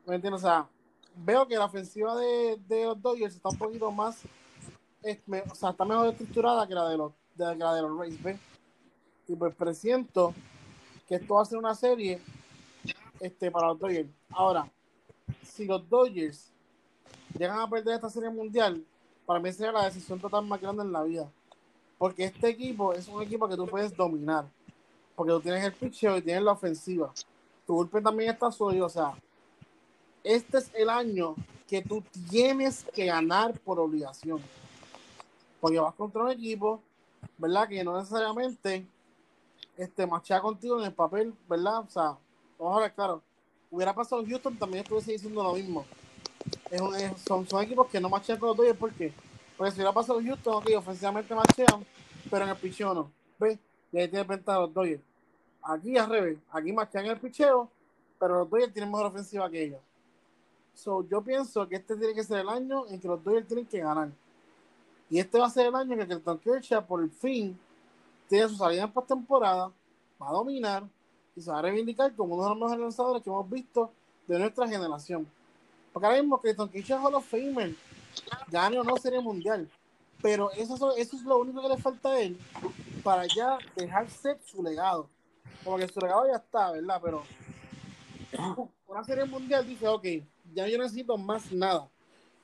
¿Me 0.06 0.16
entiendes? 0.16 0.44
O 0.44 0.48
sea, 0.48 0.68
veo 1.16 1.48
que 1.48 1.56
la 1.56 1.66
ofensiva 1.66 2.16
de, 2.16 2.60
de 2.68 2.86
los 2.86 3.02
Dodgers 3.02 3.36
está 3.36 3.50
un 3.50 3.58
poquito 3.58 3.92
más, 3.92 4.22
o 4.22 5.56
sea, 5.56 5.72
está 5.72 5.86
mejor 5.86 6.08
estructurada 6.10 6.68
que 6.68 6.74
la 6.74 6.88
de 6.90 6.98
los, 6.98 7.12
de, 7.36 7.46
que 7.54 7.64
la 7.64 7.74
de 7.74 7.82
los 7.82 7.98
Rays, 7.98 8.22
¿ves? 8.22 8.40
Y 9.28 9.36
pues 9.36 9.56
presiento 9.56 10.34
que 11.08 11.16
esto 11.16 11.36
va 11.36 11.42
a 11.42 11.46
ser 11.46 11.58
una 11.58 11.76
serie 11.76 12.22
este, 13.20 13.50
para 13.50 13.68
los 13.68 13.80
Dodgers. 13.80 14.10
Ahora, 14.30 14.70
si 15.42 15.66
los 15.66 15.88
Dodgers 15.90 16.52
llegan 17.38 17.60
a 17.60 17.70
perder 17.70 17.96
esta 17.96 18.10
serie 18.10 18.30
mundial, 18.30 18.84
para 19.26 19.40
mí 19.40 19.52
sería 19.52 19.72
la 19.72 19.86
decisión 19.86 20.20
total 20.20 20.46
más 20.46 20.60
grande 20.60 20.84
en 20.84 20.92
la 20.92 21.04
vida. 21.04 21.32
Porque 22.04 22.26
este 22.26 22.50
equipo 22.50 22.92
es 22.92 23.08
un 23.08 23.22
equipo 23.24 23.48
que 23.48 23.56
tú 23.56 23.66
puedes 23.66 23.96
dominar. 23.96 24.44
Porque 25.16 25.32
tú 25.32 25.40
tienes 25.40 25.64
el 25.64 25.72
pitcheo 25.72 26.18
y 26.18 26.22
tienes 26.22 26.44
la 26.44 26.52
ofensiva. 26.52 27.10
Tu 27.66 27.74
golpe 27.74 28.02
también 28.02 28.32
está 28.32 28.52
sólido. 28.52 28.88
O 28.88 28.90
sea, 28.90 29.14
este 30.22 30.58
es 30.58 30.70
el 30.74 30.90
año 30.90 31.34
que 31.66 31.82
tú 31.82 32.04
tienes 32.30 32.84
que 32.94 33.06
ganar 33.06 33.58
por 33.62 33.80
obligación. 33.80 34.42
Porque 35.62 35.80
vas 35.80 35.94
contra 35.96 36.24
un 36.24 36.32
equipo, 36.32 36.82
¿verdad? 37.38 37.70
Que 37.70 37.82
no 37.86 37.98
necesariamente 37.98 38.86
este, 39.78 40.06
machea 40.06 40.42
contigo 40.42 40.78
en 40.80 40.88
el 40.88 40.94
papel, 40.94 41.34
¿verdad? 41.48 41.80
O 41.88 41.90
sea, 41.90 42.18
vamos 42.60 42.78
a 42.80 42.82
ver, 42.82 42.94
claro. 42.94 43.22
Hubiera 43.72 43.96
pasado 43.96 44.22
en 44.22 44.30
Houston, 44.30 44.58
también 44.58 44.84
estuviese 44.84 45.14
diciendo 45.14 45.42
lo 45.42 45.54
mismo. 45.54 45.86
Es 46.70 46.82
un- 46.82 46.96
es- 46.98 47.22
son, 47.26 47.48
son 47.48 47.64
equipos 47.64 47.88
que 47.88 48.02
no 48.02 48.10
machean 48.10 48.38
con 48.38 48.50
los 48.50 48.58
Dodgers, 48.58 48.78
¿por 48.78 48.92
qué? 48.92 49.14
Porque 49.58 49.72
si 49.72 49.78
hubiera 49.78 49.94
pasado 49.94 50.20
en 50.20 50.28
Houston, 50.28 50.56
ok, 50.56 50.70
ofensivamente 50.78 51.36
machean, 51.36 51.86
pero 52.30 52.44
en 52.44 52.50
el 52.50 52.58
picheo 52.58 52.94
no. 52.94 53.12
¿Ves? 53.40 53.60
Y 53.92 54.00
ahí 54.00 54.08
tiene 54.08 54.26
ventaja 54.26 54.60
los 54.60 54.74
Dodgers. 54.74 55.02
Aquí 55.62 55.98
al 55.98 56.10
revés, 56.10 56.38
aquí 56.52 56.74
machean 56.74 57.06
en 57.06 57.12
el 57.12 57.20
picheo, 57.20 57.70
pero 58.20 58.40
los 58.40 58.50
Dodgers 58.50 58.74
tienen 58.74 58.92
mejor 58.92 59.08
ofensiva 59.08 59.50
que 59.50 59.64
ellos. 59.64 59.80
So, 60.74 61.08
yo 61.08 61.22
pienso 61.22 61.68
que 61.68 61.76
este 61.76 61.96
tiene 61.96 62.16
que 62.16 62.24
ser 62.24 62.40
el 62.40 62.50
año 62.50 62.88
en 62.88 63.00
que 63.00 63.08
los 63.08 63.24
Dodgers 63.24 63.48
tienen 63.48 63.66
que 63.66 63.80
ganar. 63.80 64.10
Y 65.10 65.20
este 65.20 65.38
va 65.38 65.46
a 65.46 65.50
ser 65.50 65.68
el 65.68 65.76
año 65.76 65.96
que 65.96 66.08
Clayton 66.08 66.40
Kershaw 66.40 66.86
por 66.86 67.08
fin 67.12 67.58
tiene 68.28 68.50
su 68.50 68.56
salida 68.56 68.84
en 68.84 68.92
postemporada, 68.92 69.72
va 70.20 70.30
a 70.30 70.32
dominar 70.32 70.84
y 71.36 71.42
se 71.42 71.52
va 71.52 71.60
a 71.60 71.62
reivindicar 71.62 72.16
como 72.16 72.36
uno 72.36 72.44
de 72.44 72.50
los 72.50 72.58
mejores 72.58 72.80
lanzadores 72.80 73.22
que 73.22 73.30
hemos 73.30 73.48
visto 73.50 73.92
de 74.28 74.40
nuestra 74.40 74.68
generación. 74.68 75.28
Porque 75.92 76.08
ahora 76.08 76.20
mismo 76.20 76.40
Clayton 76.40 76.70
Kershaw 76.70 76.98
es 76.98 77.06
Hall 77.06 77.16
of 77.16 77.28
Famer, 77.28 77.76
gane 78.50 78.80
o 78.80 78.84
no 78.84 78.98
serie 78.98 79.20
mundial. 79.20 79.70
Pero 80.22 80.52
eso, 80.52 80.76
es- 80.96 81.08
eso 81.08 81.18
es 81.18 81.24
lo 81.24 81.38
único 81.40 81.62
que 81.62 81.70
le 81.70 81.78
falta 81.78 82.10
a 82.10 82.20
él 82.22 82.38
para 83.04 83.26
ya 83.28 83.58
dejar 83.76 84.10
ser 84.10 84.40
su 84.46 84.64
legado. 84.64 85.10
Como 85.64 85.78
que 85.78 85.88
su 85.88 86.00
legado 86.00 86.26
ya 86.28 86.38
está, 86.38 86.72
¿verdad? 86.72 87.00
Pero 87.04 87.24
una 88.88 89.04
serie 89.04 89.26
mundial 89.26 89.66
dice, 89.68 89.88
ok, 89.88 90.06
ya 90.54 90.68
yo 90.68 90.78
necesito 90.78 91.18
más 91.18 91.52
nada. 91.52 91.90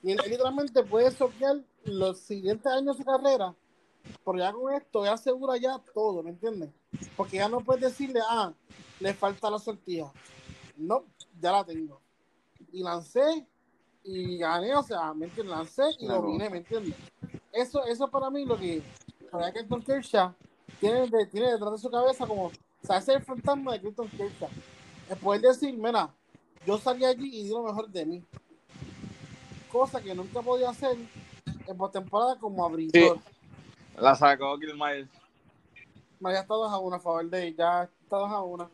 Y 0.02 0.12
él, 0.12 0.20
literalmente 0.28 0.84
puede 0.84 1.12
soquear 1.12 1.58
los 1.84 2.20
siguientes 2.20 2.66
años 2.68 2.98
de 2.98 3.04
su 3.04 3.10
carrera, 3.10 3.54
pero 4.26 4.38
ya 4.38 4.52
con 4.52 4.74
esto 4.74 5.04
ya 5.04 5.14
asegura 5.14 5.58
ya 5.58 5.80
todo, 5.94 6.24
¿me 6.24 6.30
entiendes? 6.32 6.70
Porque 7.16 7.38
ya 7.38 7.50
no 7.50 7.60
puedes 7.62 7.82
decirle, 7.84 8.20
ah, 8.30 8.54
le 9.00 9.14
falta 9.14 9.50
la 9.50 9.60
sortija. 9.60 10.12
No, 10.78 11.04
ya 11.40 11.52
la 11.52 11.64
tengo. 11.66 12.02
Y 12.72 12.84
lancé 12.84 13.46
y 14.04 14.38
gané, 14.38 14.76
o 14.76 14.84
sea, 14.84 15.14
¿me 15.14 15.26
entiendes? 15.26 15.56
Lancé 15.56 15.84
y 16.00 16.06
Claro. 16.06 16.22
dominé, 16.22 16.50
¿me 16.50 16.58
entiendes? 16.58 16.96
Eso, 17.52 17.84
eso 17.86 18.08
para 18.10 18.30
mí 18.30 18.46
lo 18.46 18.58
que, 18.58 18.82
para 19.32 19.52
Clayton 19.52 19.82
Kershaw 19.84 20.34
tiene, 20.80 21.08
de- 21.08 21.26
tiene 21.28 21.52
detrás 21.52 21.72
de 21.74 21.78
su 21.78 21.90
cabeza 21.90 22.26
como, 22.28 22.46
o 22.46 22.52
sea, 22.84 22.98
ese 22.98 23.14
es 23.14 23.18
el 23.20 23.24
fantasma 23.24 23.74
de 23.74 23.82
Clayton 23.82 24.10
Kershaw. 24.10 24.50
Es 25.10 25.18
poder 25.18 25.42
decir, 25.42 25.76
mira, 25.78 26.14
yo 26.66 26.78
salí 26.78 27.04
allí 27.06 27.28
y 27.40 27.44
di 27.44 27.50
lo 27.50 27.64
mejor 27.64 27.90
de 27.90 28.06
mí. 28.06 28.24
Cosa 29.72 30.02
que 30.02 30.16
nunca 30.16 30.42
podía 30.42 30.70
hacer 30.70 30.98
en 31.68 31.78
postemporada 31.78 32.38
como 32.40 32.66
abridor. 32.66 33.20
La 33.98 34.16
sacó 34.16 34.58
Killmile. 34.58 35.08
María 36.20 36.42
está 36.42 36.54
2 36.54 36.72
a 36.72 36.78
1 36.80 36.96
a 36.96 37.00
favor 37.00 37.30
de 37.30 37.48
él, 37.48 37.56
ya 37.56 37.84
está 37.84 38.18
2 38.18 38.32
a 38.32 38.42
1. 38.42 38.70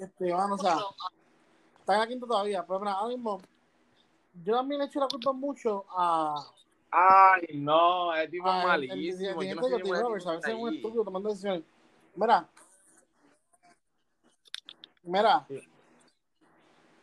Este, 0.00 0.32
bueno, 0.32 0.54
o 0.54 0.58
sea, 0.58 0.78
está 1.80 1.94
en 1.94 2.00
la 2.00 2.06
quinta 2.06 2.26
todavía, 2.26 2.64
pero 2.66 2.78
mira, 2.80 2.92
ahora 2.92 3.14
mismo, 3.14 3.40
yo 4.44 4.54
también 4.56 4.80
le 4.80 4.86
echo 4.86 5.00
la 5.00 5.08
culpa 5.08 5.32
mucho 5.32 5.84
a. 5.90 6.44
Ay, 6.90 7.56
no, 7.58 8.14
ese 8.14 8.28
tipo 8.28 8.46
a 8.48 8.58
es 8.58 8.64
el- 8.64 8.70
el 8.84 8.88
malísimo. 8.88 8.96
Yo 8.96 9.38
dirigente 9.40 9.54
no 9.54 9.62
sé 9.62 9.74
de 9.74 9.80
cómo 9.82 9.94
Justin 9.94 9.94
ese 9.94 10.02
Roberts, 10.02 10.24
tipo 10.24 10.30
a 10.30 10.36
veces 10.36 10.48
es 10.48 10.54
un 10.54 10.60
está 10.60 10.68
ahí. 10.70 10.76
estúpido 10.76 11.04
tomando 11.04 11.28
decisiones. 11.28 11.62
Mira, 12.14 12.48
mira, 15.02 15.44
Sí. 15.48 15.60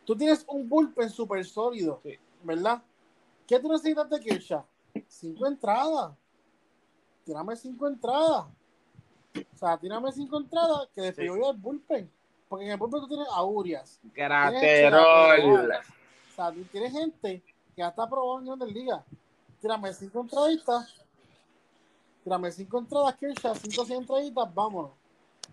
tú 0.04 0.16
tienes 0.16 0.44
un 0.48 0.68
bullpen 0.68 1.10
súper 1.10 1.44
sólido, 1.44 2.00
Sí. 2.02 2.18
¿verdad? 2.42 2.82
¿Qué 3.46 3.58
tú 3.60 3.68
necesitas 3.70 4.08
de 4.10 4.20
Kershaw? 4.20 4.64
Cinco 5.08 5.46
entradas. 5.46 6.12
Tírame 7.24 7.56
cinco 7.56 7.86
entradas. 7.86 8.46
O 9.36 9.56
sea, 9.56 9.76
tírame 9.78 10.12
cinco 10.12 10.38
entradas 10.38 10.88
que 10.94 11.00
después 11.02 11.24
Sí. 11.24 11.32
yo 11.32 11.38
voy 11.38 11.48
al 11.48 11.56
bullpen. 11.56 12.10
Porque 12.48 12.64
en 12.66 12.70
el 12.72 12.76
bullpen 12.78 13.00
tú 13.00 13.08
tienes 13.08 13.28
a 13.30 13.42
Urias. 13.42 14.00
Graterol. 14.14 15.72
O 16.34 16.36
sea, 16.36 16.50
tú 16.50 16.64
tienes 16.64 16.92
gente 16.92 17.40
que 17.76 17.80
ya 17.80 17.88
está 17.88 18.08
probado 18.08 18.40
en 18.40 18.46
Grandes 18.46 18.72
Ligas. 18.72 19.04
Tírame 19.60 19.94
cinco 19.94 20.20
entraditas. 20.20 20.94
Tírame 22.24 22.50
cinco 22.50 22.78
entradas, 22.78 23.14
Kershaw, 23.14 23.54
cinco 23.54 23.84
seis 23.84 24.00
entraditas, 24.00 24.52
vámonos. 24.52 24.90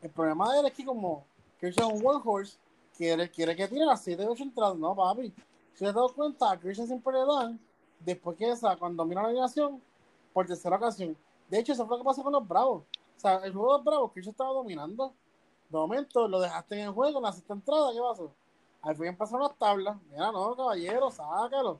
El 0.02 0.10
problema 0.10 0.52
de 0.52 0.62
él 0.62 0.66
es 0.66 0.74
que 0.74 0.84
como 0.84 1.24
Kershaw 1.60 1.90
es 1.90 1.96
un 1.96 2.04
workhorse, 2.04 2.58
quiere, 2.98 3.30
quiere 3.30 3.56
que 3.56 3.68
tire 3.68 3.86
las 3.86 4.04
7 4.04 4.26
o 4.26 4.32
8 4.32 4.44
entradas. 4.44 4.78
No, 4.78 4.96
papi. 4.96 5.32
Si 5.74 5.80
te 5.80 5.88
has 5.88 5.94
dado 5.94 6.12
cuenta, 6.14 6.52
a 6.52 6.60
siempre 6.60 7.14
le 7.14 7.26
dan, 7.26 7.60
después 8.00 8.36
que 8.38 8.50
esa, 8.50 8.76
cuando 8.76 9.06
mira 9.06 9.22
la 9.22 9.28
alineación, 9.28 9.80
por 10.34 10.48
tercera 10.48 10.78
ocasión. 10.78 11.16
De 11.48 11.60
hecho, 11.60 11.74
eso 11.74 11.86
fue 11.86 11.98
lo 11.98 12.04
que 12.04 12.08
pasó 12.08 12.24
con 12.24 12.34
los 12.34 12.48
Bravos. 12.48 12.84
O 13.18 13.20
sea, 13.20 13.36
el 13.44 13.54
juego 13.54 13.74
de 13.74 13.78
los 13.78 13.86
Bravos, 13.86 14.12
Kershaw 14.14 14.32
estaba 14.32 14.54
dominando. 14.54 15.14
De 15.70 15.78
momento, 15.78 16.28
lo 16.28 16.40
dejaste 16.40 16.76
en 16.80 16.88
el 16.88 16.92
juego, 16.92 17.20
en 17.20 17.24
la 17.24 17.34
sexta 17.34 17.54
entrada, 17.54 17.92
¿qué 17.94 18.00
pasó? 18.00 18.32
Al 18.82 18.96
fin 18.96 19.08
empezaron 19.08 19.44
las 19.44 19.58
tablas. 19.58 19.98
Mira, 20.10 20.32
no, 20.32 20.56
caballero, 20.56 21.12
sácalo. 21.12 21.80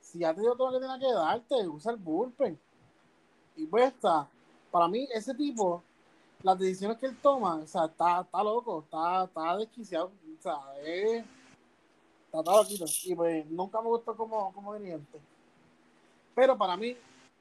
Si 0.00 0.18
ya 0.18 0.34
te 0.34 0.40
dio 0.40 0.54
todo 0.54 0.70
lo 0.70 0.74
que 0.74 0.86
tenía 0.86 0.98
que 0.98 1.12
darte, 1.12 1.68
usa 1.68 1.92
el 1.92 1.98
bullpen. 1.98 2.58
Y 3.56 3.66
pues 3.66 3.92
está. 3.92 4.28
Para 4.70 4.88
mí, 4.88 5.08
ese 5.12 5.34
tipo, 5.34 5.82
las 6.42 6.58
decisiones 6.58 6.98
que 6.98 7.06
él 7.06 7.16
toma, 7.20 7.56
o 7.56 7.66
sea, 7.66 7.84
está, 7.84 8.22
está 8.22 8.42
loco, 8.42 8.80
está, 8.80 9.24
está 9.24 9.56
desquiciado. 9.56 10.06
O 10.06 10.42
sea, 10.42 10.58
es, 10.84 11.24
está, 12.26 12.42
loquito. 12.42 12.84
Y 13.04 13.14
pues 13.14 13.46
nunca 13.46 13.80
me 13.80 13.88
gustó 13.88 14.16
como, 14.16 14.52
como 14.52 14.74
dirigente. 14.74 15.20
Pero 16.34 16.56
para 16.58 16.76
mí, 16.76 16.96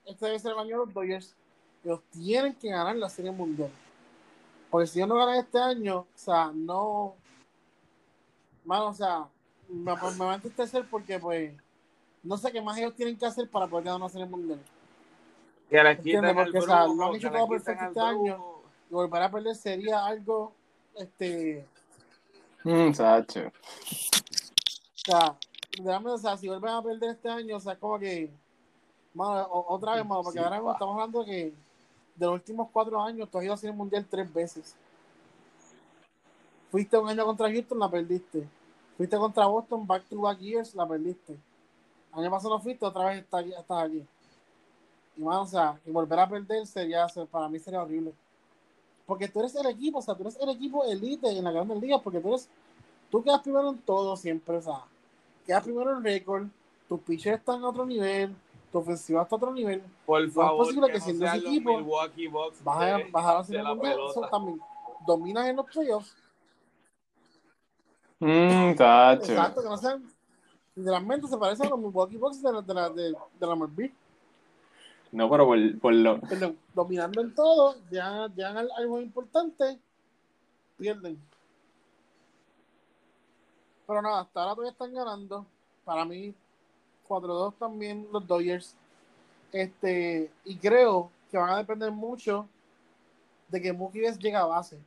este 0.05 0.25
debe 0.25 0.39
ser 0.39 0.51
el 0.51 0.59
año 0.59 0.79
de 0.79 0.85
los 0.85 0.93
Dodgers. 0.93 1.35
Ellos 1.83 2.01
tienen 2.11 2.53
que 2.53 2.69
ganar 2.69 2.95
la 2.95 3.09
Serie 3.09 3.31
Mundial. 3.31 3.71
Porque 4.69 4.87
si 4.87 4.99
ellos 4.99 5.09
no 5.09 5.15
ganan 5.15 5.35
este 5.35 5.57
año, 5.57 5.99
o 5.99 6.07
sea, 6.15 6.51
no. 6.53 7.15
Mano, 8.63 8.87
o 8.89 8.93
sea, 8.93 9.27
me, 9.67 9.93
me 9.95 10.25
va 10.25 10.31
a 10.31 10.35
entristecer 10.35 10.85
porque, 10.89 11.19
pues, 11.19 11.53
no 12.23 12.37
sé 12.37 12.51
qué 12.51 12.61
más 12.61 12.77
ellos 12.77 12.95
tienen 12.95 13.17
que 13.17 13.25
hacer 13.25 13.49
para 13.49 13.67
poder 13.67 13.85
ganar 13.85 14.01
una 14.01 14.09
Serie 14.09 14.27
Mundial. 14.27 14.59
Que 15.69 15.83
les 15.83 15.97
Entiendo, 15.97 16.27
quiten 16.27 16.37
el 16.39 16.45
porque, 16.45 16.57
o 16.59 16.61
sea, 16.61 16.87
lo 16.87 17.05
han 17.05 17.15
hecho 17.15 17.31
todo 17.31 17.47
perfecto 17.47 17.81
el 17.83 17.87
este 17.87 17.99
año. 17.99 18.45
Y 18.89 18.93
volver 18.93 19.21
a 19.23 19.31
perder 19.31 19.55
sería 19.55 20.05
algo, 20.05 20.53
este, 20.95 21.65
Mm, 22.63 22.93
Sacho. 22.93 23.47
o 23.47 23.51
sea, 25.03 25.35
realmente, 25.83 26.11
o 26.11 26.17
sea, 26.19 26.37
si 26.37 26.47
vuelven 26.47 26.69
a 26.71 26.83
perder 26.83 27.09
este 27.11 27.27
año, 27.29 27.57
o 27.57 27.59
sea, 27.59 27.75
como 27.75 27.97
que, 27.97 28.29
mano, 29.15 29.47
o- 29.49 29.73
otra 29.73 29.95
vez, 29.95 30.05
mano, 30.05 30.21
porque 30.21 30.37
Sí, 30.39 30.43
ahora 30.43 30.57
mismo 30.57 30.71
estamos 30.73 30.93
hablando 30.93 31.25
que 31.25 31.53
de 32.15 32.25
los 32.25 32.33
últimos 32.35 32.69
cuatro 32.71 33.01
años, 33.01 33.27
tú 33.31 33.37
has 33.39 33.45
ido 33.45 33.53
a 33.53 33.57
Serie 33.57 33.75
Mundial 33.75 34.05
tres 34.07 34.31
veces. 34.31 34.75
Fuiste 36.71 36.97
un 36.97 37.09
año 37.09 37.25
contra 37.25 37.51
Houston, 37.51 37.77
la 37.79 37.89
perdiste. 37.89 38.47
Fuiste 38.97 39.17
contra 39.17 39.45
Boston, 39.45 39.85
back 39.85 40.03
to 40.05 40.19
back 40.21 40.39
years, 40.39 40.73
la 40.73 40.87
perdiste. 40.87 41.37
Año 42.13 42.29
pasado 42.31 42.55
no 42.55 42.59
fuiste, 42.61 42.85
otra 42.85 43.05
vez 43.05 43.19
estás 43.19 43.41
aquí. 43.41 43.53
Estás 43.53 43.83
aquí. 43.83 44.05
Y 45.17 45.21
mano, 45.21 45.41
o 45.41 45.45
sea, 45.47 45.79
que 45.83 45.91
volver 45.91 46.19
a 46.19 46.29
perder 46.29 46.65
sería, 46.65 47.05
para 47.29 47.49
mí 47.49 47.59
sería 47.59 47.81
horrible. 47.83 48.13
Porque 49.05 49.27
tú 49.27 49.39
eres 49.39 49.53
el 49.55 49.65
equipo, 49.67 49.99
o 49.99 50.01
sea, 50.01 50.15
tú 50.15 50.21
eres 50.23 50.37
el 50.39 50.49
equipo 50.49 50.85
elite 50.85 51.27
en 51.29 51.43
la 51.43 51.51
grandes 51.51 51.81
ligas, 51.81 52.01
porque 52.01 52.19
tú 52.21 52.29
eres, 52.29 52.47
tú 53.09 53.21
quedas 53.21 53.41
primero 53.41 53.69
en 53.69 53.77
todo 53.79 54.15
siempre, 54.15 54.55
o 54.57 54.61
sea, 54.61 54.85
quedas 55.45 55.63
primero 55.63 55.91
en 55.97 56.01
récord, 56.03 56.47
tus 56.87 57.01
pitchers 57.01 57.39
están 57.39 57.61
a 57.63 57.67
otro 57.69 57.85
nivel, 57.85 58.33
tu 58.71 58.77
ofensiva 58.77 59.23
está 59.23 59.35
a 59.35 59.37
otro 59.37 59.51
nivel, 59.51 59.83
Por 60.05 60.21
es 60.23 60.33
favor, 60.33 60.65
posible 60.65 60.87
que 60.87 60.93
que, 60.93 61.01
siendo 61.01 61.25
no 61.25 61.31
ese 61.33 61.45
equipo, 61.45 61.77
Milwaukee 61.79 62.27
Bucks 62.27 62.63
vas 62.63 62.81
a, 62.81 62.85
de- 62.97 63.11
vas 63.11 63.25
a 63.25 63.33
la 63.33 63.39
de 63.39 63.45
serie 63.47 63.63
la 63.63 63.69
mundial, 63.73 63.93
pelota. 63.95 64.11
eso 64.11 64.29
también, 64.29 64.61
dominas 65.05 65.47
en 65.47 65.55
los 65.57 65.65
playoffs, 65.65 66.15
Mm, 68.21 68.77
Sacho. 68.77 69.31
exacto, 69.31 69.61
que 69.63 69.67
no 69.69 69.77
sean, 69.77 70.03
literalmente 70.75 71.27
se 71.27 71.37
parecen 71.37 71.65
a 71.67 71.69
los 71.71 71.79
Milwaukee 71.79 72.17
Bucks 72.17 72.41
de 72.41 72.53
la, 72.53 72.61
de 72.61 72.73
la, 72.73 72.89
de, 72.89 73.03
de 73.39 73.47
la 73.47 73.55
MLB. 73.55 73.91
No, 75.11 75.29
pero 75.29 75.45
por, 75.45 75.79
por 75.79 75.93
lo. 75.93 76.21
Perdón, 76.21 76.57
dominando 76.73 77.19
en 77.21 77.35
todo, 77.35 77.75
ya, 77.91 78.27
ya 78.35 78.49
al- 78.51 78.71
algo 78.77 79.01
importante, 79.01 79.77
pierden. 80.77 81.19
Pero 83.87 84.01
nada, 84.01 84.21
hasta 84.21 84.39
ahora 84.41 84.53
todavía 84.55 84.71
están 84.71 84.93
ganando. 84.93 85.45
Para 85.83 86.05
mí, 86.05 86.33
4-2 87.09 87.55
también 87.57 88.07
los 88.11 88.25
Dodgers. 88.25 88.75
Este, 89.51 90.31
y 90.45 90.55
creo 90.57 91.09
que 91.29 91.37
van 91.37 91.49
a 91.49 91.57
depender 91.57 91.91
mucho 91.91 92.47
de 93.49 93.61
que 93.61 93.73
Mookie 93.73 93.99
Betts 93.99 94.17
llegue 94.19 94.37
a 94.37 94.45
base. 94.45 94.77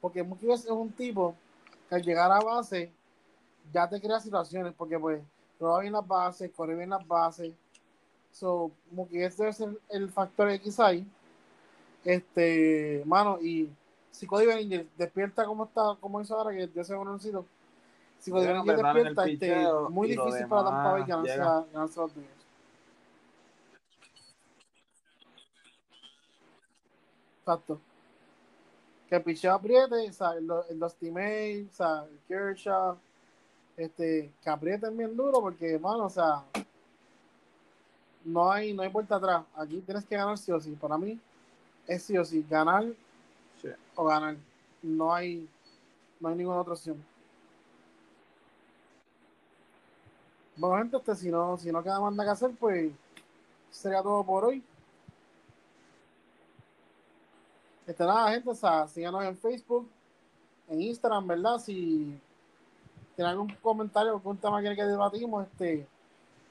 Porque 0.00 0.24
Mookie 0.24 0.46
Betts 0.46 0.64
es 0.64 0.70
un 0.70 0.90
tipo 0.90 1.36
que 1.88 1.94
al 1.94 2.02
llegar 2.02 2.30
a 2.30 2.40
base 2.40 2.92
ya 3.72 3.88
te 3.88 4.00
crea 4.00 4.20
situaciones. 4.20 4.74
Porque 4.76 4.98
pues 4.98 5.22
roba 5.58 5.80
bien 5.80 5.92
las 5.92 6.06
bases, 6.06 6.50
corre 6.54 6.74
bien 6.76 6.90
las 6.90 7.06
bases. 7.06 7.52
So, 8.32 8.70
Mookie 8.92 9.18
Betts 9.18 9.36
debe 9.36 9.52
ser 9.52 9.78
el 9.88 10.10
factor 10.10 10.50
X 10.50 10.78
ahí. 10.80 11.06
Este, 12.04 13.02
mano, 13.04 13.38
y 13.40 13.68
si 14.10 14.26
Cody 14.26 14.46
Bellinger 14.46 14.86
despierta 14.96 15.44
como 15.44 15.64
está, 15.64 15.96
como 16.00 16.20
hizo 16.20 16.38
ahora, 16.38 16.54
que 16.54 16.70
ya 16.74 16.84
se 16.84 16.94
un 16.94 17.20
si 17.20 18.30
Cody 18.30 18.46
Bellinger 18.46 18.76
despierta, 18.76 19.26
este, 19.26 19.56
muy 19.90 20.08
difícil 20.08 20.46
para 20.46 20.64
Tampa 20.64 20.92
Bay 20.92 21.04
ganarse, 21.06 21.36
ganarse 21.36 22.00
los 22.00 22.14
Dodgers. 22.14 22.38
Exacto. 27.40 27.80
Que 29.08 29.16
el 29.16 29.22
picheo 29.22 29.54
apriete, 29.54 30.10
May, 31.10 31.64
o 31.64 31.72
sea, 31.72 32.04
el 32.04 32.20
Kershaw, 32.28 32.96
este, 33.76 34.30
que 34.42 34.50
aprieten 34.50 34.96
bien 34.96 35.16
duro, 35.16 35.40
porque, 35.40 35.78
mano, 35.78 36.04
o 36.04 36.10
sea, 36.10 36.44
no 38.24 38.50
hay, 38.52 38.74
no 38.74 38.82
hay 38.82 38.90
vuelta 38.90 39.16
atrás. 39.16 39.44
Aquí 39.56 39.80
tienes 39.80 40.04
que 40.04 40.16
ganar 40.16 40.36
sí 40.36 40.52
o 40.52 40.60
sí. 40.60 40.72
Para 40.72 40.98
mí, 40.98 41.18
es 41.86 42.02
sí 42.02 42.18
o 42.18 42.24
sí, 42.24 42.44
ganar 42.48 42.84
Sí. 43.60 43.68
o 43.96 44.04
ganar. 44.04 44.36
No 44.82 45.12
hay, 45.14 45.48
no 46.20 46.28
hay 46.28 46.34
ninguna 46.36 46.60
otra 46.60 46.74
opción. 46.74 47.02
Bueno, 50.56 50.76
gente, 50.78 50.96
este, 50.98 51.14
si 51.16 51.30
no, 51.30 51.56
si 51.56 51.72
no 51.72 51.82
queda 51.82 52.00
más 52.00 52.12
nada 52.12 52.28
que 52.28 52.32
hacer, 52.32 52.50
pues 52.58 52.92
sería 53.70 54.02
todo 54.02 54.22
por 54.24 54.44
hoy. 54.44 54.62
Este, 57.88 58.04
nada, 58.04 58.30
gente, 58.32 58.50
o 58.50 58.54
sea, 58.54 58.86
síganos 58.86 59.24
en 59.24 59.36
Facebook, 59.36 59.88
en 60.68 60.82
Instagram, 60.82 61.26
¿verdad? 61.26 61.58
Si 61.58 62.20
tienen 63.16 63.32
algún 63.32 63.48
comentario 63.62 64.12
algún 64.12 64.36
tema 64.36 64.60
que, 64.62 64.76
que 64.76 64.84
debatimos, 64.84 65.46
este, 65.46 65.88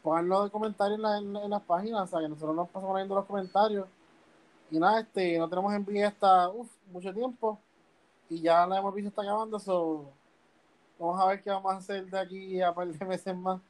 pónganlo 0.02 0.46
de 0.46 0.50
comentarios 0.50 0.98
en, 0.98 1.02
la- 1.04 1.18
en, 1.20 1.36
en 1.36 1.50
las 1.52 1.62
páginas, 1.62 2.02
o 2.02 2.08
sea, 2.08 2.20
que 2.22 2.28
nosotros 2.28 2.56
nos 2.56 2.68
pasamos 2.70 2.96
leyendo 2.96 3.14
los 3.16 3.26
comentarios. 3.26 3.88
Y 4.72 4.80
nada, 4.80 5.00
este, 5.02 5.38
no 5.38 5.48
tenemos 5.48 5.74
envío 5.74 6.08
hasta 6.08 6.50
uf, 6.50 6.68
mucho 6.92 7.14
tiempo. 7.14 7.60
Y 8.30 8.42
ya 8.42 8.66
la 8.66 8.80
hemos 8.80 8.94
visto 8.96 9.10
está 9.10 9.22
acabando, 9.22 9.60
so 9.60 10.06
vamos 11.00 11.22
a 11.22 11.28
ver 11.28 11.42
qué 11.44 11.50
vamos 11.52 11.72
a 11.72 11.78
hacer 11.78 12.06
de 12.08 12.20
aquí 12.20 12.62
a 12.62 12.74
par 12.74 12.88
de 12.88 13.06
meses 13.06 13.36
más. 13.38 13.62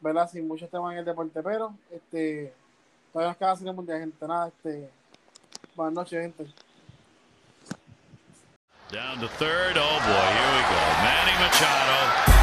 ¿Verdad? 0.00 0.28
Sin 0.28 0.46
muchos 0.48 0.68
temas 0.68 0.92
en 0.92 0.98
el 0.98 1.04
deporte, 1.04 1.42
pero 1.42 1.74
este 1.90 2.52
todavía 3.12 3.30
nos 3.30 3.36
queda 3.38 3.56
sin 3.56 3.68
el 3.68 3.74
mundial, 3.74 4.00
gente. 4.00 4.26
Nada, 4.26 4.48
este. 4.48 4.90
Buenas 5.74 5.94
noches, 5.94 6.20
gente. 6.22 6.67
Down 8.90 9.18
to 9.18 9.28
third. 9.28 9.76
Oh 9.76 9.98
boy, 10.00 10.28
here 10.32 10.52
we 10.56 10.62
go. 10.64 10.80
Manny 11.04 11.36
Machado 11.44 12.37